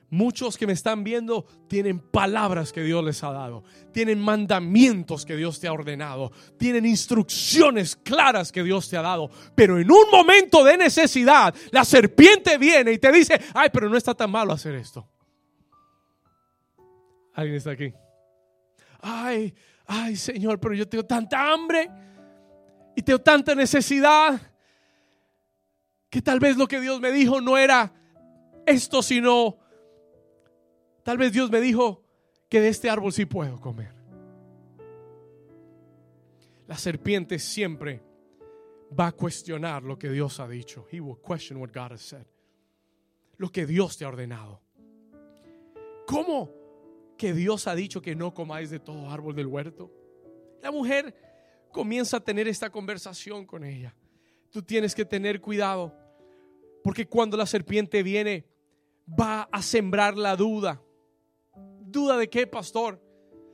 Muchos 0.09 0.57
que 0.57 0.65
me 0.65 0.73
están 0.73 1.03
viendo 1.03 1.45
tienen 1.67 1.99
palabras 1.99 2.71
que 2.71 2.81
Dios 2.83 3.03
les 3.03 3.23
ha 3.23 3.31
dado, 3.31 3.63
tienen 3.91 4.19
mandamientos 4.19 5.25
que 5.25 5.35
Dios 5.35 5.59
te 5.59 5.67
ha 5.67 5.73
ordenado, 5.73 6.31
tienen 6.57 6.85
instrucciones 6.85 7.95
claras 7.95 8.51
que 8.51 8.63
Dios 8.63 8.87
te 8.87 8.97
ha 8.97 9.01
dado, 9.01 9.29
pero 9.55 9.79
en 9.79 9.91
un 9.91 10.09
momento 10.11 10.63
de 10.63 10.77
necesidad 10.77 11.53
la 11.71 11.83
serpiente 11.83 12.57
viene 12.57 12.93
y 12.93 12.97
te 12.97 13.11
dice, 13.11 13.41
ay, 13.53 13.69
pero 13.73 13.89
no 13.89 13.97
está 13.97 14.13
tan 14.13 14.31
malo 14.31 14.53
hacer 14.53 14.75
esto. 14.75 15.07
¿Alguien 17.35 17.57
está 17.57 17.71
aquí? 17.71 17.93
Ay, 19.01 19.53
ay 19.85 20.15
Señor, 20.15 20.59
pero 20.59 20.73
yo 20.73 20.87
tengo 20.87 21.05
tanta 21.05 21.51
hambre 21.51 21.89
y 22.95 23.01
tengo 23.01 23.19
tanta 23.19 23.53
necesidad 23.53 24.41
que 26.09 26.21
tal 26.21 26.39
vez 26.39 26.55
lo 26.55 26.67
que 26.67 26.79
Dios 26.79 27.01
me 27.01 27.11
dijo 27.11 27.41
no 27.41 27.57
era 27.57 27.93
esto, 28.65 29.03
sino 29.03 29.57
tal 31.03 31.17
vez 31.17 31.33
Dios 31.33 31.51
me 31.51 31.59
dijo 31.59 32.03
que 32.49 32.61
de 32.61 32.69
este 32.69 32.89
árbol 32.89 33.11
sí 33.11 33.25
puedo 33.25 33.59
comer. 33.59 33.93
La 36.67 36.77
serpiente 36.77 37.37
siempre 37.37 38.01
va 38.97 39.07
a 39.07 39.11
cuestionar 39.11 39.83
lo 39.83 39.99
que 39.99 40.09
Dios 40.09 40.39
ha 40.39 40.47
dicho. 40.47 40.87
He 40.89 41.01
will 41.01 41.19
question 41.21 41.59
what 41.59 41.71
God 41.73 41.91
has 41.91 42.01
said. 42.01 42.25
Lo 43.37 43.51
que 43.51 43.65
Dios 43.65 43.97
te 43.97 44.05
ha 44.05 44.07
ordenado. 44.07 44.61
¿Cómo? 46.07 46.64
Que 47.17 47.33
Dios 47.33 47.67
ha 47.67 47.75
dicho 47.75 48.01
que 48.01 48.15
no 48.15 48.33
comáis 48.33 48.69
de 48.69 48.79
todo 48.79 49.09
árbol 49.09 49.35
del 49.35 49.47
huerto? 49.47 49.91
La 50.61 50.71
mujer 50.71 51.15
comienza 51.71 52.17
a 52.17 52.23
tener 52.23 52.47
esta 52.47 52.69
conversación 52.69 53.45
con 53.45 53.63
ella. 53.63 53.95
Tú 54.49 54.61
tienes 54.61 54.95
que 54.95 55.05
tener 55.05 55.41
cuidado, 55.41 55.93
porque 56.83 57.07
cuando 57.07 57.35
la 57.35 57.45
serpiente 57.45 58.01
viene, 58.03 58.45
va 59.07 59.49
a 59.51 59.61
sembrar 59.61 60.17
la 60.17 60.35
duda. 60.35 60.81
¿Duda 61.81 62.17
de 62.17 62.29
qué, 62.29 62.47
pastor? 62.47 63.01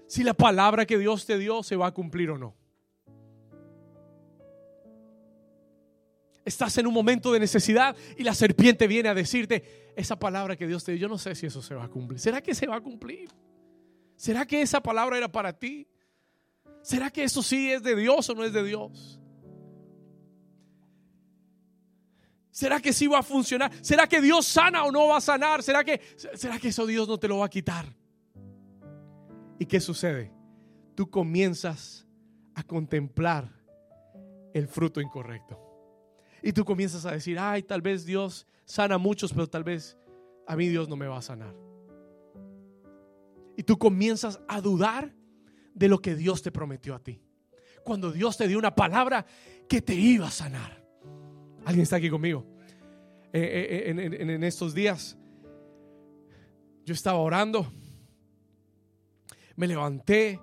Si 0.08 0.24
la 0.24 0.34
palabra 0.34 0.86
que 0.86 0.98
Dios 0.98 1.26
te 1.26 1.38
dio 1.38 1.64
se 1.64 1.76
va 1.76 1.88
a 1.88 1.94
cumplir 1.94 2.30
o 2.30 2.38
no. 2.38 2.56
Estás 6.44 6.78
en 6.78 6.88
un 6.88 6.94
momento 6.94 7.32
de 7.32 7.40
necesidad 7.40 7.96
y 8.18 8.24
la 8.24 8.34
serpiente 8.34 8.88
viene 8.88 9.10
a 9.10 9.14
decirte, 9.14 9.94
esa 9.96 10.18
palabra 10.18 10.56
que 10.56 10.68
Dios 10.68 10.84
te 10.84 10.94
dio, 10.94 11.02
yo 11.02 11.08
no 11.08 11.18
sé 11.18 11.36
si 11.36 11.46
eso 11.46 11.62
se 11.62 11.76
va 11.76 11.86
a 11.86 11.90
cumplir. 11.90 12.20
¿Será 12.20 12.42
que 12.42 12.56
se 12.56 12.68
va 12.68 12.78
a 12.78 12.82
cumplir? 12.82 13.30
¿Será 14.22 14.46
que 14.46 14.62
esa 14.62 14.84
palabra 14.84 15.18
era 15.18 15.32
para 15.32 15.52
ti? 15.52 15.88
¿Será 16.84 17.10
que 17.10 17.24
eso 17.24 17.42
sí 17.42 17.72
es 17.72 17.82
de 17.82 17.96
Dios 17.96 18.30
o 18.30 18.36
no 18.36 18.44
es 18.44 18.54
de 18.54 18.64
Dios? 18.64 19.20
¿Será 22.52 22.80
que 22.80 22.94
sí 22.94 23.08
va 23.08 23.18
a 23.18 23.24
funcionar? 23.24 23.72
¿Será 23.84 24.06
que 24.06 24.22
Dios 24.22 24.46
sana 24.46 24.84
o 24.84 24.92
no 24.92 25.08
va 25.08 25.18
a 25.18 25.22
sanar? 25.22 25.64
¿Será 25.64 25.84
que, 25.84 26.00
¿Será 26.36 26.60
que 26.60 26.68
eso 26.68 26.86
Dios 26.86 27.08
no 27.08 27.18
te 27.18 27.28
lo 27.28 27.40
va 27.40 27.48
a 27.48 27.50
quitar? 27.50 27.88
¿Y 29.58 29.66
qué 29.66 29.80
sucede? 29.80 30.32
Tú 30.94 31.10
comienzas 31.10 32.06
a 32.54 32.62
contemplar 32.62 33.50
el 34.54 34.68
fruto 34.68 35.02
incorrecto. 35.02 35.60
Y 36.44 36.54
tú 36.54 36.64
comienzas 36.64 37.08
a 37.08 37.12
decir, 37.14 37.40
ay, 37.40 37.64
tal 37.64 37.82
vez 37.82 38.06
Dios 38.06 38.46
sana 38.66 38.94
a 38.94 39.00
muchos, 39.00 39.34
pero 39.34 39.50
tal 39.50 39.64
vez 39.64 39.98
a 40.46 40.56
mí 40.56 40.68
Dios 40.68 40.88
no 40.88 40.96
me 40.96 41.08
va 41.08 41.18
a 41.18 41.24
sanar. 41.24 41.71
Y 43.62 43.64
tú 43.64 43.78
comienzas 43.78 44.40
a 44.48 44.60
dudar 44.60 45.14
de 45.76 45.88
lo 45.88 46.02
que 46.02 46.16
Dios 46.16 46.42
te 46.42 46.52
prometió 46.52 46.96
a 46.96 47.00
ti. 47.00 47.22
Cuando 47.84 48.12
Dios 48.12 48.36
te 48.36 48.48
dio 48.48 48.58
una 48.58 48.74
palabra 48.74 49.24
que 49.70 49.84
te 49.84 49.94
iba 49.94 50.26
a 50.26 50.32
sanar. 50.32 50.84
¿Alguien 51.64 51.84
está 51.84 51.98
aquí 51.98 52.10
conmigo? 52.10 52.44
Eh, 53.32 53.40
eh, 53.40 53.94
eh, 53.96 54.20
en, 54.20 54.44
estos 54.44 54.74
días 54.74 55.16
yo 56.84 56.96
estaba 56.96 57.20
orando. 57.20 57.72
Me 59.56 59.68
levanté 59.68 60.40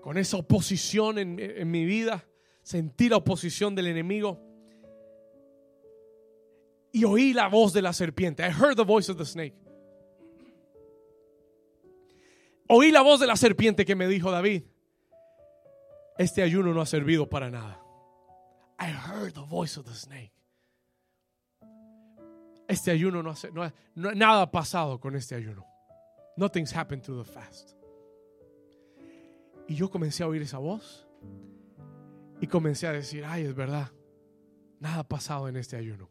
con 0.00 0.16
esa 0.16 0.38
oposición 0.38 1.18
en, 1.18 1.38
en 1.38 1.70
mi 1.70 1.84
vida. 1.84 2.24
Sentí 2.62 3.10
la 3.10 3.18
oposición 3.18 3.74
del 3.74 3.88
enemigo. 3.88 4.40
Y 6.92 7.04
oí 7.04 7.34
la 7.34 7.48
voz 7.48 7.74
de 7.74 7.82
la 7.82 7.92
serpiente. 7.92 8.42
I 8.42 8.50
heard 8.50 8.76
the 8.76 8.84
voice 8.84 9.12
of 9.12 9.18
the 9.18 9.26
snake. 9.26 9.63
Oí 12.68 12.90
la 12.90 13.02
voz 13.02 13.20
de 13.20 13.26
la 13.26 13.36
serpiente 13.36 13.84
que 13.84 13.94
me 13.94 14.06
dijo 14.06 14.30
David, 14.30 14.64
este 16.18 16.42
ayuno 16.42 16.72
no 16.72 16.80
ha 16.80 16.86
servido 16.86 17.28
para 17.28 17.50
nada. 17.50 17.80
I 18.78 18.86
heard 18.86 19.34
the 19.34 19.44
voice 19.46 19.78
of 19.78 19.86
the 19.86 19.94
snake. 19.94 20.32
Este 22.66 22.90
ayuno 22.90 23.22
no 23.22 23.30
hace, 23.30 23.50
no, 23.52 23.70
nada 23.94 24.42
ha 24.42 24.50
pasado 24.50 24.98
con 24.98 25.14
este 25.16 25.34
ayuno. 25.34 25.66
Nothing's 26.36 26.74
happened 26.74 27.02
to 27.02 27.22
the 27.22 27.30
fast. 27.30 27.72
Y 29.68 29.74
yo 29.74 29.90
comencé 29.90 30.22
a 30.22 30.28
oír 30.28 30.42
esa 30.42 30.58
voz 30.58 31.06
y 32.40 32.46
comencé 32.46 32.86
a 32.86 32.92
decir, 32.92 33.24
ay, 33.24 33.44
es 33.44 33.54
verdad, 33.54 33.92
nada 34.80 35.00
ha 35.00 35.08
pasado 35.08 35.48
en 35.48 35.56
este 35.56 35.76
ayuno. 35.76 36.10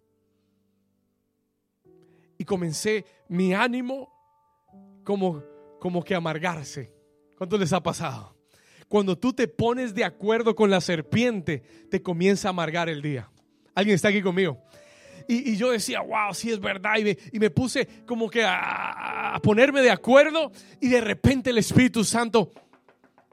Y 2.37 2.45
comencé 2.45 3.05
mi 3.27 3.53
ánimo 3.53 4.11
como 5.03 5.43
como 5.83 6.01
que 6.01 6.15
amargarse. 6.15 6.93
¿Cuánto 7.37 7.57
les 7.57 7.73
ha 7.73 7.83
pasado? 7.83 8.37
Cuando 8.87 9.17
tú 9.17 9.33
te 9.33 9.49
pones 9.49 9.93
de 9.93 10.05
acuerdo 10.05 10.55
con 10.55 10.69
la 10.69 10.79
serpiente, 10.79 11.61
te 11.91 12.01
comienza 12.01 12.47
a 12.47 12.51
amargar 12.51 12.87
el 12.87 13.01
día. 13.01 13.29
¿Alguien 13.75 13.95
está 13.95 14.07
aquí 14.07 14.21
conmigo? 14.21 14.63
Y, 15.27 15.57
yo 15.57 15.71
decía, 15.71 15.99
wow, 15.99 16.33
sí 16.33 16.51
es 16.51 16.61
verdad. 16.61 16.93
Y 17.33 17.37
me, 17.37 17.49
puse 17.49 17.85
como 18.05 18.29
que 18.29 18.45
a, 18.45 19.35
a, 19.35 19.41
ponerme 19.41 19.81
de 19.81 19.91
acuerdo. 19.91 20.53
Y 20.79 20.87
de 20.87 21.01
repente 21.01 21.49
el 21.49 21.57
Espíritu 21.57 22.05
Santo 22.05 22.49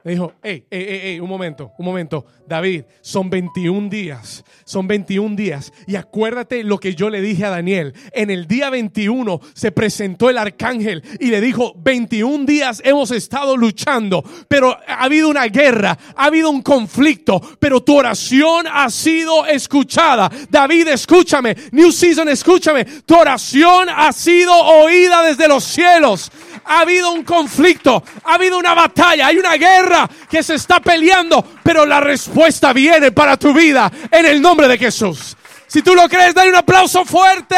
Me 0.03 0.13
dijo, 0.13 0.33
hey, 0.41 0.65
hey, 0.71 0.85
hey, 0.89 0.99
hey, 1.03 1.19
un 1.19 1.29
momento, 1.29 1.73
un 1.77 1.85
momento. 1.85 2.25
David, 2.47 2.83
son 3.01 3.29
21 3.29 3.87
días, 3.87 4.43
son 4.65 4.87
21 4.87 5.35
días. 5.35 5.71
Y 5.85 5.95
acuérdate 5.95 6.63
lo 6.63 6.79
que 6.79 6.95
yo 6.95 7.09
le 7.09 7.21
dije 7.21 7.45
a 7.45 7.51
Daniel. 7.51 7.93
En 8.11 8.31
el 8.31 8.47
día 8.47 8.71
21 8.71 9.39
se 9.53 9.71
presentó 9.71 10.29
el 10.29 10.39
arcángel 10.39 11.03
y 11.19 11.27
le 11.27 11.39
dijo, 11.39 11.73
21 11.77 12.45
días 12.45 12.81
hemos 12.83 13.11
estado 13.11 13.55
luchando, 13.55 14.23
pero 14.47 14.75
ha 14.87 15.03
habido 15.03 15.29
una 15.29 15.45
guerra, 15.45 15.97
ha 16.15 16.25
habido 16.25 16.49
un 16.49 16.63
conflicto, 16.63 17.39
pero 17.59 17.83
tu 17.83 17.97
oración 17.97 18.65
ha 18.71 18.89
sido 18.89 19.45
escuchada. 19.45 20.31
David, 20.49 20.87
escúchame. 20.87 21.55
New 21.71 21.91
Season, 21.91 22.27
escúchame. 22.27 22.85
Tu 22.85 23.15
oración 23.15 23.87
ha 23.89 24.11
sido 24.11 24.51
oída 24.53 25.21
desde 25.23 25.47
los 25.47 25.63
cielos. 25.63 26.31
Ha 26.65 26.81
habido 26.81 27.11
un 27.11 27.23
conflicto, 27.23 28.03
ha 28.23 28.35
habido 28.35 28.57
una 28.57 28.73
batalla, 28.73 29.27
hay 29.27 29.37
una 29.37 29.55
guerra 29.55 30.09
que 30.29 30.43
se 30.43 30.55
está 30.55 30.79
peleando, 30.79 31.43
pero 31.63 31.85
la 31.85 31.99
respuesta 31.99 32.73
viene 32.73 33.11
para 33.11 33.37
tu 33.37 33.53
vida 33.53 33.91
en 34.09 34.25
el 34.25 34.41
nombre 34.41 34.67
de 34.67 34.77
Jesús. 34.77 35.35
Si 35.67 35.81
tú 35.81 35.95
lo 35.95 36.07
crees, 36.09 36.33
dale 36.33 36.49
un 36.49 36.57
aplauso 36.57 37.05
fuerte. 37.05 37.55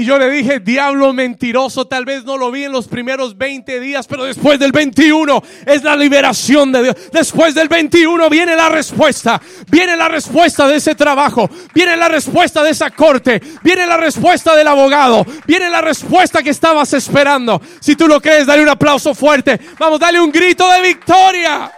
Y 0.00 0.04
yo 0.06 0.18
le 0.18 0.30
dije, 0.30 0.60
diablo 0.60 1.12
mentiroso, 1.12 1.86
tal 1.86 2.06
vez 2.06 2.24
no 2.24 2.38
lo 2.38 2.50
vi 2.50 2.64
en 2.64 2.72
los 2.72 2.88
primeros 2.88 3.36
20 3.36 3.80
días, 3.80 4.06
pero 4.06 4.24
después 4.24 4.58
del 4.58 4.72
21 4.72 5.42
es 5.66 5.84
la 5.84 5.94
liberación 5.94 6.72
de 6.72 6.84
Dios. 6.84 6.96
Después 7.12 7.54
del 7.54 7.68
21 7.68 8.30
viene 8.30 8.56
la 8.56 8.70
respuesta, 8.70 9.38
viene 9.70 9.98
la 9.98 10.08
respuesta 10.08 10.66
de 10.66 10.76
ese 10.76 10.94
trabajo, 10.94 11.50
viene 11.74 11.98
la 11.98 12.08
respuesta 12.08 12.62
de 12.62 12.70
esa 12.70 12.88
corte, 12.88 13.42
viene 13.62 13.86
la 13.86 13.98
respuesta 13.98 14.56
del 14.56 14.68
abogado, 14.68 15.26
viene 15.46 15.68
la 15.68 15.82
respuesta 15.82 16.42
que 16.42 16.48
estabas 16.48 16.94
esperando. 16.94 17.60
Si 17.82 17.94
tú 17.94 18.08
lo 18.08 18.22
crees, 18.22 18.46
dale 18.46 18.62
un 18.62 18.70
aplauso 18.70 19.14
fuerte. 19.14 19.60
Vamos, 19.78 20.00
dale 20.00 20.18
un 20.18 20.32
grito 20.32 20.66
de 20.70 20.80
victoria. 20.80 21.70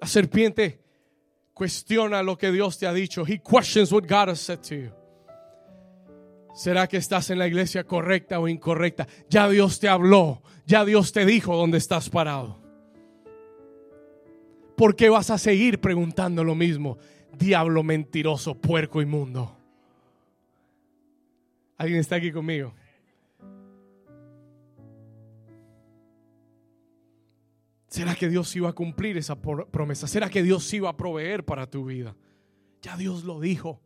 La 0.00 0.08
serpiente 0.08 0.85
cuestiona 1.56 2.22
lo 2.22 2.36
que 2.36 2.52
Dios 2.52 2.76
te 2.76 2.86
ha 2.86 2.92
dicho. 2.92 3.24
He 3.26 3.38
questions 3.38 3.90
what 3.90 4.02
God 4.02 4.28
has 4.28 4.40
said 4.40 4.60
to 4.60 4.74
you. 4.74 4.90
¿Será 6.54 6.86
que 6.86 6.98
estás 6.98 7.30
en 7.30 7.38
la 7.38 7.46
iglesia 7.46 7.84
correcta 7.84 8.38
o 8.38 8.46
incorrecta? 8.46 9.06
Ya 9.30 9.48
Dios 9.48 9.80
te 9.80 9.88
habló, 9.88 10.42
ya 10.66 10.84
Dios 10.84 11.12
te 11.12 11.24
dijo 11.24 11.56
dónde 11.56 11.78
estás 11.78 12.10
parado. 12.10 12.58
¿Por 14.76 14.96
qué 14.96 15.08
vas 15.08 15.30
a 15.30 15.38
seguir 15.38 15.80
preguntando 15.80 16.44
lo 16.44 16.54
mismo? 16.54 16.98
Diablo 17.38 17.82
mentiroso, 17.82 18.54
puerco 18.54 19.00
inmundo. 19.00 19.56
¿Alguien 21.78 22.00
está 22.00 22.16
aquí 22.16 22.32
conmigo? 22.32 22.74
¿Será 27.88 28.14
que 28.14 28.28
Dios 28.28 28.54
iba 28.56 28.68
a 28.68 28.72
cumplir 28.72 29.16
esa 29.16 29.40
promesa? 29.40 30.06
¿Será 30.06 30.28
que 30.28 30.42
Dios 30.42 30.72
iba 30.74 30.90
a 30.90 30.96
proveer 30.96 31.44
para 31.44 31.68
tu 31.68 31.84
vida? 31.84 32.16
Ya 32.82 32.96
Dios 32.96 33.24
lo 33.24 33.40
dijo. 33.40 33.80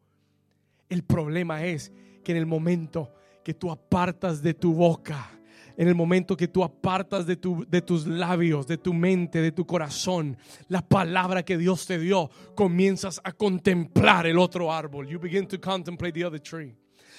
El 0.88 1.04
problema 1.04 1.64
es 1.64 1.92
que 2.24 2.32
en 2.32 2.38
el 2.38 2.46
momento 2.46 3.12
que 3.44 3.54
tú 3.54 3.70
apartas 3.70 4.42
de 4.42 4.54
tu 4.54 4.74
boca, 4.74 5.30
en 5.76 5.88
el 5.88 5.94
momento 5.94 6.36
que 6.36 6.48
tú 6.48 6.64
apartas 6.64 7.26
de, 7.26 7.36
tu, 7.36 7.64
de 7.68 7.80
tus 7.82 8.06
labios, 8.06 8.66
de 8.66 8.76
tu 8.76 8.92
mente, 8.92 9.40
de 9.40 9.52
tu 9.52 9.66
corazón, 9.66 10.36
la 10.68 10.86
palabra 10.86 11.42
que 11.42 11.56
Dios 11.56 11.86
te 11.86 11.98
dio, 11.98 12.30
comienzas 12.54 13.20
a 13.24 13.32
contemplar 13.32 14.26
el 14.26 14.38
otro 14.38 14.72
árbol. 14.72 15.08
You 15.08 15.18
begin 15.18 15.46
to 15.46 15.60
contemplate 15.60 16.12
the 16.12 16.24
other 16.24 16.40
tree. 16.40 16.74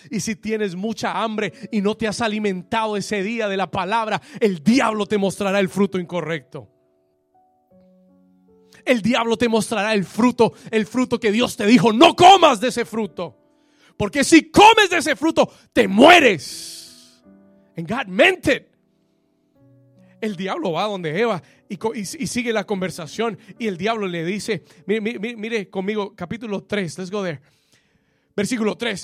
Y 0.10 0.20
si 0.20 0.36
tienes 0.36 0.76
mucha 0.76 1.22
hambre 1.22 1.54
y 1.72 1.82
no 1.82 1.96
te 1.96 2.08
has 2.08 2.22
alimentado 2.22 2.98
ese 2.98 3.24
día 3.24 3.48
de 3.48 3.58
la 3.58 3.70
palabra, 3.70 4.22
el 4.40 4.64
diablo 4.64 5.06
te 5.06 5.18
mostrará 5.18 5.60
el 5.60 5.70
fruto 5.70 6.00
incorrecto 6.00 6.68
el 8.86 9.02
diablo 9.02 9.38
te 9.38 9.50
mostrará 9.50 9.94
el 9.94 10.06
fruto, 10.06 10.54
el 10.70 10.86
fruto 10.86 11.20
que 11.20 11.32
Dios 11.32 11.56
te 11.56 11.66
dijo, 11.66 11.94
no 11.94 12.16
comas 12.16 12.60
de 12.60 12.70
ese 12.70 12.86
fruto. 12.86 13.38
Porque 13.98 14.24
si 14.24 14.50
comes 14.50 14.90
de 14.90 14.98
ese 14.98 15.16
fruto, 15.16 15.52
te 15.74 15.88
mueres. 15.88 17.22
And 17.78 17.88
God 17.88 18.08
meant 18.08 18.48
it. 18.48 18.68
El 20.20 20.36
diablo 20.36 20.74
va 20.74 20.84
donde 20.84 21.20
Eva 21.20 21.42
y, 21.68 22.06
sigue 22.06 22.54
la 22.54 22.66
conversación 22.66 23.40
y 23.58 23.68
el 23.68 23.78
diablo 23.78 24.08
le 24.08 24.24
dice, 24.24 24.64
mire, 24.86 25.70
conmigo, 25.70 26.16
capítulo 26.16 26.64
3, 26.64 27.00
let's 27.00 27.10
go 27.10 27.24
there. 27.24 27.42
Versículo 28.36 28.78
3. 28.78 29.04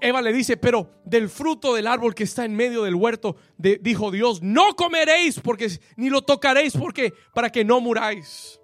Eva 0.00 0.22
le 0.22 0.32
dice, 0.32 0.56
pero 0.56 0.90
del 1.04 1.28
fruto 1.28 1.74
del 1.74 1.86
árbol 1.86 2.14
que 2.14 2.24
está 2.24 2.44
en 2.44 2.54
medio 2.54 2.82
del 2.82 2.94
huerto, 2.94 3.36
dijo 3.56 4.10
Dios, 4.10 4.42
no 4.42 4.74
comeréis 4.76 5.40
porque 5.40 5.68
ni 5.96 6.10
lo 6.10 6.22
tocaréis 6.22 6.76
porque 6.76 7.12
para 7.32 7.50
que 7.50 7.64
no 7.64 7.80
muráis. 7.80 8.60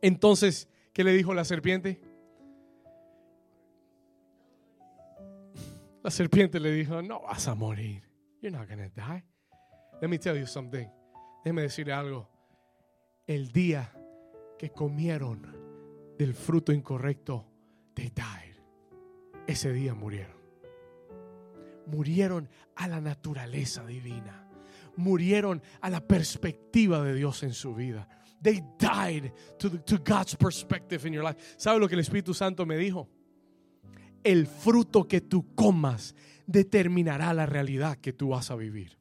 Entonces, 0.00 0.68
¿qué 0.92 1.04
le 1.04 1.12
dijo 1.12 1.34
la 1.34 1.44
serpiente? 1.44 2.00
La 6.02 6.10
serpiente 6.10 6.60
le 6.60 6.72
dijo, 6.72 7.02
no 7.02 7.22
vas 7.22 7.48
a 7.48 7.54
morir. 7.54 8.02
You're 8.40 8.56
not 8.56 8.68
gonna 8.68 8.88
die. 8.88 9.24
Let 10.00 10.08
me 10.08 10.18
tell 10.18 10.38
you 10.38 10.46
something. 10.46 10.88
Déjeme 11.44 11.62
decirle 11.62 11.92
algo. 11.92 12.28
El 13.26 13.50
día 13.52 13.92
que 14.58 14.70
comieron 14.70 15.42
del 16.16 16.34
fruto 16.34 16.72
incorrecto, 16.72 17.46
they 17.94 18.10
died. 18.10 18.37
Ese 19.48 19.72
día 19.72 19.94
murieron. 19.94 20.36
Murieron 21.86 22.50
a 22.76 22.86
la 22.86 23.00
naturaleza 23.00 23.84
divina. 23.86 24.46
Murieron 24.96 25.62
a 25.80 25.88
la 25.88 26.06
perspectiva 26.06 27.02
de 27.02 27.14
Dios 27.14 27.42
en 27.42 27.54
su 27.54 27.74
vida. 27.74 28.06
They 28.42 28.62
died 28.78 29.32
to, 29.58 29.70
to 29.80 29.96
God's 30.04 30.36
perspective 30.36 31.08
in 31.08 31.14
your 31.14 31.24
life. 31.24 31.38
¿Sabe 31.56 31.80
lo 31.80 31.88
que 31.88 31.94
el 31.94 32.00
Espíritu 32.00 32.34
Santo 32.34 32.66
me 32.66 32.76
dijo? 32.76 33.08
El 34.22 34.46
fruto 34.46 35.08
que 35.08 35.22
tú 35.22 35.54
comas 35.54 36.14
determinará 36.46 37.32
la 37.32 37.46
realidad 37.46 37.96
que 37.96 38.12
tú 38.12 38.28
vas 38.28 38.50
a 38.50 38.54
vivir. 38.54 38.97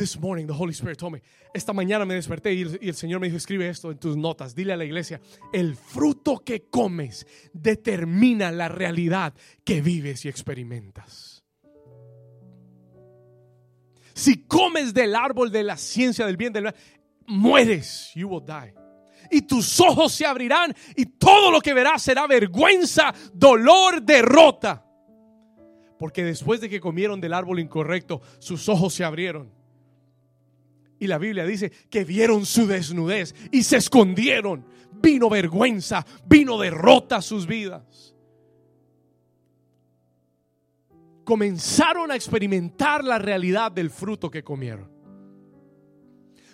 This 0.00 0.18
morning 0.18 0.46
the 0.46 0.54
Holy 0.54 0.72
Spirit 0.72 0.96
told 0.96 1.12
me, 1.12 1.22
esta 1.52 1.74
mañana 1.74 2.06
me 2.06 2.14
desperté 2.14 2.54
y 2.54 2.62
el, 2.62 2.94
Señor 2.94 3.20
me 3.20 3.26
dijo, 3.26 3.36
escribe 3.36 3.68
esto 3.68 3.90
en 3.90 3.98
tus 3.98 4.16
notas, 4.16 4.54
dile 4.54 4.72
a 4.72 4.76
la 4.78 4.86
iglesia, 4.86 5.20
el 5.52 5.76
fruto 5.76 6.38
que 6.38 6.70
comes 6.70 7.26
determina 7.52 8.50
la 8.50 8.68
realidad 8.68 9.34
que 9.62 9.82
vives 9.82 10.24
y 10.24 10.30
experimentas. 10.30 11.44
Si 14.14 14.46
comes 14.46 14.94
del 14.94 15.14
árbol 15.14 15.52
de 15.52 15.64
la 15.64 15.76
ciencia 15.76 16.24
del 16.24 16.38
bien, 16.38 16.54
del 16.54 16.64
mal, 16.64 16.74
mueres. 17.26 18.10
You 18.14 18.28
will 18.28 18.42
die. 18.42 18.72
Y 19.30 19.42
tus 19.42 19.78
ojos 19.80 20.14
se 20.14 20.24
abrirán 20.24 20.74
y 20.96 21.04
todo 21.04 21.50
lo 21.50 21.60
que 21.60 21.74
verás 21.74 22.00
será 22.00 22.26
vergüenza, 22.26 23.12
dolor, 23.34 24.00
derrota. 24.00 24.82
Porque 25.98 26.24
después 26.24 26.62
de 26.62 26.70
que 26.70 26.80
comieron 26.80 27.20
del 27.20 27.34
árbol 27.34 27.60
incorrecto, 27.60 28.22
sus 28.38 28.66
ojos 28.70 28.94
se 28.94 29.04
abrieron. 29.04 29.59
Y 31.00 31.08
la 31.08 31.18
Biblia 31.18 31.44
dice 31.44 31.72
que 31.90 32.04
vieron 32.04 32.46
su 32.46 32.68
desnudez 32.68 33.34
y 33.50 33.64
se 33.64 33.78
escondieron. 33.78 34.64
Vino 35.02 35.28
vergüenza, 35.28 36.06
vino 36.26 36.58
derrota 36.58 37.16
a 37.16 37.22
sus 37.22 37.46
vidas. 37.46 38.14
comenzaron 41.30 42.10
a 42.10 42.16
experimentar 42.16 43.04
la 43.04 43.16
realidad 43.16 43.70
del 43.70 43.88
fruto 43.88 44.28
que 44.28 44.42
comieron. 44.42 44.90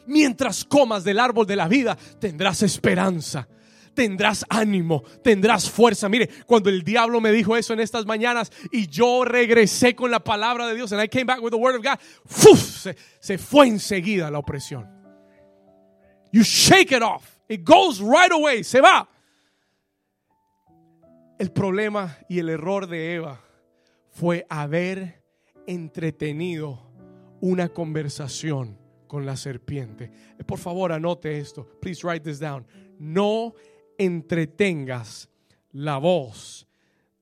Mientras 0.06 0.66
comas 0.66 1.02
del 1.02 1.18
árbol 1.18 1.46
de 1.46 1.56
la 1.56 1.66
vida, 1.66 1.96
tendrás 2.20 2.62
esperanza, 2.62 3.48
tendrás 3.96 4.44
ánimo, 4.48 5.02
tendrás 5.24 5.68
fuerza. 5.68 6.08
Mire, 6.08 6.28
cuando 6.46 6.70
el 6.70 6.84
diablo 6.84 7.20
me 7.20 7.32
dijo 7.32 7.56
eso 7.56 7.72
en 7.72 7.80
estas 7.80 8.06
mañanas 8.06 8.52
y 8.70 8.86
yo 8.86 9.24
regresé 9.24 9.96
con 9.96 10.12
la 10.12 10.20
palabra 10.20 10.68
de 10.68 10.76
Dios, 10.76 10.92
and 10.92 11.02
I 11.02 11.08
came 11.08 11.24
back 11.24 11.42
with 11.42 11.50
the 11.50 11.56
word 11.56 11.74
of 11.74 11.82
God, 11.82 11.98
Se, 12.56 12.94
se 13.18 13.38
fue 13.38 13.66
enseguida 13.66 14.30
la 14.30 14.38
opresión. 14.38 14.86
You 16.30 16.42
shake 16.42 16.92
it 16.92 17.02
off. 17.02 17.36
It 17.48 17.64
goes 17.64 18.00
right 18.00 18.30
away. 18.30 18.62
Se 18.62 18.80
va. 18.80 19.08
El 21.38 21.50
problema 21.50 22.16
y 22.28 22.38
el 22.38 22.48
error 22.48 22.86
de 22.86 23.14
Eva 23.14 23.40
fue 24.10 24.46
haber 24.48 25.22
entretenido 25.66 26.80
una 27.40 27.68
conversación 27.68 28.78
con 29.06 29.24
la 29.24 29.36
serpiente. 29.36 30.10
Por 30.46 30.58
favor, 30.58 30.92
anote 30.92 31.38
esto. 31.38 31.66
Please 31.80 32.06
write 32.06 32.24
this 32.24 32.38
down. 32.38 32.66
No 32.98 33.54
entretengas 33.98 35.28
la 35.72 35.98
voz 35.98 36.66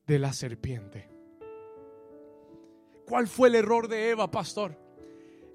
de 0.06 0.18
la 0.18 0.32
serpiente. 0.32 1.08
¿Cuál 3.06 3.28
fue 3.28 3.48
el 3.48 3.56
error 3.56 3.88
de 3.88 4.10
Eva, 4.10 4.30
pastor? 4.30 4.78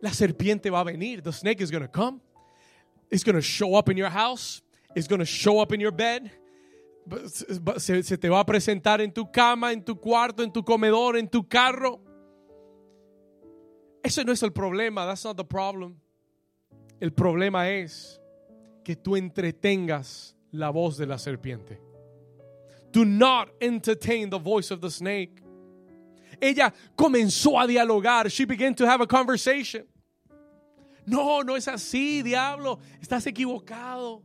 La 0.02 0.14
serpiente 0.14 0.70
va 0.70 0.82
a 0.82 0.84
venir. 0.84 1.22
The 1.22 1.32
snake 1.32 1.62
is 1.62 1.72
going 1.72 1.84
to 1.84 1.92
come. 1.92 2.22
It's 3.10 3.24
going 3.24 3.36
to 3.36 3.42
show 3.42 3.76
up 3.76 3.90
in 3.90 3.98
your 3.98 4.12
house. 4.12 4.62
It's 4.96 5.08
going 5.08 5.20
to 5.20 5.26
show 5.26 5.62
up 5.62 5.74
in 5.74 5.80
your 5.80 5.92
bed. 5.92 6.32
se, 7.78 8.04
se 8.04 8.18
te 8.18 8.30
va 8.30 8.42
a 8.42 8.46
presentar 8.46 9.02
en 9.02 9.12
tu 9.12 9.32
cama, 9.32 9.72
en 9.72 9.84
tu 9.84 10.00
cuarto, 10.00 10.44
en 10.44 10.52
tu 10.52 10.64
comedor, 10.64 11.18
en 11.18 11.28
tu 11.28 11.48
carro. 11.48 12.00
Ese 14.04 14.24
no 14.24 14.32
es 14.32 14.44
el 14.44 14.52
problema. 14.52 15.06
That's 15.06 15.26
not 15.26 15.38
the 15.38 15.44
problem. 15.44 16.00
El 17.00 17.12
problema 17.12 17.70
es 17.70 18.20
que 18.84 18.96
tú 18.96 19.16
entretengas 19.16 20.36
la 20.52 20.70
voz 20.70 20.98
de 20.98 21.06
la 21.06 21.18
serpiente. 21.18 21.80
Do 22.92 23.06
not 23.06 23.50
entertain 23.62 24.30
the 24.30 24.40
voice 24.40 24.72
of 24.72 24.82
the 24.82 24.90
snake. 24.90 25.42
Ella 26.42 26.74
comenzó 26.98 27.60
a 27.60 27.68
dialogar. 27.68 28.30
She 28.30 28.46
began 28.46 28.74
to 28.76 28.86
have 28.86 29.02
a 29.02 29.08
conversation. 29.08 29.86
No, 31.06 31.42
no 31.42 31.56
es 31.56 31.68
así, 31.68 32.24
diablo. 32.24 32.80
Estás 33.02 33.28
equivocado. 33.28 34.24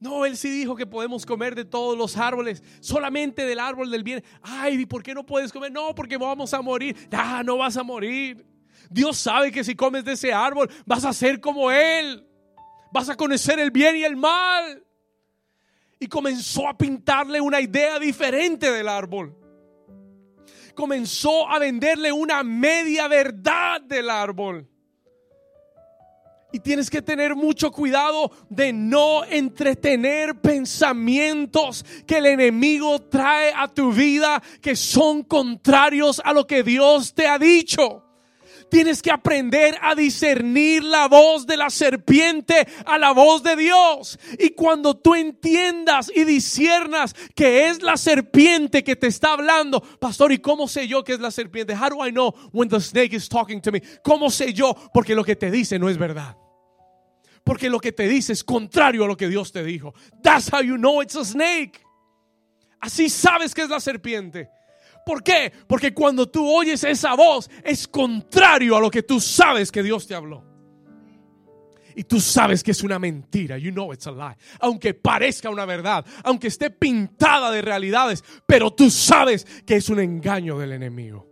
No, 0.00 0.24
él 0.24 0.36
sí 0.36 0.48
dijo 0.50 0.76
que 0.76 0.86
podemos 0.86 1.26
comer 1.26 1.56
de 1.56 1.64
todos 1.64 1.98
los 1.98 2.16
árboles, 2.16 2.62
solamente 2.80 3.44
del 3.44 3.58
árbol 3.58 3.90
del 3.90 4.04
bien. 4.04 4.22
Ay, 4.42 4.86
¿por 4.86 5.02
qué 5.02 5.12
no 5.12 5.26
puedes 5.26 5.52
comer? 5.52 5.72
No, 5.72 5.92
porque 5.94 6.16
vamos 6.16 6.54
a 6.54 6.62
morir. 6.62 6.96
Ah, 7.10 7.42
no 7.44 7.56
vas 7.56 7.76
a 7.76 7.82
morir. 7.82 8.46
Dios 8.90 9.18
sabe 9.18 9.50
que 9.50 9.64
si 9.64 9.74
comes 9.74 10.04
de 10.04 10.12
ese 10.12 10.32
árbol 10.32 10.70
vas 10.86 11.04
a 11.04 11.12
ser 11.12 11.40
como 11.40 11.70
Él. 11.72 12.27
Vas 12.92 13.08
a 13.08 13.16
conocer 13.16 13.58
el 13.58 13.70
bien 13.70 13.96
y 13.96 14.04
el 14.04 14.16
mal. 14.16 14.84
Y 16.00 16.06
comenzó 16.06 16.68
a 16.68 16.76
pintarle 16.76 17.40
una 17.40 17.60
idea 17.60 17.98
diferente 17.98 18.70
del 18.70 18.88
árbol. 18.88 19.34
Comenzó 20.74 21.48
a 21.48 21.58
venderle 21.58 22.12
una 22.12 22.42
media 22.44 23.08
verdad 23.08 23.80
del 23.80 24.08
árbol. 24.08 24.68
Y 26.50 26.60
tienes 26.60 26.88
que 26.88 27.02
tener 27.02 27.36
mucho 27.36 27.70
cuidado 27.70 28.30
de 28.48 28.72
no 28.72 29.22
entretener 29.24 30.40
pensamientos 30.40 31.84
que 32.06 32.18
el 32.18 32.26
enemigo 32.26 33.02
trae 33.02 33.52
a 33.54 33.68
tu 33.68 33.92
vida 33.92 34.42
que 34.62 34.74
son 34.74 35.24
contrarios 35.24 36.22
a 36.24 36.32
lo 36.32 36.46
que 36.46 36.62
Dios 36.62 37.12
te 37.12 37.26
ha 37.26 37.38
dicho. 37.38 38.07
Tienes 38.70 39.02
que 39.02 39.10
aprender 39.10 39.76
a 39.80 39.94
discernir 39.94 40.84
la 40.84 41.08
voz 41.08 41.46
de 41.46 41.56
la 41.56 41.70
serpiente 41.70 42.66
a 42.84 42.98
la 42.98 43.12
voz 43.12 43.42
de 43.42 43.56
Dios. 43.56 44.18
Y 44.38 44.50
cuando 44.50 44.96
tú 44.96 45.14
entiendas 45.14 46.10
y 46.14 46.24
disiernas 46.24 47.14
que 47.34 47.68
es 47.68 47.82
la 47.82 47.96
serpiente 47.96 48.84
que 48.84 48.96
te 48.96 49.06
está 49.06 49.32
hablando, 49.32 49.80
pastor, 49.80 50.32
¿y 50.32 50.38
cómo 50.38 50.68
sé 50.68 50.86
yo 50.86 51.02
que 51.04 51.14
es 51.14 51.20
la 51.20 51.30
serpiente? 51.30 51.74
How 51.74 51.90
do 51.90 52.06
I 52.06 52.10
know 52.10 52.34
when 52.52 52.68
the 52.68 52.80
snake 52.80 53.14
is 53.14 53.28
talking 53.28 53.60
to 53.62 53.72
me? 53.72 53.82
¿Cómo 54.02 54.30
sé 54.30 54.52
yo? 54.52 54.74
Porque 54.92 55.14
lo 55.14 55.24
que 55.24 55.36
te 55.36 55.50
dice 55.50 55.78
no 55.78 55.88
es 55.88 55.98
verdad. 55.98 56.36
Porque 57.44 57.70
lo 57.70 57.80
que 57.80 57.92
te 57.92 58.06
dice 58.06 58.34
es 58.34 58.44
contrario 58.44 59.04
a 59.04 59.06
lo 59.06 59.16
que 59.16 59.28
Dios 59.28 59.52
te 59.52 59.64
dijo. 59.64 59.94
That's 60.22 60.52
how 60.52 60.60
you 60.60 60.76
know 60.76 61.00
it's 61.00 61.16
a 61.16 61.24
snake. 61.24 61.80
Así 62.80 63.08
sabes 63.08 63.54
que 63.54 63.62
es 63.62 63.70
la 63.70 63.80
serpiente. 63.80 64.50
¿Por 65.08 65.22
qué? 65.22 65.50
Porque 65.66 65.94
cuando 65.94 66.28
tú 66.28 66.46
oyes 66.46 66.84
esa 66.84 67.14
voz 67.14 67.48
es 67.64 67.88
contrario 67.88 68.76
a 68.76 68.80
lo 68.80 68.90
que 68.90 69.02
tú 69.02 69.20
sabes 69.20 69.72
que 69.72 69.82
Dios 69.82 70.06
te 70.06 70.14
habló. 70.14 70.44
Y 71.96 72.04
tú 72.04 72.20
sabes 72.20 72.62
que 72.62 72.72
es 72.72 72.82
una 72.82 72.98
mentira. 72.98 73.56
You 73.56 73.72
know 73.72 73.90
it's 73.94 74.06
a 74.06 74.10
lie. 74.10 74.36
Aunque 74.60 74.92
parezca 74.92 75.48
una 75.48 75.64
verdad, 75.64 76.04
aunque 76.24 76.48
esté 76.48 76.68
pintada 76.68 77.50
de 77.50 77.62
realidades, 77.62 78.22
pero 78.44 78.70
tú 78.70 78.90
sabes 78.90 79.46
que 79.64 79.76
es 79.76 79.88
un 79.88 79.98
engaño 79.98 80.58
del 80.58 80.72
enemigo. 80.72 81.26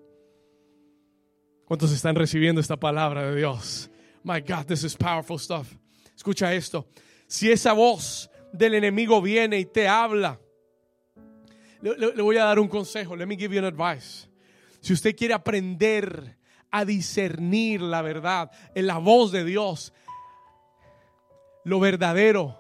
¿Cuántos 1.66 1.92
están 1.92 2.14
recibiendo 2.16 2.62
esta 2.62 2.78
palabra 2.78 3.30
de 3.30 3.36
Dios? 3.36 3.90
My 4.24 4.40
God, 4.40 4.64
this 4.64 4.84
is 4.84 4.96
powerful 4.96 5.38
stuff. 5.38 5.70
Escucha 6.16 6.54
esto. 6.54 6.88
Si 7.26 7.52
esa 7.52 7.74
voz 7.74 8.30
del 8.54 8.72
enemigo 8.72 9.20
viene 9.20 9.58
y 9.58 9.66
te 9.66 9.86
habla, 9.86 10.40
le, 11.94 12.22
voy 12.22 12.36
a 12.36 12.44
dar 12.44 12.58
un 12.58 12.68
consejo. 12.68 13.16
Let 13.16 13.26
me 13.26 13.36
give 13.36 13.54
you 13.54 13.58
an 13.58 13.66
advice. 13.66 14.28
Si 14.80 14.92
usted 14.92 15.14
quiere 15.14 15.34
aprender 15.34 16.36
a 16.70 16.84
discernir 16.84 17.80
la 17.80 18.02
verdad 18.02 18.50
en 18.74 18.86
la 18.86 18.98
voz 18.98 19.32
de 19.32 19.44
Dios, 19.44 19.92
lo 21.64 21.80
verdadero 21.80 22.58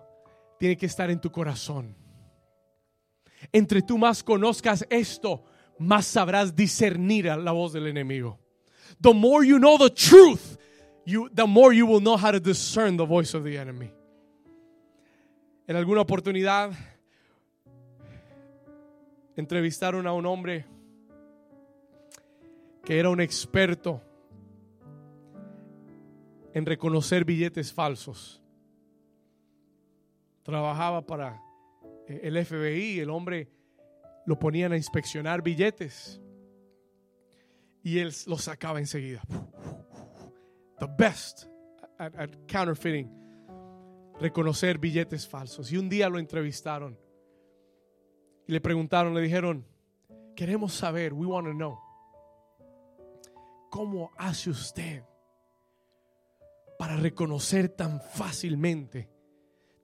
tiene 0.58 0.76
que 0.76 0.86
estar 0.86 1.10
en 1.10 1.20
tu 1.20 1.30
corazón. 1.30 1.96
Entre 3.52 3.82
tú 3.82 3.98
más 3.98 4.22
conozcas 4.22 4.86
esto, 4.90 5.44
más 5.78 6.06
sabrás 6.06 6.54
discernir 6.54 7.26
la 7.26 7.52
voz 7.52 7.72
del 7.72 7.86
enemigo. 7.86 8.38
The 9.00 9.12
more 9.12 9.46
you 9.46 9.58
know 9.58 9.76
the 9.78 9.90
truth, 9.90 10.58
you, 11.04 11.28
the 11.34 11.46
more 11.46 11.74
you 11.74 11.86
will 11.86 12.00
know 12.00 12.16
how 12.16 12.32
to 12.32 12.40
discern 12.40 12.96
the 12.96 13.04
voice 13.04 13.36
of 13.36 13.44
the 13.44 13.58
enemy. 13.58 13.90
En 15.68 15.76
alguna 15.76 16.02
oportunidad 16.02 16.70
entrevistaron 19.36 20.06
a 20.06 20.12
un 20.12 20.26
hombre 20.26 20.64
que 22.82 22.98
era 22.98 23.10
un 23.10 23.20
experto 23.20 24.00
en 26.54 26.64
reconocer 26.64 27.24
billetes 27.24 27.72
falsos. 27.72 28.42
Trabajaba 30.42 31.04
para 31.04 31.42
eh, 32.08 32.20
el 32.22 32.44
FBI, 32.44 33.00
el 33.00 33.10
hombre 33.10 33.50
lo 34.24 34.38
ponían 34.38 34.72
a 34.72 34.76
inspeccionar 34.76 35.42
billetes 35.42 36.20
y 37.82 37.98
él 37.98 38.12
los 38.26 38.44
sacaba 38.44 38.78
enseguida. 38.78 39.22
The 40.78 40.88
best 40.96 41.46
at, 41.98 42.14
at 42.16 42.30
counterfeiting, 42.46 43.10
reconocer 44.20 44.78
billetes 44.78 45.28
falsos. 45.28 45.70
Y 45.72 45.76
un 45.76 45.88
día 45.88 46.08
lo 46.08 46.18
entrevistaron 46.18 46.98
y 48.46 48.52
le 48.52 48.60
preguntaron, 48.60 49.14
le 49.14 49.20
dijeron, 49.20 49.66
queremos 50.34 50.72
saber, 50.72 51.12
we 51.12 51.26
want 51.26 51.46
to 51.46 51.52
know, 51.52 51.78
¿cómo 53.70 54.12
hace 54.16 54.50
usted 54.50 55.02
para 56.78 56.96
reconocer 56.96 57.68
tan 57.68 58.00
fácilmente 58.00 59.10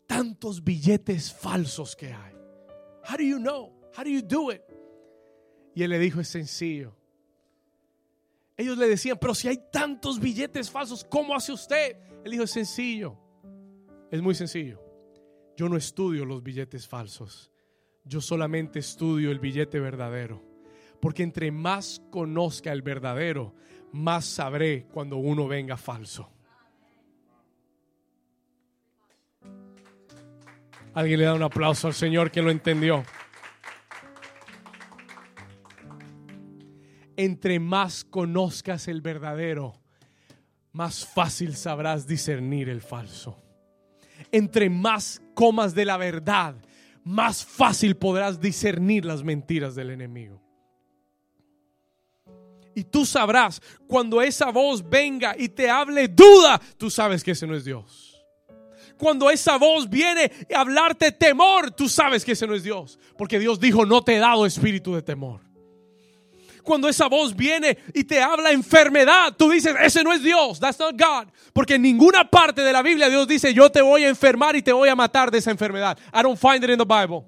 tantos 0.06 0.62
billetes 0.62 1.32
falsos 1.32 1.96
que 1.96 2.12
hay? 2.12 2.34
How 3.08 3.16
do 3.16 3.24
you 3.24 3.38
know? 3.38 3.72
How 3.96 4.04
do 4.04 4.10
you 4.10 4.22
do 4.22 4.52
it? 4.52 4.62
Y 5.74 5.82
él 5.82 5.90
le 5.90 5.98
dijo, 5.98 6.20
es 6.20 6.28
sencillo. 6.28 6.94
Ellos 8.56 8.78
le 8.78 8.86
decían, 8.86 9.18
pero 9.20 9.34
si 9.34 9.48
hay 9.48 9.58
tantos 9.72 10.20
billetes 10.20 10.70
falsos, 10.70 11.02
¿cómo 11.04 11.34
hace 11.34 11.52
usted? 11.52 11.96
Él 12.24 12.30
dijo, 12.30 12.44
es 12.44 12.50
sencillo. 12.50 13.18
Es 14.10 14.22
muy 14.22 14.34
sencillo. 14.34 14.80
Yo 15.56 15.68
no 15.68 15.76
estudio 15.76 16.24
los 16.24 16.42
billetes 16.42 16.86
falsos 16.86 17.51
yo 18.05 18.20
solamente 18.20 18.78
estudio 18.78 19.30
el 19.30 19.38
billete 19.38 19.80
verdadero. 19.80 20.42
Porque 21.00 21.22
entre 21.22 21.50
más 21.50 22.00
conozca 22.11 22.72
el 22.72 22.82
verdadero, 22.82 23.55
más 23.92 24.24
sabré 24.24 24.86
cuando 24.92 25.16
uno 25.16 25.48
venga 25.48 25.76
falso. 25.76 26.30
Alguien 30.94 31.20
le 31.20 31.24
da 31.24 31.34
un 31.34 31.42
aplauso 31.42 31.86
al 31.86 31.94
Señor 31.94 32.30
que 32.30 32.42
lo 32.42 32.50
entendió. 32.50 33.03
Entre 37.16 37.59
más 37.59 38.05
conozcas 38.05 38.88
el 38.88 39.00
verdadero, 39.00 39.80
más 40.72 41.07
fácil 41.07 41.57
sabrás 41.57 42.07
discernir 42.07 42.68
el 42.68 42.80
falso. 42.80 43.42
Entre 44.30 44.70
más 44.70 45.22
comas 45.34 45.74
de 45.74 45.84
la 45.84 45.96
verdad, 45.96 46.57
más 47.05 47.44
fácil 47.44 47.96
podrás 47.96 48.40
discernir 48.40 49.05
las 49.05 49.22
mentiras 49.22 49.74
del 49.74 49.90
enemigo. 49.90 50.40
Y 52.74 52.84
tú 52.84 53.05
sabrás 53.05 53.61
cuando 53.86 54.22
esa 54.22 54.50
voz 54.50 54.88
venga 54.88 55.34
y 55.38 55.48
te 55.48 55.68
hable 55.68 56.09
duda, 56.09 56.61
tú 56.78 56.90
sabes 56.90 57.22
que 57.22 57.32
ese 57.32 57.46
no 57.46 57.55
es 57.55 57.64
Dios. 57.64 58.09
Cuando 58.96 59.30
esa 59.30 59.59
voz 59.59 59.90
viene 59.90 60.30
a 60.55 60.61
hablarte 60.61 61.12
temor, 61.12 61.70
tú 61.72 61.88
sabes 61.88 62.24
que 62.24 62.32
ese 62.32 62.46
no 62.46 62.55
es 62.55 62.62
Dios. 62.62 62.98
Porque 63.18 63.38
Dios 63.38 63.61
dijo, 63.61 63.84
no 63.84 64.03
te 64.03 64.14
he 64.14 64.18
dado 64.18 64.46
espíritu 64.46 64.94
de 64.94 65.03
temor 65.03 65.41
cuando 66.62 66.88
esa 66.88 67.08
voz 67.08 67.34
viene 67.34 67.76
y 67.92 68.04
te 68.04 68.20
habla 68.20 68.50
enfermedad, 68.50 69.34
tú 69.36 69.50
dices, 69.50 69.74
ese 69.80 70.04
no 70.04 70.12
es 70.12 70.22
Dios, 70.22 70.60
that's 70.60 70.78
not 70.78 70.92
God. 70.92 71.28
Porque 71.52 71.74
en 71.74 71.82
ninguna 71.82 72.28
parte 72.28 72.62
de 72.62 72.72
la 72.72 72.82
Biblia 72.82 73.08
Dios 73.08 73.26
dice, 73.26 73.52
yo 73.52 73.70
te 73.70 73.82
voy 73.82 74.04
a 74.04 74.08
enfermar 74.08 74.56
y 74.56 74.62
te 74.62 74.72
voy 74.72 74.88
a 74.88 74.94
matar 74.94 75.30
de 75.30 75.38
esa 75.38 75.50
enfermedad. 75.50 75.98
I 76.12 76.22
don't 76.22 76.38
find 76.38 76.62
it 76.62 76.70
in 76.70 76.78
the 76.78 76.84
Bible. 76.84 77.24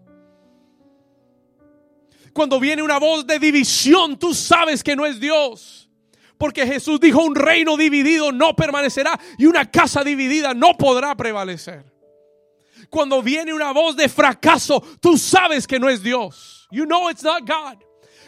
Cuando 2.33 2.59
viene 2.59 2.83
una 2.83 2.99
voz 2.99 3.27
de 3.27 3.39
división, 3.39 4.19
tú 4.19 4.35
sabes 4.35 4.83
que 4.83 4.97
no 4.97 5.07
es 5.07 5.21
Dios. 5.21 5.89
Porque 6.37 6.67
Jesús 6.67 6.99
dijo, 6.99 7.23
un 7.23 7.35
reino 7.35 7.77
dividido 7.77 8.33
no 8.33 8.57
permanecerá 8.57 9.19
y 9.39 9.47
una 9.47 9.71
casa 9.71 10.03
dividida 10.03 10.53
no 10.53 10.77
podrá 10.77 11.15
prevalecer. 11.15 11.85
Cuando 12.91 13.23
viene 13.23 13.55
una 13.55 13.73
voz 13.73 13.97
de 13.97 14.09
fracaso, 14.09 14.83
tú 15.01 15.17
sabes 15.17 15.67
que 15.67 15.79
no 15.79 15.89
es 15.89 16.03
Dios. 16.03 16.67
You 16.71 16.85
know 16.85 17.09
it's 17.09 17.23
not 17.23 17.49
God 17.49 17.85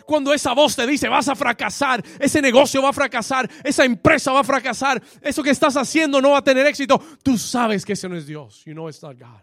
cuando 0.06 0.32
esa 0.32 0.54
voz 0.54 0.76
te 0.76 0.86
dice 0.86 1.08
vas 1.08 1.28
a 1.28 1.34
fracasar, 1.34 2.02
ese 2.18 2.40
negocio 2.40 2.80
va 2.80 2.90
a 2.90 2.92
fracasar, 2.92 3.50
esa 3.64 3.84
empresa 3.84 4.32
va 4.32 4.40
a 4.40 4.44
fracasar, 4.44 5.02
eso 5.20 5.42
que 5.42 5.50
estás 5.50 5.76
haciendo 5.76 6.20
no 6.20 6.30
va 6.30 6.38
a 6.38 6.44
tener 6.44 6.66
éxito, 6.66 7.00
tú 7.22 7.36
sabes 7.36 7.84
que 7.84 7.94
ese 7.94 8.08
no 8.08 8.16
es 8.16 8.26
Dios. 8.26 8.62
You 8.64 8.72
know 8.72 8.88
it's 8.88 9.02
not 9.02 9.18
God. 9.18 9.42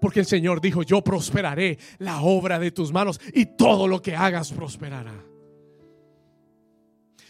Porque 0.00 0.20
el 0.20 0.26
Señor 0.26 0.60
dijo, 0.60 0.82
yo 0.82 1.02
prosperaré 1.02 1.78
la 1.98 2.20
obra 2.20 2.58
de 2.58 2.70
tus 2.72 2.92
manos 2.92 3.18
y 3.32 3.46
todo 3.46 3.88
lo 3.88 4.02
que 4.02 4.14
hagas 4.14 4.52
prosperará. 4.52 5.14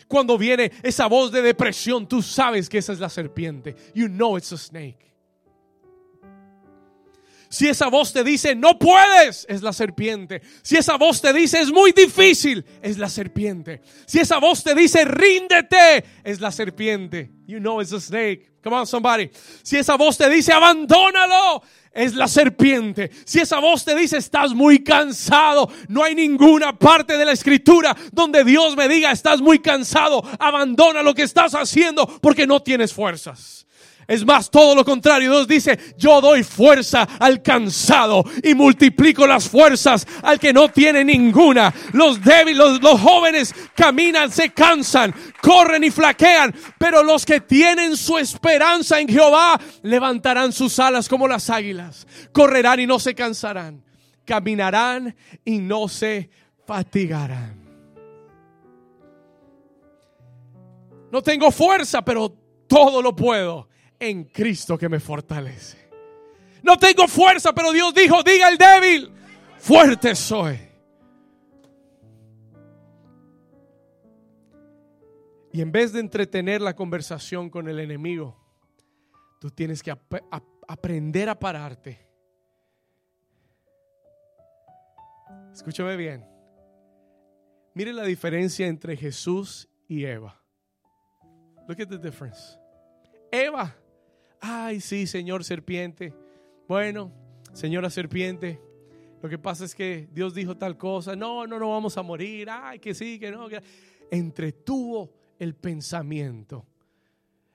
Cuando 0.09 0.37
viene 0.37 0.73
esa 0.83 1.07
voz 1.07 1.31
de 1.31 1.43
depresión, 1.43 2.09
tú 2.09 2.21
sabes 2.21 2.69
que 2.69 2.79
esa 2.79 2.93
es 2.93 3.01
la 3.01 3.09
serpiente. 3.09 3.77
You 3.95 4.09
know 4.09 4.37
it's 4.37 4.53
a 4.53 4.59
snake. 4.59 5.14
Si 7.55 7.69
esa 7.69 7.87
voz 7.87 8.13
te 8.13 8.25
dice, 8.25 8.57
no 8.57 8.81
puedes, 8.81 9.47
es 9.49 9.63
la 9.63 9.73
serpiente. 9.73 10.43
Si 10.61 10.77
esa 10.77 10.97
voz 10.97 11.21
te 11.21 11.33
dice, 11.33 11.61
es 11.61 11.71
muy 11.71 11.93
difícil, 11.93 12.65
es 12.83 12.99
la 12.99 13.09
serpiente. 13.09 13.81
Si 14.07 14.19
esa 14.19 14.39
voz 14.39 14.65
te 14.65 14.75
dice, 14.75 15.05
ríndete, 15.05 16.05
es 16.25 16.41
la 16.41 16.51
serpiente. 16.51 17.31
You 17.47 17.61
know 17.61 17.81
it's 17.81 17.93
a 17.93 18.01
snake. 18.01 18.55
Come 18.61 18.75
on, 18.75 18.89
somebody. 18.89 19.31
Si 19.63 19.77
esa 19.77 19.95
voz 19.95 20.19
te 20.19 20.29
dice, 20.29 20.53
abandónalo, 20.53 21.63
es 21.93 22.17
la 22.17 22.27
serpiente. 22.27 23.13
Si 23.25 23.39
esa 23.39 23.61
voz 23.61 23.85
te 23.85 23.95
dice, 23.95 24.17
estás 24.17 24.53
muy 24.53 24.83
cansado, 24.83 25.71
no 25.87 26.03
hay 26.03 26.17
ninguna 26.17 26.77
parte 26.77 27.17
de 27.17 27.25
la 27.25 27.31
escritura 27.31 27.97
donde 28.11 28.43
Dios 28.43 28.77
me 28.77 28.89
diga, 28.89 29.13
estás 29.13 29.41
muy 29.41 29.61
cansado, 29.61 30.29
abandona 30.41 31.05
lo 31.05 31.15
que 31.15 31.23
estás 31.23 31.55
haciendo 31.55 32.05
porque 32.21 32.49
no 32.49 32.61
tienes 32.61 32.93
fuerzas. 32.93 33.65
Es 34.07 34.25
más, 34.25 34.51
todo 34.51 34.75
lo 34.75 34.85
contrario. 34.85 35.31
Dios 35.31 35.49
dice, 35.49 35.79
yo 35.97 36.21
doy 36.21 36.43
fuerza 36.43 37.09
al 37.19 37.43
cansado 37.43 38.25
y 38.43 38.55
multiplico 38.55 39.27
las 39.27 39.49
fuerzas 39.49 40.07
al 40.23 40.39
que 40.39 40.53
no 40.53 40.69
tiene 40.69 41.05
ninguna. 41.05 41.73
Los 41.93 42.23
débiles, 42.23 42.81
los, 42.81 43.01
jóvenes 43.01 43.55
caminan, 43.75 44.31
se 44.31 44.51
cansan, 44.51 45.15
corren 45.41 45.85
y 45.85 45.91
flaquean. 45.91 46.55
Pero 46.79 47.03
los 47.03 47.25
que 47.25 47.41
tienen 47.41 47.97
su 47.97 48.19
esperanza 48.19 49.01
en 49.01 49.09
Jehová 49.09 49.59
levantarán 49.83 50.53
sus 50.53 50.79
alas 50.79 51.09
como 51.09 51.27
las 51.27 51.49
águilas. 51.49 52.07
Correrán 52.33 52.81
y 52.81 52.87
no 52.87 52.99
se 52.99 53.15
cansarán. 53.15 53.83
Caminarán 54.27 55.15
y 55.45 55.59
no 55.59 55.89
se 55.89 56.31
fatigarán. 56.67 57.63
No 61.11 61.23
tengo 61.23 61.51
fuerza, 61.53 62.03
pero 62.05 62.35
todo 62.67 63.01
lo 63.01 63.15
puedo 63.15 63.69
en 64.09 64.25
Cristo 64.25 64.77
que 64.77 64.89
me 64.89 65.01
fortalece. 65.01 65.79
No 66.63 66.79
tengo 66.79 67.07
fuerza, 67.07 67.55
pero 67.55 67.73
Dios 67.73 67.93
dijo, 67.95 68.23
diga 68.23 68.49
el 68.49 68.57
débil, 68.57 69.13
fuerte 69.59 70.15
soy. 70.15 70.59
Y 75.53 75.61
en 75.61 75.71
vez 75.71 75.93
de 75.93 76.01
entretener 76.01 76.61
la 76.61 76.75
conversación 76.75 77.49
con 77.49 77.69
el 77.69 77.79
enemigo, 77.79 78.37
tú 79.41 79.51
tienes 79.51 79.83
que 79.83 79.95
aprender 80.67 81.29
a 81.29 81.39
pararte. 81.39 82.01
Escúchame 85.53 85.97
bien. 85.97 86.27
Mire 87.75 87.93
la 87.93 88.05
diferencia 88.05 88.67
entre 88.67 88.97
Jesús 88.97 89.69
y 89.87 90.05
Eva. 90.05 90.41
Look 91.69 91.81
at 91.81 91.89
the 91.89 91.99
difference. 91.99 92.59
Eva 93.31 93.77
Ay, 94.47 94.83
sí, 94.83 95.07
señor 95.07 95.43
serpiente. 95.43 96.13
Bueno, 96.69 97.11
señora 97.55 97.89
serpiente, 97.89 98.61
lo 99.23 99.31
que 99.31 99.39
pasa 99.39 99.65
es 99.65 99.75
que 99.75 100.07
Dios 100.13 100.35
dijo 100.35 100.59
tal 100.59 100.77
cosa. 100.77 101.17
No, 101.17 101.47
no, 101.47 101.59
no 101.59 101.71
vamos 101.71 101.97
a 101.97 102.03
morir. 102.03 102.51
Ay, 102.51 102.79
que 102.79 102.93
sí, 102.93 103.19
que 103.19 103.31
no. 103.31 103.49
Entretuvo 104.11 105.15
el 105.39 105.55
pensamiento. 105.55 106.67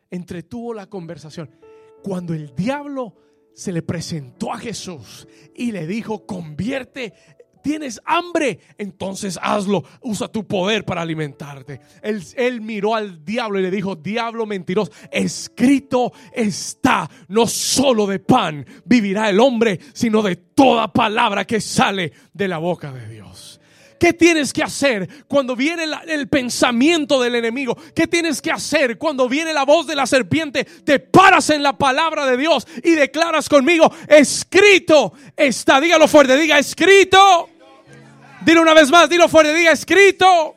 Entretuvo 0.09 0.73
la 0.73 0.87
conversación. 0.87 1.51
Cuando 2.01 2.33
el 2.33 2.55
diablo 2.55 3.15
se 3.53 3.71
le 3.71 3.83
presentó 3.83 4.51
a 4.51 4.57
Jesús 4.57 5.27
y 5.53 5.71
le 5.71 5.85
dijo, 5.85 6.25
convierte 6.25 7.13
tienes 7.61 8.01
hambre, 8.05 8.59
entonces 8.77 9.39
hazlo. 9.41 9.83
Usa 10.01 10.27
tu 10.27 10.45
poder 10.47 10.85
para 10.85 11.01
alimentarte. 11.01 11.81
Él, 12.01 12.61
miró 12.61 12.95
al 12.95 13.23
diablo 13.23 13.59
y 13.59 13.63
le 13.63 13.71
dijo, 13.71 13.95
diablo 13.95 14.45
mentiroso, 14.45 14.91
escrito 15.11 16.11
está, 16.33 17.09
no 17.27 17.47
solo 17.47 18.07
de 18.07 18.19
pan 18.19 18.65
vivirá 18.85 19.29
el 19.29 19.39
hombre, 19.39 19.79
sino 19.93 20.21
de 20.21 20.35
toda 20.35 20.91
palabra 20.91 21.45
que 21.45 21.61
sale 21.61 22.11
de 22.33 22.47
la 22.47 22.57
boca 22.57 22.91
de 22.91 23.07
Dios. 23.07 23.58
¿Qué 23.99 24.13
tienes 24.13 24.53
que 24.53 24.63
hacer 24.63 25.25
cuando 25.27 25.55
viene 25.55 25.83
el 26.07 26.29
pensamiento 26.29 27.21
del 27.21 27.35
enemigo? 27.35 27.77
¿Qué 27.93 28.07
tienes 28.07 28.41
que 28.41 28.51
hacer 28.51 28.97
cuando 28.97 29.27
viene 29.27 29.51
la 29.53 29.65
voz 29.65 29.87
de 29.87 29.95
la 29.95 30.07
serpiente? 30.07 30.63
Te 30.63 30.99
paras 30.99 31.49
en 31.49 31.61
la 31.61 31.77
palabra 31.77 32.25
de 32.25 32.37
Dios 32.37 32.65
y 32.83 32.91
declaras 32.91 33.49
conmigo, 33.49 33.91
escrito 34.07 35.13
está. 35.35 35.81
Dígalo 35.81 36.07
fuerte, 36.07 36.37
diga 36.37 36.57
escrito. 36.57 37.49
Dilo 38.41 38.61
una 38.61 38.73
vez 38.73 38.89
más, 38.89 39.09
dilo 39.09 39.27
fuerte, 39.27 39.53
diga 39.53 39.71
escrito 39.71 40.55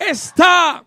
está. 0.00 0.84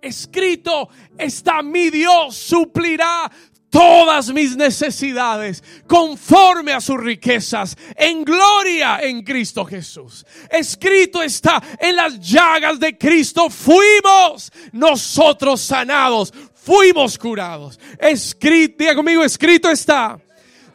Escrito 0.00 0.88
está 1.16 1.62
mi 1.62 1.90
Dios 1.90 2.36
suplirá 2.36 3.30
todas 3.74 4.32
mis 4.32 4.56
necesidades 4.56 5.64
conforme 5.88 6.72
a 6.72 6.80
sus 6.80 6.96
riquezas 6.96 7.76
en 7.96 8.22
gloria 8.22 9.00
en 9.00 9.24
Cristo 9.24 9.64
Jesús. 9.64 10.24
Escrito 10.48 11.20
está 11.20 11.60
en 11.80 11.96
las 11.96 12.20
llagas 12.20 12.78
de 12.78 12.96
Cristo 12.96 13.50
fuimos 13.50 14.52
nosotros 14.70 15.60
sanados, 15.60 16.32
fuimos 16.54 17.18
curados. 17.18 17.80
Escrito, 17.98 18.76
diga 18.78 18.94
conmigo, 18.94 19.24
escrito 19.24 19.68
está. 19.68 20.20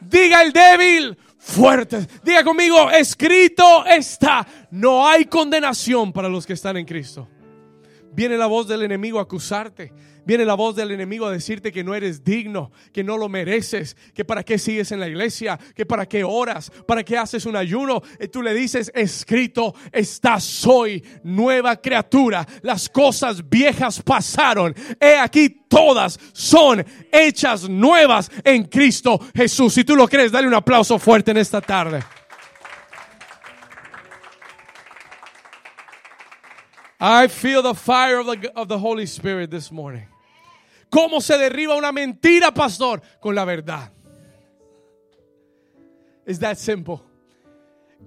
Diga 0.02 0.42
el 0.42 0.52
débil, 0.52 1.18
fuerte. 1.38 2.06
Diga 2.22 2.44
conmigo, 2.44 2.92
escrito 2.92 3.86
está. 3.86 4.46
No 4.72 5.08
hay 5.08 5.24
condenación 5.24 6.12
para 6.12 6.28
los 6.28 6.46
que 6.46 6.52
están 6.52 6.76
en 6.76 6.86
Cristo. 6.86 7.30
Viene 8.12 8.36
la 8.36 8.48
voz 8.48 8.68
del 8.68 8.84
enemigo 8.84 9.20
a 9.20 9.22
acusarte 9.22 9.94
Viene 10.30 10.46
la 10.46 10.54
voz 10.54 10.76
del 10.76 10.92
enemigo 10.92 11.26
a 11.26 11.32
decirte 11.32 11.72
que 11.72 11.84
no 11.84 11.96
eres 11.96 12.24
digno, 12.24 12.72
que 12.94 13.04
no 13.04 13.18
lo 13.18 13.28
mereces, 13.28 13.98
que 14.14 14.24
para 14.24 14.44
qué 14.44 14.60
sigues 14.60 14.92
en 14.92 15.00
la 15.00 15.08
iglesia, 15.08 15.60
que 15.76 15.88
para 15.88 16.08
qué 16.08 16.24
oras, 16.24 16.72
para 16.88 17.04
qué 17.04 17.18
haces 17.18 17.48
un 17.48 17.56
ayuno. 17.56 18.04
Y 18.20 18.28
tú 18.28 18.44
le 18.44 18.54
dices, 18.54 18.92
escrito 18.94 19.74
está, 19.92 20.40
soy 20.40 21.04
nueva 21.24 21.78
criatura. 21.78 22.46
Las 22.62 22.90
cosas 22.90 23.50
viejas 23.50 24.04
pasaron. 24.04 24.76
He 25.02 25.18
aquí 25.18 25.50
todas 25.68 26.20
son 26.32 26.86
hechas 27.12 27.68
nuevas 27.68 28.30
en 28.44 28.66
Cristo 28.66 29.20
Jesús. 29.34 29.74
Si 29.74 29.84
tú 29.84 29.96
lo 29.96 30.08
crees, 30.08 30.32
dale 30.32 30.48
un 30.48 30.54
aplauso 30.54 31.00
fuerte 31.00 31.32
en 31.32 31.38
esta 31.38 31.60
tarde. 31.60 32.04
I 37.00 37.28
feel 37.30 37.64
the 37.64 37.74
fire 37.74 38.20
of 38.20 38.68
the 38.68 38.78
Holy 38.78 39.08
Spirit 39.08 39.50
this 39.50 39.72
morning. 39.72 40.06
¿Cómo 40.90 41.22
se 41.22 41.38
derriba 41.38 41.76
una 41.76 41.92
mentira, 41.92 42.54
pastor? 42.54 43.02
Con 43.20 43.36
la 43.36 43.46
verdad. 43.46 43.92
Es 46.26 46.40
that 46.40 46.58
simple. 46.58 47.00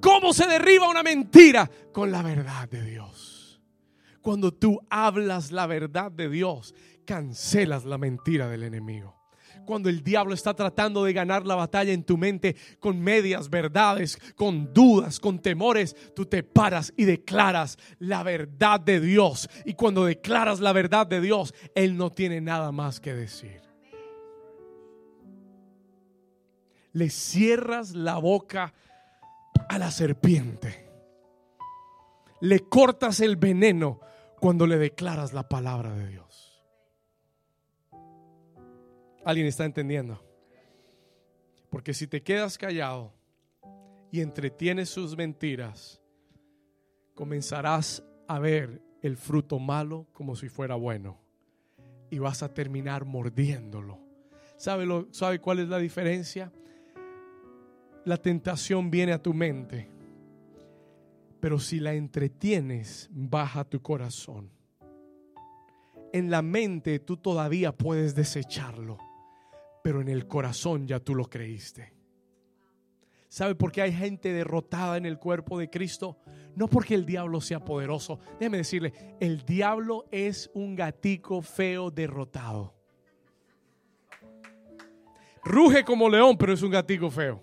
¿Cómo 0.00 0.32
se 0.32 0.46
derriba 0.46 0.88
una 0.88 1.02
mentira? 1.02 1.70
Con 1.92 2.10
la 2.10 2.22
verdad 2.22 2.68
de 2.68 2.82
Dios. 2.82 3.60
Cuando 4.20 4.52
tú 4.52 4.80
hablas 4.88 5.50
la 5.50 5.66
verdad 5.66 6.10
de 6.10 6.28
Dios, 6.28 6.74
cancelas 7.04 7.84
la 7.84 7.98
mentira 7.98 8.48
del 8.48 8.62
enemigo 8.62 9.21
cuando 9.64 9.88
el 9.88 10.02
diablo 10.02 10.34
está 10.34 10.54
tratando 10.54 11.04
de 11.04 11.12
ganar 11.12 11.46
la 11.46 11.54
batalla 11.54 11.92
en 11.92 12.04
tu 12.04 12.16
mente 12.16 12.56
con 12.78 13.00
medias 13.00 13.50
verdades, 13.50 14.18
con 14.34 14.72
dudas, 14.72 15.20
con 15.20 15.38
temores, 15.38 15.96
tú 16.14 16.26
te 16.26 16.42
paras 16.42 16.92
y 16.96 17.04
declaras 17.04 17.78
la 17.98 18.22
verdad 18.22 18.80
de 18.80 19.00
Dios. 19.00 19.48
Y 19.64 19.74
cuando 19.74 20.04
declaras 20.04 20.60
la 20.60 20.72
verdad 20.72 21.06
de 21.06 21.20
Dios, 21.20 21.54
Él 21.74 21.96
no 21.96 22.10
tiene 22.10 22.40
nada 22.40 22.72
más 22.72 23.00
que 23.00 23.14
decir. 23.14 23.62
Le 26.92 27.08
cierras 27.08 27.94
la 27.94 28.18
boca 28.18 28.74
a 29.68 29.78
la 29.78 29.90
serpiente. 29.90 30.90
Le 32.40 32.60
cortas 32.60 33.20
el 33.20 33.36
veneno 33.36 34.00
cuando 34.40 34.66
le 34.66 34.76
declaras 34.76 35.32
la 35.32 35.48
palabra 35.48 35.94
de 35.94 36.08
Dios. 36.08 36.31
¿Alguien 39.24 39.46
está 39.46 39.64
entendiendo? 39.64 40.20
Porque 41.70 41.94
si 41.94 42.08
te 42.08 42.22
quedas 42.22 42.58
callado 42.58 43.12
y 44.10 44.20
entretienes 44.20 44.90
sus 44.90 45.16
mentiras, 45.16 46.02
comenzarás 47.14 48.02
a 48.26 48.40
ver 48.40 48.82
el 49.00 49.16
fruto 49.16 49.60
malo 49.60 50.08
como 50.12 50.34
si 50.34 50.48
fuera 50.48 50.74
bueno 50.74 51.20
y 52.10 52.18
vas 52.18 52.42
a 52.42 52.52
terminar 52.52 53.04
mordiéndolo. 53.04 54.00
¿Sabe, 54.56 54.86
lo, 54.86 55.06
¿Sabe 55.12 55.38
cuál 55.38 55.60
es 55.60 55.68
la 55.68 55.78
diferencia? 55.78 56.52
La 58.04 58.16
tentación 58.16 58.90
viene 58.90 59.12
a 59.12 59.22
tu 59.22 59.32
mente, 59.32 59.88
pero 61.38 61.60
si 61.60 61.78
la 61.78 61.94
entretienes, 61.94 63.08
baja 63.12 63.64
tu 63.64 63.80
corazón. 63.80 64.50
En 66.12 66.28
la 66.28 66.42
mente 66.42 66.98
tú 66.98 67.16
todavía 67.16 67.70
puedes 67.70 68.16
desecharlo 68.16 68.98
pero 69.82 70.00
en 70.00 70.08
el 70.08 70.26
corazón 70.26 70.86
ya 70.86 71.00
tú 71.00 71.14
lo 71.14 71.28
creíste. 71.28 71.92
¿Sabe 73.28 73.54
por 73.54 73.72
qué 73.72 73.82
hay 73.82 73.92
gente 73.92 74.32
derrotada 74.32 74.96
en 74.98 75.06
el 75.06 75.18
cuerpo 75.18 75.58
de 75.58 75.70
Cristo? 75.70 76.18
No 76.54 76.68
porque 76.68 76.94
el 76.94 77.06
diablo 77.06 77.40
sea 77.40 77.64
poderoso. 77.64 78.20
Déjeme 78.38 78.58
decirle, 78.58 78.92
el 79.20 79.44
diablo 79.44 80.04
es 80.10 80.50
un 80.52 80.76
gatico 80.76 81.40
feo 81.40 81.90
derrotado. 81.90 82.74
Ruge 85.44 85.82
como 85.82 86.08
león, 86.08 86.36
pero 86.38 86.52
es 86.52 86.62
un 86.62 86.70
gatico 86.70 87.10
feo. 87.10 87.42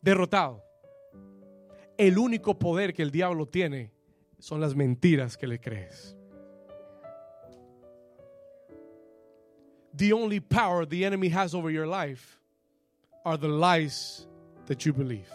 Derrotado. 0.00 0.62
El 1.98 2.18
único 2.18 2.58
poder 2.58 2.94
que 2.94 3.02
el 3.02 3.10
diablo 3.10 3.46
tiene 3.46 3.92
son 4.38 4.60
las 4.60 4.74
mentiras 4.74 5.36
que 5.36 5.46
le 5.46 5.60
crees. 5.60 6.15
The 9.96 10.12
only 10.12 10.40
power 10.40 10.84
the 10.84 11.04
enemy 11.04 11.28
has 11.30 11.54
over 11.54 11.70
your 11.70 11.86
life 11.86 12.38
are 13.24 13.38
the 13.38 13.48
lies 13.48 14.26
that 14.66 14.84
you 14.84 14.92
believe. 14.92 15.30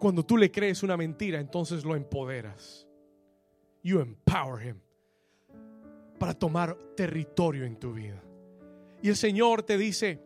Cuando 0.00 0.22
tú 0.22 0.36
le 0.36 0.50
crees 0.50 0.82
una 0.82 0.96
mentira, 0.96 1.38
entonces 1.38 1.84
lo 1.84 1.94
empoderas. 1.94 2.84
You 3.82 4.00
empower 4.00 4.58
him 4.58 4.80
para 6.18 6.34
tomar 6.34 6.76
territorio 6.96 7.64
en 7.64 7.76
tu 7.76 7.92
vida. 7.92 8.20
Y 9.02 9.08
el 9.08 9.16
Señor 9.16 9.62
te 9.62 9.78
dice, 9.78 10.20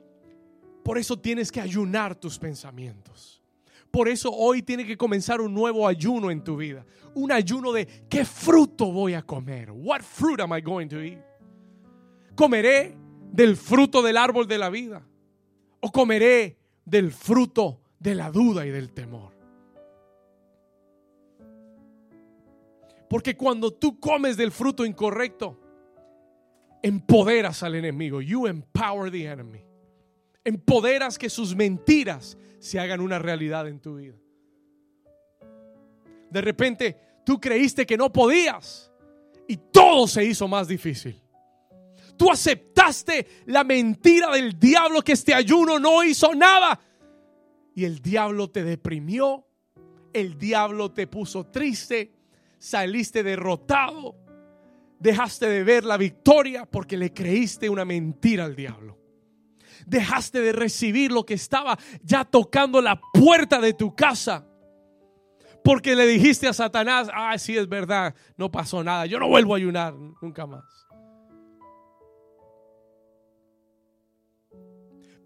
por 0.82 0.96
eso 0.96 1.18
tienes 1.18 1.52
que 1.52 1.60
ayunar 1.60 2.14
tus 2.14 2.38
pensamientos. 2.38 3.42
Por 3.90 4.08
eso 4.08 4.32
hoy 4.32 4.62
tiene 4.62 4.86
que 4.86 4.96
comenzar 4.96 5.40
un 5.40 5.52
nuevo 5.52 5.86
ayuno 5.86 6.30
en 6.30 6.42
tu 6.42 6.56
vida. 6.56 6.86
Un 7.14 7.32
ayuno 7.32 7.72
de 7.72 7.86
qué 8.08 8.24
fruto 8.24 8.90
voy 8.92 9.14
a 9.14 9.22
comer. 9.22 9.70
What 9.72 10.02
fruit 10.02 10.40
am 10.40 10.52
I 10.52 10.60
going 10.60 10.88
to 10.88 11.00
eat? 11.00 11.27
¿Comeré 12.38 12.94
del 13.32 13.56
fruto 13.56 14.00
del 14.00 14.16
árbol 14.16 14.46
de 14.46 14.58
la 14.58 14.70
vida? 14.70 15.02
¿O 15.80 15.90
comeré 15.90 16.56
del 16.84 17.10
fruto 17.10 17.80
de 17.98 18.14
la 18.14 18.30
duda 18.30 18.64
y 18.64 18.70
del 18.70 18.92
temor? 18.92 19.32
Porque 23.10 23.36
cuando 23.36 23.72
tú 23.72 23.98
comes 23.98 24.36
del 24.36 24.52
fruto 24.52 24.86
incorrecto, 24.86 25.58
empoderas 26.80 27.64
al 27.64 27.74
enemigo. 27.74 28.20
You 28.20 28.46
empower 28.46 29.10
the 29.10 29.24
enemy. 29.24 29.64
Empoderas 30.44 31.18
que 31.18 31.28
sus 31.28 31.56
mentiras 31.56 32.38
se 32.60 32.78
hagan 32.78 33.00
una 33.00 33.18
realidad 33.18 33.66
en 33.66 33.80
tu 33.80 33.96
vida. 33.96 34.14
De 36.30 36.40
repente 36.40 36.96
tú 37.26 37.40
creíste 37.40 37.84
que 37.84 37.96
no 37.96 38.12
podías 38.12 38.92
y 39.48 39.56
todo 39.56 40.06
se 40.06 40.24
hizo 40.24 40.46
más 40.46 40.68
difícil. 40.68 41.20
Tú 42.18 42.30
aceptaste 42.30 43.44
la 43.46 43.64
mentira 43.64 44.32
del 44.32 44.58
diablo 44.58 45.02
que 45.02 45.12
este 45.12 45.32
ayuno 45.32 45.78
no 45.78 46.02
hizo 46.02 46.34
nada. 46.34 46.80
Y 47.74 47.84
el 47.84 48.00
diablo 48.00 48.50
te 48.50 48.64
deprimió, 48.64 49.46
el 50.12 50.36
diablo 50.36 50.90
te 50.90 51.06
puso 51.06 51.46
triste, 51.46 52.12
saliste 52.58 53.22
derrotado, 53.22 54.16
dejaste 54.98 55.48
de 55.48 55.62
ver 55.62 55.84
la 55.84 55.96
victoria 55.96 56.66
porque 56.66 56.96
le 56.96 57.12
creíste 57.12 57.70
una 57.70 57.84
mentira 57.84 58.44
al 58.44 58.56
diablo. 58.56 58.98
Dejaste 59.86 60.40
de 60.40 60.52
recibir 60.52 61.12
lo 61.12 61.24
que 61.24 61.34
estaba 61.34 61.78
ya 62.02 62.24
tocando 62.24 62.80
la 62.80 63.00
puerta 63.12 63.60
de 63.60 63.74
tu 63.74 63.94
casa. 63.94 64.44
Porque 65.62 65.94
le 65.94 66.06
dijiste 66.06 66.48
a 66.48 66.52
Satanás, 66.52 67.08
ah, 67.12 67.36
sí 67.38 67.56
es 67.56 67.68
verdad, 67.68 68.14
no 68.36 68.50
pasó 68.50 68.82
nada, 68.82 69.06
yo 69.06 69.18
no 69.18 69.28
vuelvo 69.28 69.54
a 69.54 69.58
ayunar 69.58 69.94
nunca 70.20 70.46
más. 70.46 70.64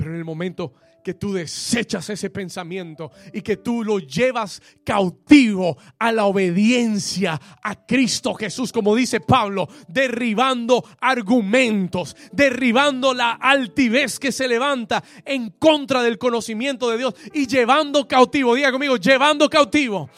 Pero 0.02 0.14
en 0.14 0.18
el 0.18 0.24
momento 0.24 0.72
que 1.04 1.14
tú 1.14 1.32
desechas 1.32 2.10
ese 2.10 2.28
pensamiento 2.28 3.12
y 3.32 3.40
que 3.40 3.58
tú 3.58 3.84
lo 3.84 4.00
llevas 4.00 4.60
cautivo 4.82 5.78
a 5.96 6.10
la 6.10 6.24
obediencia 6.24 7.40
a 7.62 7.86
Cristo 7.86 8.34
Jesús, 8.34 8.72
como 8.72 8.96
dice 8.96 9.20
Pablo, 9.20 9.68
derribando 9.86 10.84
argumentos, 11.00 12.16
derribando 12.32 13.14
la 13.14 13.34
altivez 13.34 14.18
que 14.18 14.32
se 14.32 14.48
levanta 14.48 15.04
en 15.24 15.50
contra 15.50 16.02
del 16.02 16.18
conocimiento 16.18 16.90
de 16.90 16.98
Dios 16.98 17.14
y 17.32 17.46
llevando 17.46 18.08
cautivo, 18.08 18.56
diga 18.56 18.72
conmigo, 18.72 18.96
llevando 18.96 19.48
cautivo 19.48 20.10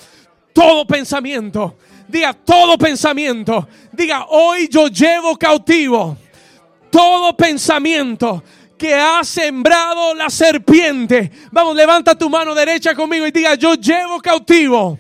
todo 0.55 0.87
pensamiento, 0.87 1.77
diga 2.09 2.33
todo 2.33 2.79
pensamiento, 2.79 3.69
diga 3.93 4.29
hoy 4.31 4.67
yo 4.71 4.89
llevo 4.89 5.37
cautivo 5.37 6.17
todo 6.91 7.37
pensamiento 7.37 8.43
que 8.77 8.95
ha 8.95 9.23
sembrado 9.25 10.15
la 10.15 10.31
serpiente. 10.31 11.31
Vamos, 11.51 11.77
levanta 11.77 12.17
tu 12.17 12.29
mano 12.29 12.55
derecha 12.55 12.95
conmigo 12.95 13.27
y 13.27 13.31
diga, 13.31 13.55
yo 13.55 13.75
llevo 13.75 14.21
cautivo 14.21 14.99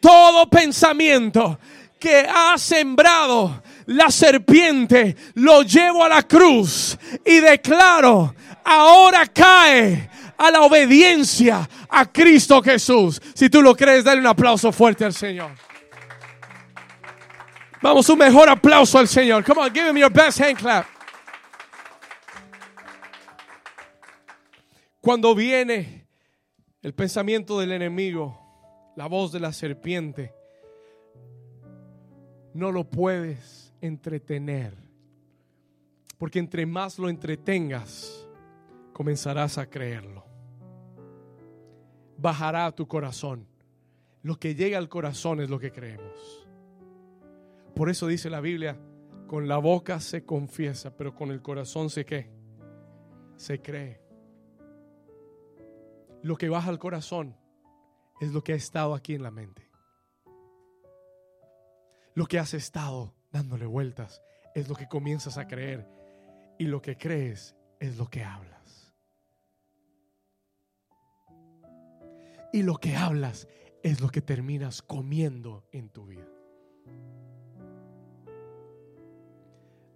todo 0.00 0.46
pensamiento 0.50 1.58
que 1.98 2.26
ha 2.28 2.58
sembrado 2.58 3.62
la 3.86 4.10
serpiente, 4.10 5.16
lo 5.34 5.62
llevo 5.62 6.04
a 6.04 6.08
la 6.10 6.22
cruz 6.22 6.98
y 7.24 7.40
declaro, 7.40 8.34
ahora 8.64 9.26
cae 9.26 10.10
a 10.36 10.50
la 10.50 10.60
obediencia 10.60 11.66
a 11.88 12.04
Cristo 12.04 12.62
Jesús. 12.62 13.20
Si 13.34 13.48
tú 13.48 13.62
lo 13.62 13.74
crees, 13.74 14.04
dale 14.04 14.20
un 14.20 14.26
aplauso 14.26 14.72
fuerte 14.72 15.06
al 15.06 15.14
Señor. 15.14 15.52
Vamos, 17.80 18.08
un 18.08 18.18
mejor 18.18 18.48
aplauso 18.48 18.98
al 18.98 19.08
Señor. 19.08 19.42
Come 19.44 19.62
on, 19.62 19.72
give 19.72 19.88
him 19.88 19.96
your 19.96 20.12
best 20.12 20.40
hand 20.40 20.58
clap. 20.58 20.93
Cuando 25.04 25.34
viene 25.34 26.08
el 26.80 26.94
pensamiento 26.94 27.60
del 27.60 27.72
enemigo, 27.72 28.40
la 28.96 29.06
voz 29.06 29.32
de 29.32 29.38
la 29.38 29.52
serpiente, 29.52 30.32
no 32.54 32.72
lo 32.72 32.88
puedes 32.88 33.74
entretener. 33.82 34.74
Porque 36.16 36.38
entre 36.38 36.64
más 36.64 36.98
lo 36.98 37.10
entretengas, 37.10 38.26
comenzarás 38.94 39.58
a 39.58 39.68
creerlo. 39.68 40.24
Bajará 42.16 42.72
tu 42.72 42.88
corazón. 42.88 43.46
Lo 44.22 44.36
que 44.36 44.54
llega 44.54 44.78
al 44.78 44.88
corazón 44.88 45.42
es 45.42 45.50
lo 45.50 45.58
que 45.58 45.70
creemos. 45.70 46.48
Por 47.74 47.90
eso 47.90 48.06
dice 48.06 48.30
la 48.30 48.40
Biblia, 48.40 48.78
con 49.26 49.48
la 49.48 49.58
boca 49.58 50.00
se 50.00 50.24
confiesa, 50.24 50.96
pero 50.96 51.14
con 51.14 51.30
el 51.30 51.42
corazón 51.42 51.90
se 51.90 52.06
qué? 52.06 52.30
Se 53.36 53.60
cree 53.60 54.03
lo 56.24 56.36
que 56.36 56.48
baja 56.48 56.70
al 56.70 56.78
corazón 56.78 57.36
es 58.18 58.32
lo 58.32 58.42
que 58.42 58.54
ha 58.54 58.56
estado 58.56 58.94
aquí 58.94 59.14
en 59.14 59.22
la 59.22 59.30
mente. 59.30 59.70
Lo 62.14 62.24
que 62.24 62.38
has 62.38 62.54
estado 62.54 63.14
dándole 63.30 63.66
vueltas 63.66 64.22
es 64.54 64.70
lo 64.70 64.74
que 64.74 64.88
comienzas 64.88 65.36
a 65.36 65.46
creer. 65.46 65.86
Y 66.58 66.64
lo 66.64 66.80
que 66.80 66.96
crees 66.96 67.54
es 67.78 67.98
lo 67.98 68.08
que 68.08 68.24
hablas. 68.24 68.94
Y 72.54 72.62
lo 72.62 72.76
que 72.76 72.96
hablas 72.96 73.46
es 73.82 74.00
lo 74.00 74.08
que 74.08 74.22
terminas 74.22 74.80
comiendo 74.80 75.68
en 75.72 75.90
tu 75.90 76.06
vida. 76.06 76.26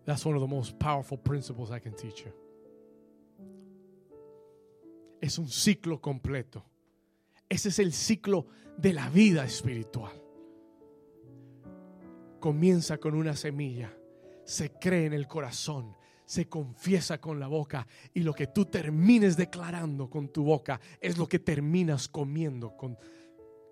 That's 0.05 0.27
one 0.27 0.37
of 0.37 0.43
the 0.43 0.55
most 0.55 0.79
powerful 0.79 1.17
principles 1.17 1.71
I 1.71 1.81
can 1.81 1.95
teach 1.95 2.27
you 2.27 2.48
es 5.29 5.39
un 5.39 5.49
ciclo 5.49 6.01
completo. 6.01 6.65
Ese 7.49 7.69
es 7.69 7.79
el 7.79 7.93
ciclo 7.93 8.47
de 8.77 8.93
la 8.93 9.09
vida 9.09 9.45
espiritual. 9.45 10.23
Comienza 12.41 12.99
con 12.99 13.15
una 13.15 13.35
semilla, 13.37 13.95
se 14.45 14.73
cree 14.73 15.07
en 15.07 15.13
el 15.13 15.27
corazón, 15.27 15.97
se 16.25 16.49
confiesa 16.49 17.21
con 17.21 17.39
la 17.41 17.47
boca 17.47 17.87
y 18.15 18.21
lo 18.21 18.33
que 18.33 18.47
tú 18.47 18.67
termines 18.67 19.37
declarando 19.37 20.09
con 20.09 20.29
tu 20.29 20.45
boca 20.45 20.81
es 21.01 21.19
lo 21.19 21.29
que 21.29 21.39
terminas 21.39 22.09
comiendo 22.09 22.77
con, 22.77 22.99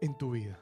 en 0.01 0.17
tu 0.17 0.33
vida. 0.33 0.61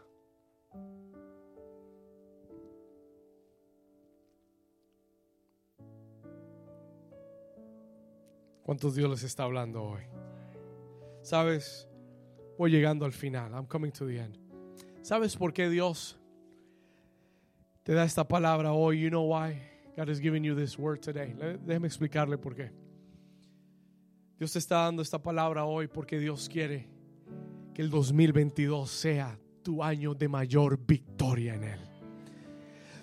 ¿Cuántos 8.63 8.95
Dios 8.95 9.11
les 9.11 9.23
está 9.25 9.43
hablando 9.43 9.83
hoy? 9.83 10.03
Sabes, 11.25 11.89
voy 12.59 12.71
llegando 12.71 13.07
al 13.07 13.13
final. 13.13 13.55
I'm 13.55 13.65
coming 13.65 13.91
to 13.93 14.07
the 14.07 14.19
end. 14.19 14.37
¿Sabes 15.01 15.35
por 15.35 15.55
qué 15.55 15.71
Dios 15.71 16.19
te 17.83 17.95
da 17.95 18.05
esta 18.05 18.29
palabra 18.29 18.73
hoy? 18.73 19.01
You 19.01 19.09
know 19.09 19.23
why 19.23 19.59
God 19.97 20.11
is 20.11 20.21
giving 20.21 20.45
you 20.45 20.55
this 20.55 20.79
word 20.79 21.01
today. 21.01 21.35
Déjeme 21.65 21.87
explicarle 21.87 22.37
por 22.37 22.55
qué. 22.55 22.73
Dios 24.39 24.53
te 24.53 24.59
está 24.59 24.85
dando 24.85 25.01
esta 25.01 25.19
palabra 25.19 25.65
hoy 25.65 25.87
porque 25.87 26.19
Dios 26.19 26.47
quiere 26.47 26.91
que 27.73 27.81
el 27.81 27.89
2022 27.89 28.91
sea 28.91 29.39
tu 29.63 29.83
año 29.83 30.13
de 30.13 30.29
mayor 30.29 30.79
victoria 30.87 31.55
en 31.55 31.65
Él. 31.65 31.81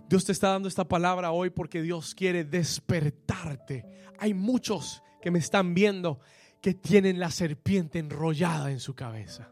Dios 0.07 0.25
te 0.25 0.31
está 0.31 0.49
dando 0.49 0.67
esta 0.67 0.87
palabra 0.87 1.31
hoy 1.31 1.49
porque 1.49 1.81
Dios 1.81 2.13
quiere 2.13 2.43
despertarte. 2.43 3.83
Hay 4.19 4.35
muchos 4.35 5.01
que 5.23 5.31
me 5.31 5.39
están 5.39 5.73
viendo 5.73 6.19
que 6.61 6.75
tienen 6.75 7.19
la 7.19 7.31
serpiente 7.31 7.99
enrollada 7.99 8.71
en 8.71 8.79
su 8.79 8.93
cabeza. 8.93 9.49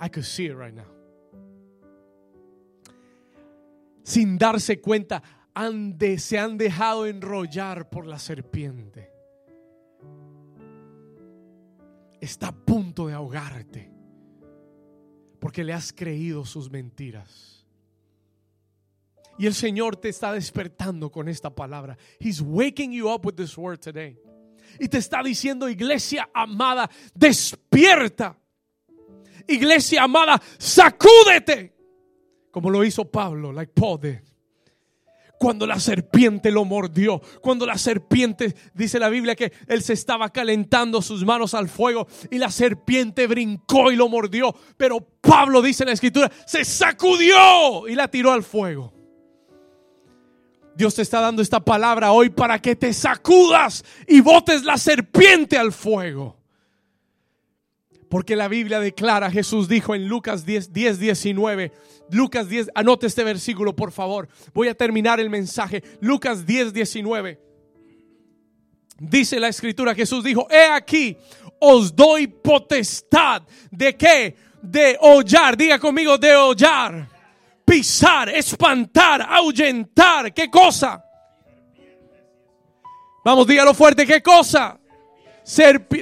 I 0.00 0.08
could 0.08 0.24
see 0.24 0.46
it 0.46 0.54
right 0.56 0.72
now. 0.72 0.86
Sin 4.02 4.38
darse 4.38 4.80
cuenta, 4.80 5.22
se 6.16 6.38
han 6.38 6.56
dejado 6.56 7.06
enrollar 7.06 7.90
por 7.90 8.06
la 8.06 8.18
serpiente. 8.18 9.10
Está 12.20 12.48
a 12.48 12.52
punto 12.52 13.08
de 13.08 13.14
ahogarte 13.14 13.90
porque 15.38 15.64
le 15.64 15.72
has 15.72 15.92
creído 15.92 16.44
sus 16.44 16.70
mentiras. 16.70 17.66
Y 19.38 19.46
el 19.46 19.54
Señor 19.54 19.96
te 19.96 20.10
está 20.10 20.32
despertando 20.32 21.10
con 21.10 21.28
esta 21.28 21.54
palabra. 21.54 21.96
He's 22.18 22.42
waking 22.42 22.92
you 22.92 23.08
up 23.10 23.24
with 23.24 23.36
this 23.36 23.56
word 23.56 23.80
today. 23.80 24.18
Y 24.78 24.88
te 24.88 24.98
está 24.98 25.22
diciendo, 25.22 25.68
iglesia 25.68 26.28
amada, 26.32 26.90
despierta. 27.14 28.38
Iglesia 29.48 30.04
amada, 30.04 30.40
sacúdete. 30.58 31.74
Como 32.50 32.70
lo 32.70 32.84
hizo 32.84 33.04
Pablo, 33.04 33.52
like 33.52 33.72
Paul 33.74 34.00
cuando 35.40 35.66
la 35.66 35.80
serpiente 35.80 36.50
lo 36.50 36.66
mordió, 36.66 37.22
cuando 37.40 37.64
la 37.64 37.78
serpiente, 37.78 38.54
dice 38.74 38.98
la 38.98 39.08
Biblia 39.08 39.34
que 39.34 39.50
él 39.68 39.80
se 39.80 39.94
estaba 39.94 40.28
calentando 40.28 41.00
sus 41.00 41.24
manos 41.24 41.54
al 41.54 41.70
fuego 41.70 42.06
y 42.30 42.36
la 42.36 42.50
serpiente 42.50 43.26
brincó 43.26 43.90
y 43.90 43.96
lo 43.96 44.10
mordió, 44.10 44.54
pero 44.76 45.00
Pablo 45.00 45.62
dice 45.62 45.84
en 45.84 45.86
la 45.86 45.94
escritura, 45.94 46.30
se 46.44 46.62
sacudió 46.62 47.88
y 47.88 47.94
la 47.94 48.08
tiró 48.08 48.32
al 48.32 48.42
fuego. 48.42 48.92
Dios 50.76 50.94
te 50.94 51.02
está 51.02 51.20
dando 51.20 51.42
esta 51.42 51.60
palabra 51.60 52.12
hoy 52.12 52.30
para 52.30 52.60
que 52.60 52.76
te 52.76 52.92
sacudas 52.92 53.84
y 54.06 54.20
botes 54.20 54.64
la 54.64 54.76
serpiente 54.78 55.58
al 55.58 55.72
fuego. 55.72 56.36
Porque 58.08 58.34
la 58.34 58.48
Biblia 58.48 58.80
declara, 58.80 59.30
Jesús 59.30 59.68
dijo 59.68 59.94
en 59.94 60.08
Lucas 60.08 60.44
10, 60.44 60.72
10, 60.72 60.98
19, 60.98 61.72
Lucas 62.10 62.48
10, 62.48 62.70
anote 62.74 63.06
este 63.06 63.22
versículo 63.22 63.76
por 63.76 63.92
favor. 63.92 64.28
Voy 64.52 64.68
a 64.68 64.74
terminar 64.74 65.20
el 65.20 65.30
mensaje. 65.30 65.82
Lucas 66.00 66.44
10, 66.44 66.72
19. 66.72 67.40
Dice 68.98 69.38
la 69.40 69.48
escritura, 69.48 69.94
Jesús 69.94 70.24
dijo, 70.24 70.46
he 70.50 70.66
aquí, 70.66 71.16
os 71.60 71.94
doy 71.94 72.26
potestad. 72.26 73.42
¿De 73.70 73.96
qué? 73.96 74.36
De 74.60 74.98
hollar, 75.00 75.56
diga 75.56 75.78
conmigo, 75.78 76.18
de 76.18 76.34
hollar, 76.36 77.08
pisar, 77.70 78.28
espantar, 78.30 79.22
ahuyentar. 79.22 80.34
¿Qué 80.34 80.50
cosa? 80.50 81.04
Vamos, 83.24 83.46
dígalo 83.46 83.72
fuerte, 83.74 84.04
¿qué 84.04 84.20
cosa? 84.20 84.76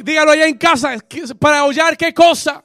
dígalo 0.03 0.33
allá 0.33 0.47
en 0.47 0.57
casa, 0.57 0.97
para 1.39 1.65
hollar 1.65 1.97
qué 1.97 2.15
cosa. 2.15 2.65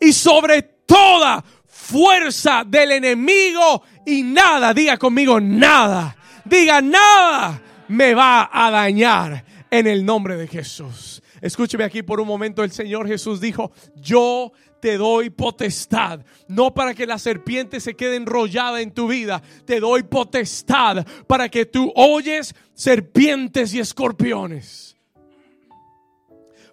Y 0.00 0.12
sobre 0.12 0.62
toda 0.62 1.44
fuerza 1.66 2.64
del 2.66 2.92
enemigo 2.92 3.82
y 4.06 4.22
nada, 4.22 4.72
diga 4.72 4.96
conmigo, 4.96 5.38
nada, 5.40 6.16
diga 6.44 6.80
nada 6.80 7.60
me 7.88 8.14
va 8.14 8.48
a 8.52 8.70
dañar 8.70 9.44
en 9.70 9.86
el 9.86 10.04
nombre 10.04 10.36
de 10.36 10.46
Jesús. 10.46 11.22
Escúcheme 11.40 11.84
aquí 11.84 12.02
por 12.02 12.20
un 12.20 12.28
momento, 12.28 12.62
el 12.62 12.70
Señor 12.70 13.06
Jesús 13.06 13.40
dijo, 13.40 13.72
yo 13.96 14.52
te 14.80 14.96
doy 14.96 15.30
potestad, 15.30 16.20
no 16.48 16.74
para 16.74 16.94
que 16.94 17.06
la 17.06 17.18
serpiente 17.18 17.80
se 17.80 17.94
quede 17.94 18.16
enrollada 18.16 18.80
en 18.80 18.92
tu 18.92 19.08
vida, 19.08 19.42
te 19.64 19.80
doy 19.80 20.02
potestad 20.02 21.06
para 21.26 21.48
que 21.48 21.66
tú 21.66 21.92
oyes 21.94 22.54
serpientes 22.74 23.74
y 23.74 23.80
escorpiones 23.80 24.89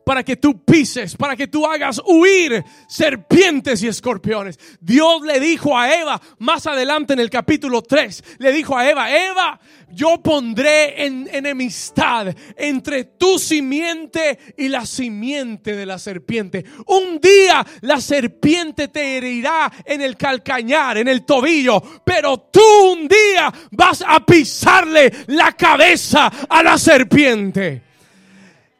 para 0.07 0.23
que 0.23 0.37
tú 0.37 0.63
pises, 0.63 1.17
para 1.17 1.35
que 1.35 1.47
tú 1.47 1.65
hagas 1.65 2.01
huir 2.05 2.63
serpientes 2.87 3.83
y 3.83 3.89
escorpiones. 3.89 4.57
Dios 4.79 5.21
le 5.23 5.37
dijo 5.37 5.77
a 5.77 5.93
Eva, 5.93 6.21
más 6.39 6.65
adelante 6.65 7.11
en 7.11 7.19
el 7.19 7.29
capítulo 7.29 7.81
3, 7.81 8.23
le 8.37 8.53
dijo 8.53 8.77
a 8.77 8.89
Eva, 8.89 9.11
Eva, 9.11 9.59
yo 9.89 10.23
pondré 10.23 11.05
en 11.05 11.27
enemistad 11.29 12.33
entre 12.55 13.03
tu 13.03 13.37
simiente 13.37 14.39
y 14.55 14.69
la 14.69 14.85
simiente 14.85 15.75
de 15.75 15.85
la 15.85 15.99
serpiente. 15.99 16.63
Un 16.85 17.19
día 17.19 17.67
la 17.81 17.99
serpiente 17.99 18.87
te 18.87 19.17
herirá 19.17 19.69
en 19.83 19.99
el 19.99 20.15
calcañar, 20.15 20.99
en 20.99 21.09
el 21.09 21.25
tobillo, 21.25 21.83
pero 22.05 22.47
tú 22.49 22.61
un 22.93 23.09
día 23.09 23.53
vas 23.71 24.01
a 24.07 24.25
pisarle 24.25 25.11
la 25.27 25.51
cabeza 25.51 26.31
a 26.47 26.63
la 26.63 26.77
serpiente. 26.77 27.86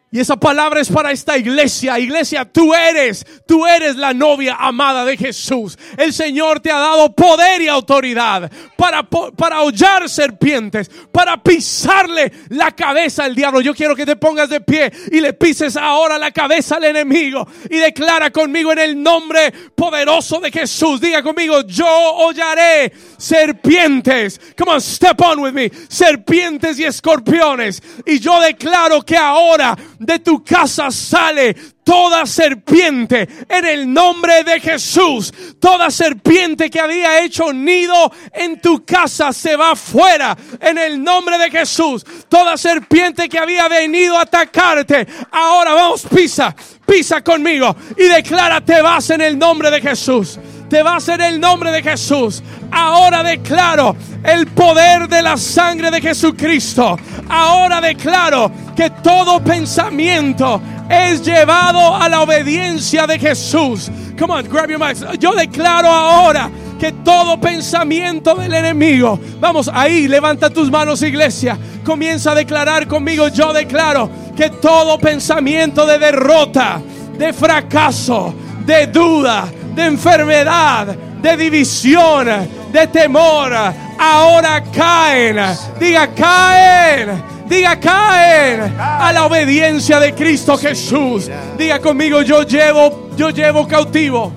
Y 0.10 0.22
esa 0.22 0.38
palabra 0.38 0.80
es 0.80 0.88
para 0.88 1.12
esta 1.12 1.38
iglesia. 1.38 1.99
Iglesia, 1.99 2.45
tú 2.45 2.74
eres, 2.74 3.26
tú 3.45 3.68
eres 3.68 3.97
la 3.97 4.14
novia 4.14 4.55
amada 4.58 5.03
de 5.03 5.18
Jesús. 5.18 5.78
El 5.97 6.14
Señor 6.14 6.62
te 6.62 6.72
ha 6.72 6.80
dado 6.80 7.14
poder 7.14 7.62
y 7.62 7.68
autoridad 7.68 8.49
para, 8.78 9.03
para 9.03 9.64
hollar 9.64 10.08
serpientes, 10.08 10.89
para 11.12 11.43
pisarle 11.43 12.32
la 12.47 12.72
cabeza 12.72 13.26
al 13.26 13.36
diablo. 13.36 13.60
Yo 13.60 13.76
quiero 13.76 13.97
que 13.97 14.05
te 14.05 14.16
pongas 14.16 14.47
de 14.49 14.62
pie 14.62 14.89
y 15.12 15.20
le 15.20 15.34
pises 15.34 15.76
ahora 15.76 16.18
la 16.18 16.32
cabeza 16.32 16.78
al 16.78 16.86
enemigo 16.86 17.45
y 17.70 17.76
declara 17.76 18.32
conmigo 18.32 18.72
en 18.72 18.80
el 18.80 19.03
nombre 19.03 19.51
poderoso 19.76 20.39
de 20.39 20.51
Jesús. 20.51 21.01
Diga 21.01 21.22
conmigo, 21.22 21.64
yo 21.68 21.86
hollaré 21.86 22.93
serpientes. 23.18 24.39
Come 24.58 24.72
on, 24.72 24.82
step 24.82 25.20
on 25.20 25.39
with 25.39 25.51
me. 25.51 25.70
Serpientes 25.89 26.80
y 26.80 26.86
escorpiones. 26.86 27.84
Y 28.05 28.20
yo 28.20 28.39
declaro 28.39 29.01
que 29.01 29.18
ahora 29.18 29.76
de 30.00 30.20
tu 30.20 30.43
casa 30.43 30.91
sale 30.91 31.56
toda 31.84 32.26
serpiente 32.26 33.28
en 33.48 33.66
el 33.66 33.91
nombre 33.93 34.43
de 34.43 34.60
Jesús. 34.60 35.34
Toda 35.60 35.89
serpiente 35.89 36.70
que 36.70 36.80
había 36.80 37.24
hecho 37.24 37.54
nido 37.54 38.12
en 38.34 38.60
tu 38.60 38.84
casa 38.86 39.32
se 39.32 39.56
va 39.56 39.76
fuera 39.76 40.38
en 40.60 40.78
el 40.78 41.02
nombre 41.02 41.38
de 41.38 41.50
Jesús. 41.50 42.06
Toda 42.28 42.58
serpiente 42.58 43.30
que 43.30 43.39
había 43.39 43.68
venido 43.68 44.18
a 44.18 44.24
atacarte, 44.24 45.08
ahora 45.32 45.74
vamos, 45.74 46.06
pisa, 46.14 46.56
pisa 46.86 47.24
conmigo 47.24 47.76
y 47.98 48.04
declara 48.04 48.62
te 48.62 48.82
vas 48.82 49.10
en 49.10 49.22
el 49.22 49.38
nombre 49.38 49.72
de 49.72 49.82
Jesús. 49.82 50.39
Te 50.70 50.84
vas 50.84 51.07
en 51.07 51.22
el 51.22 51.39
nombre 51.39 51.72
de 51.72 51.82
Jesús. 51.82 52.43
Ahora 52.72 53.24
declaro 53.24 53.95
el 54.24 54.47
poder 54.47 55.07
de 55.07 55.22
la 55.22 55.38
sangre 55.38 55.89
de 55.89 56.01
Jesucristo. 56.01 56.97
Ahora 57.30 57.80
declaro 57.80 58.51
que 58.76 58.89
todo 58.89 59.41
pensamiento 59.41 60.61
es 60.89 61.22
llevado 61.24 61.95
a 61.95 62.09
la 62.09 62.22
obediencia 62.22 63.07
de 63.07 63.18
Jesús. 63.18 63.89
Come 64.20 64.34
on, 64.34 64.49
grab 64.49 64.70
your 64.70 64.80
mics. 64.80 65.05
Yo 65.20 65.34
declaro 65.34 65.89
ahora 65.89 66.49
que 66.80 66.91
todo 66.91 67.39
pensamiento 67.39 68.36
del 68.36 68.53
enemigo, 68.53 69.20
vamos 69.39 69.70
ahí, 69.74 70.07
levanta 70.07 70.49
tus 70.49 70.70
manos 70.70 71.01
iglesia, 71.01 71.57
comienza 71.84 72.32
a 72.32 72.36
declarar 72.36 72.88
conmigo, 72.88 73.30
yo 73.30 73.51
declaro 73.51 74.09
que 74.36 74.51
todo 74.51 74.99
pensamiento 74.99 75.86
de 75.88 75.97
derrota, 75.97 76.80
de 77.18 77.34
fracaso, 77.34 78.34
de 78.65 78.88
duda, 78.88 79.47
de 79.78 79.86
enfermedad, 79.86 80.88
de 80.88 81.38
división, 81.38 82.28
de 82.71 82.88
temor, 82.88 83.53
ahora 83.97 84.63
caen. 84.75 85.38
Diga, 85.80 86.07
caen. 86.15 87.38
Diga, 87.47 87.80
caen 87.80 88.75
a 88.78 89.13
la 89.13 89.25
obediencia 89.25 89.99
de 89.99 90.13
Cristo 90.13 90.57
Jesús. 90.57 91.30
Diga 91.57 91.80
conmigo, 91.80 92.23
yo 92.23 92.41
llevo, 92.41 93.11
yo 93.15 93.30
llevo 93.30 93.67
cautivo. 93.67 94.34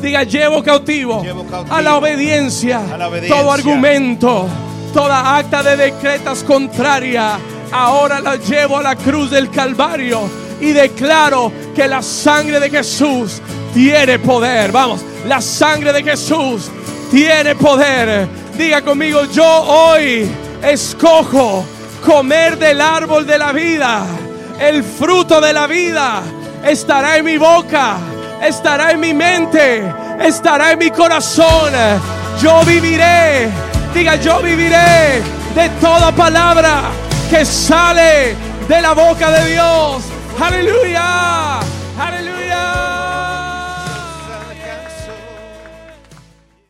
Diga, 0.00 0.22
llevo 0.22 0.62
cautivo, 0.62 1.22
a, 1.68 1.82
la 1.82 1.96
obediencia, 1.96 2.80
Todo 3.28 3.52
argumento, 3.52 4.48
toda 4.94 5.36
acta 5.36 5.62
de 5.62 5.76
decretas 5.76 6.42
contraria. 6.42 7.38
Ahora 7.70 8.20
la 8.20 8.36
llevo 8.36 8.78
a 8.78 8.82
la 8.82 8.96
cruz 8.96 9.30
del 9.30 9.50
Calvario 9.50 10.22
y 10.62 10.72
declaro 10.72 11.52
que 11.76 11.86
la 11.86 12.02
sangre 12.02 12.58
de 12.58 12.70
Jesús 12.70 13.42
tiene 13.72 14.18
poder. 14.18 14.72
Vamos, 14.72 15.02
la 15.26 15.40
sangre 15.40 15.92
de 15.92 16.02
Jesús 16.02 16.70
tiene 17.10 17.54
poder. 17.54 18.28
Diga 18.56 18.82
conmigo, 18.82 19.24
yo 19.26 19.46
hoy 19.46 20.30
escojo 20.62 21.64
comer 22.04 22.58
del 22.58 22.80
árbol 22.80 23.26
de 23.26 23.38
la 23.38 23.52
vida. 23.52 24.04
El 24.58 24.84
fruto 24.84 25.40
de 25.40 25.52
la 25.52 25.66
vida 25.66 26.22
estará 26.64 27.16
en 27.16 27.24
mi 27.24 27.38
boca, 27.38 27.96
estará 28.42 28.90
en 28.92 29.00
mi 29.00 29.14
mente, 29.14 29.82
estará 30.20 30.72
en 30.72 30.78
mi 30.78 30.90
corazón. 30.90 31.72
Yo 32.42 32.62
viviré, 32.64 33.48
diga 33.94 34.16
yo 34.16 34.40
viviré 34.40 35.22
de 35.54 35.68
toda 35.80 36.12
palabra 36.12 36.90
que 37.28 37.44
sale 37.44 38.34
de 38.68 38.80
la 38.80 38.92
boca 38.92 39.30
de 39.30 39.52
Dios. 39.52 40.02
Aleluya. 40.40 41.60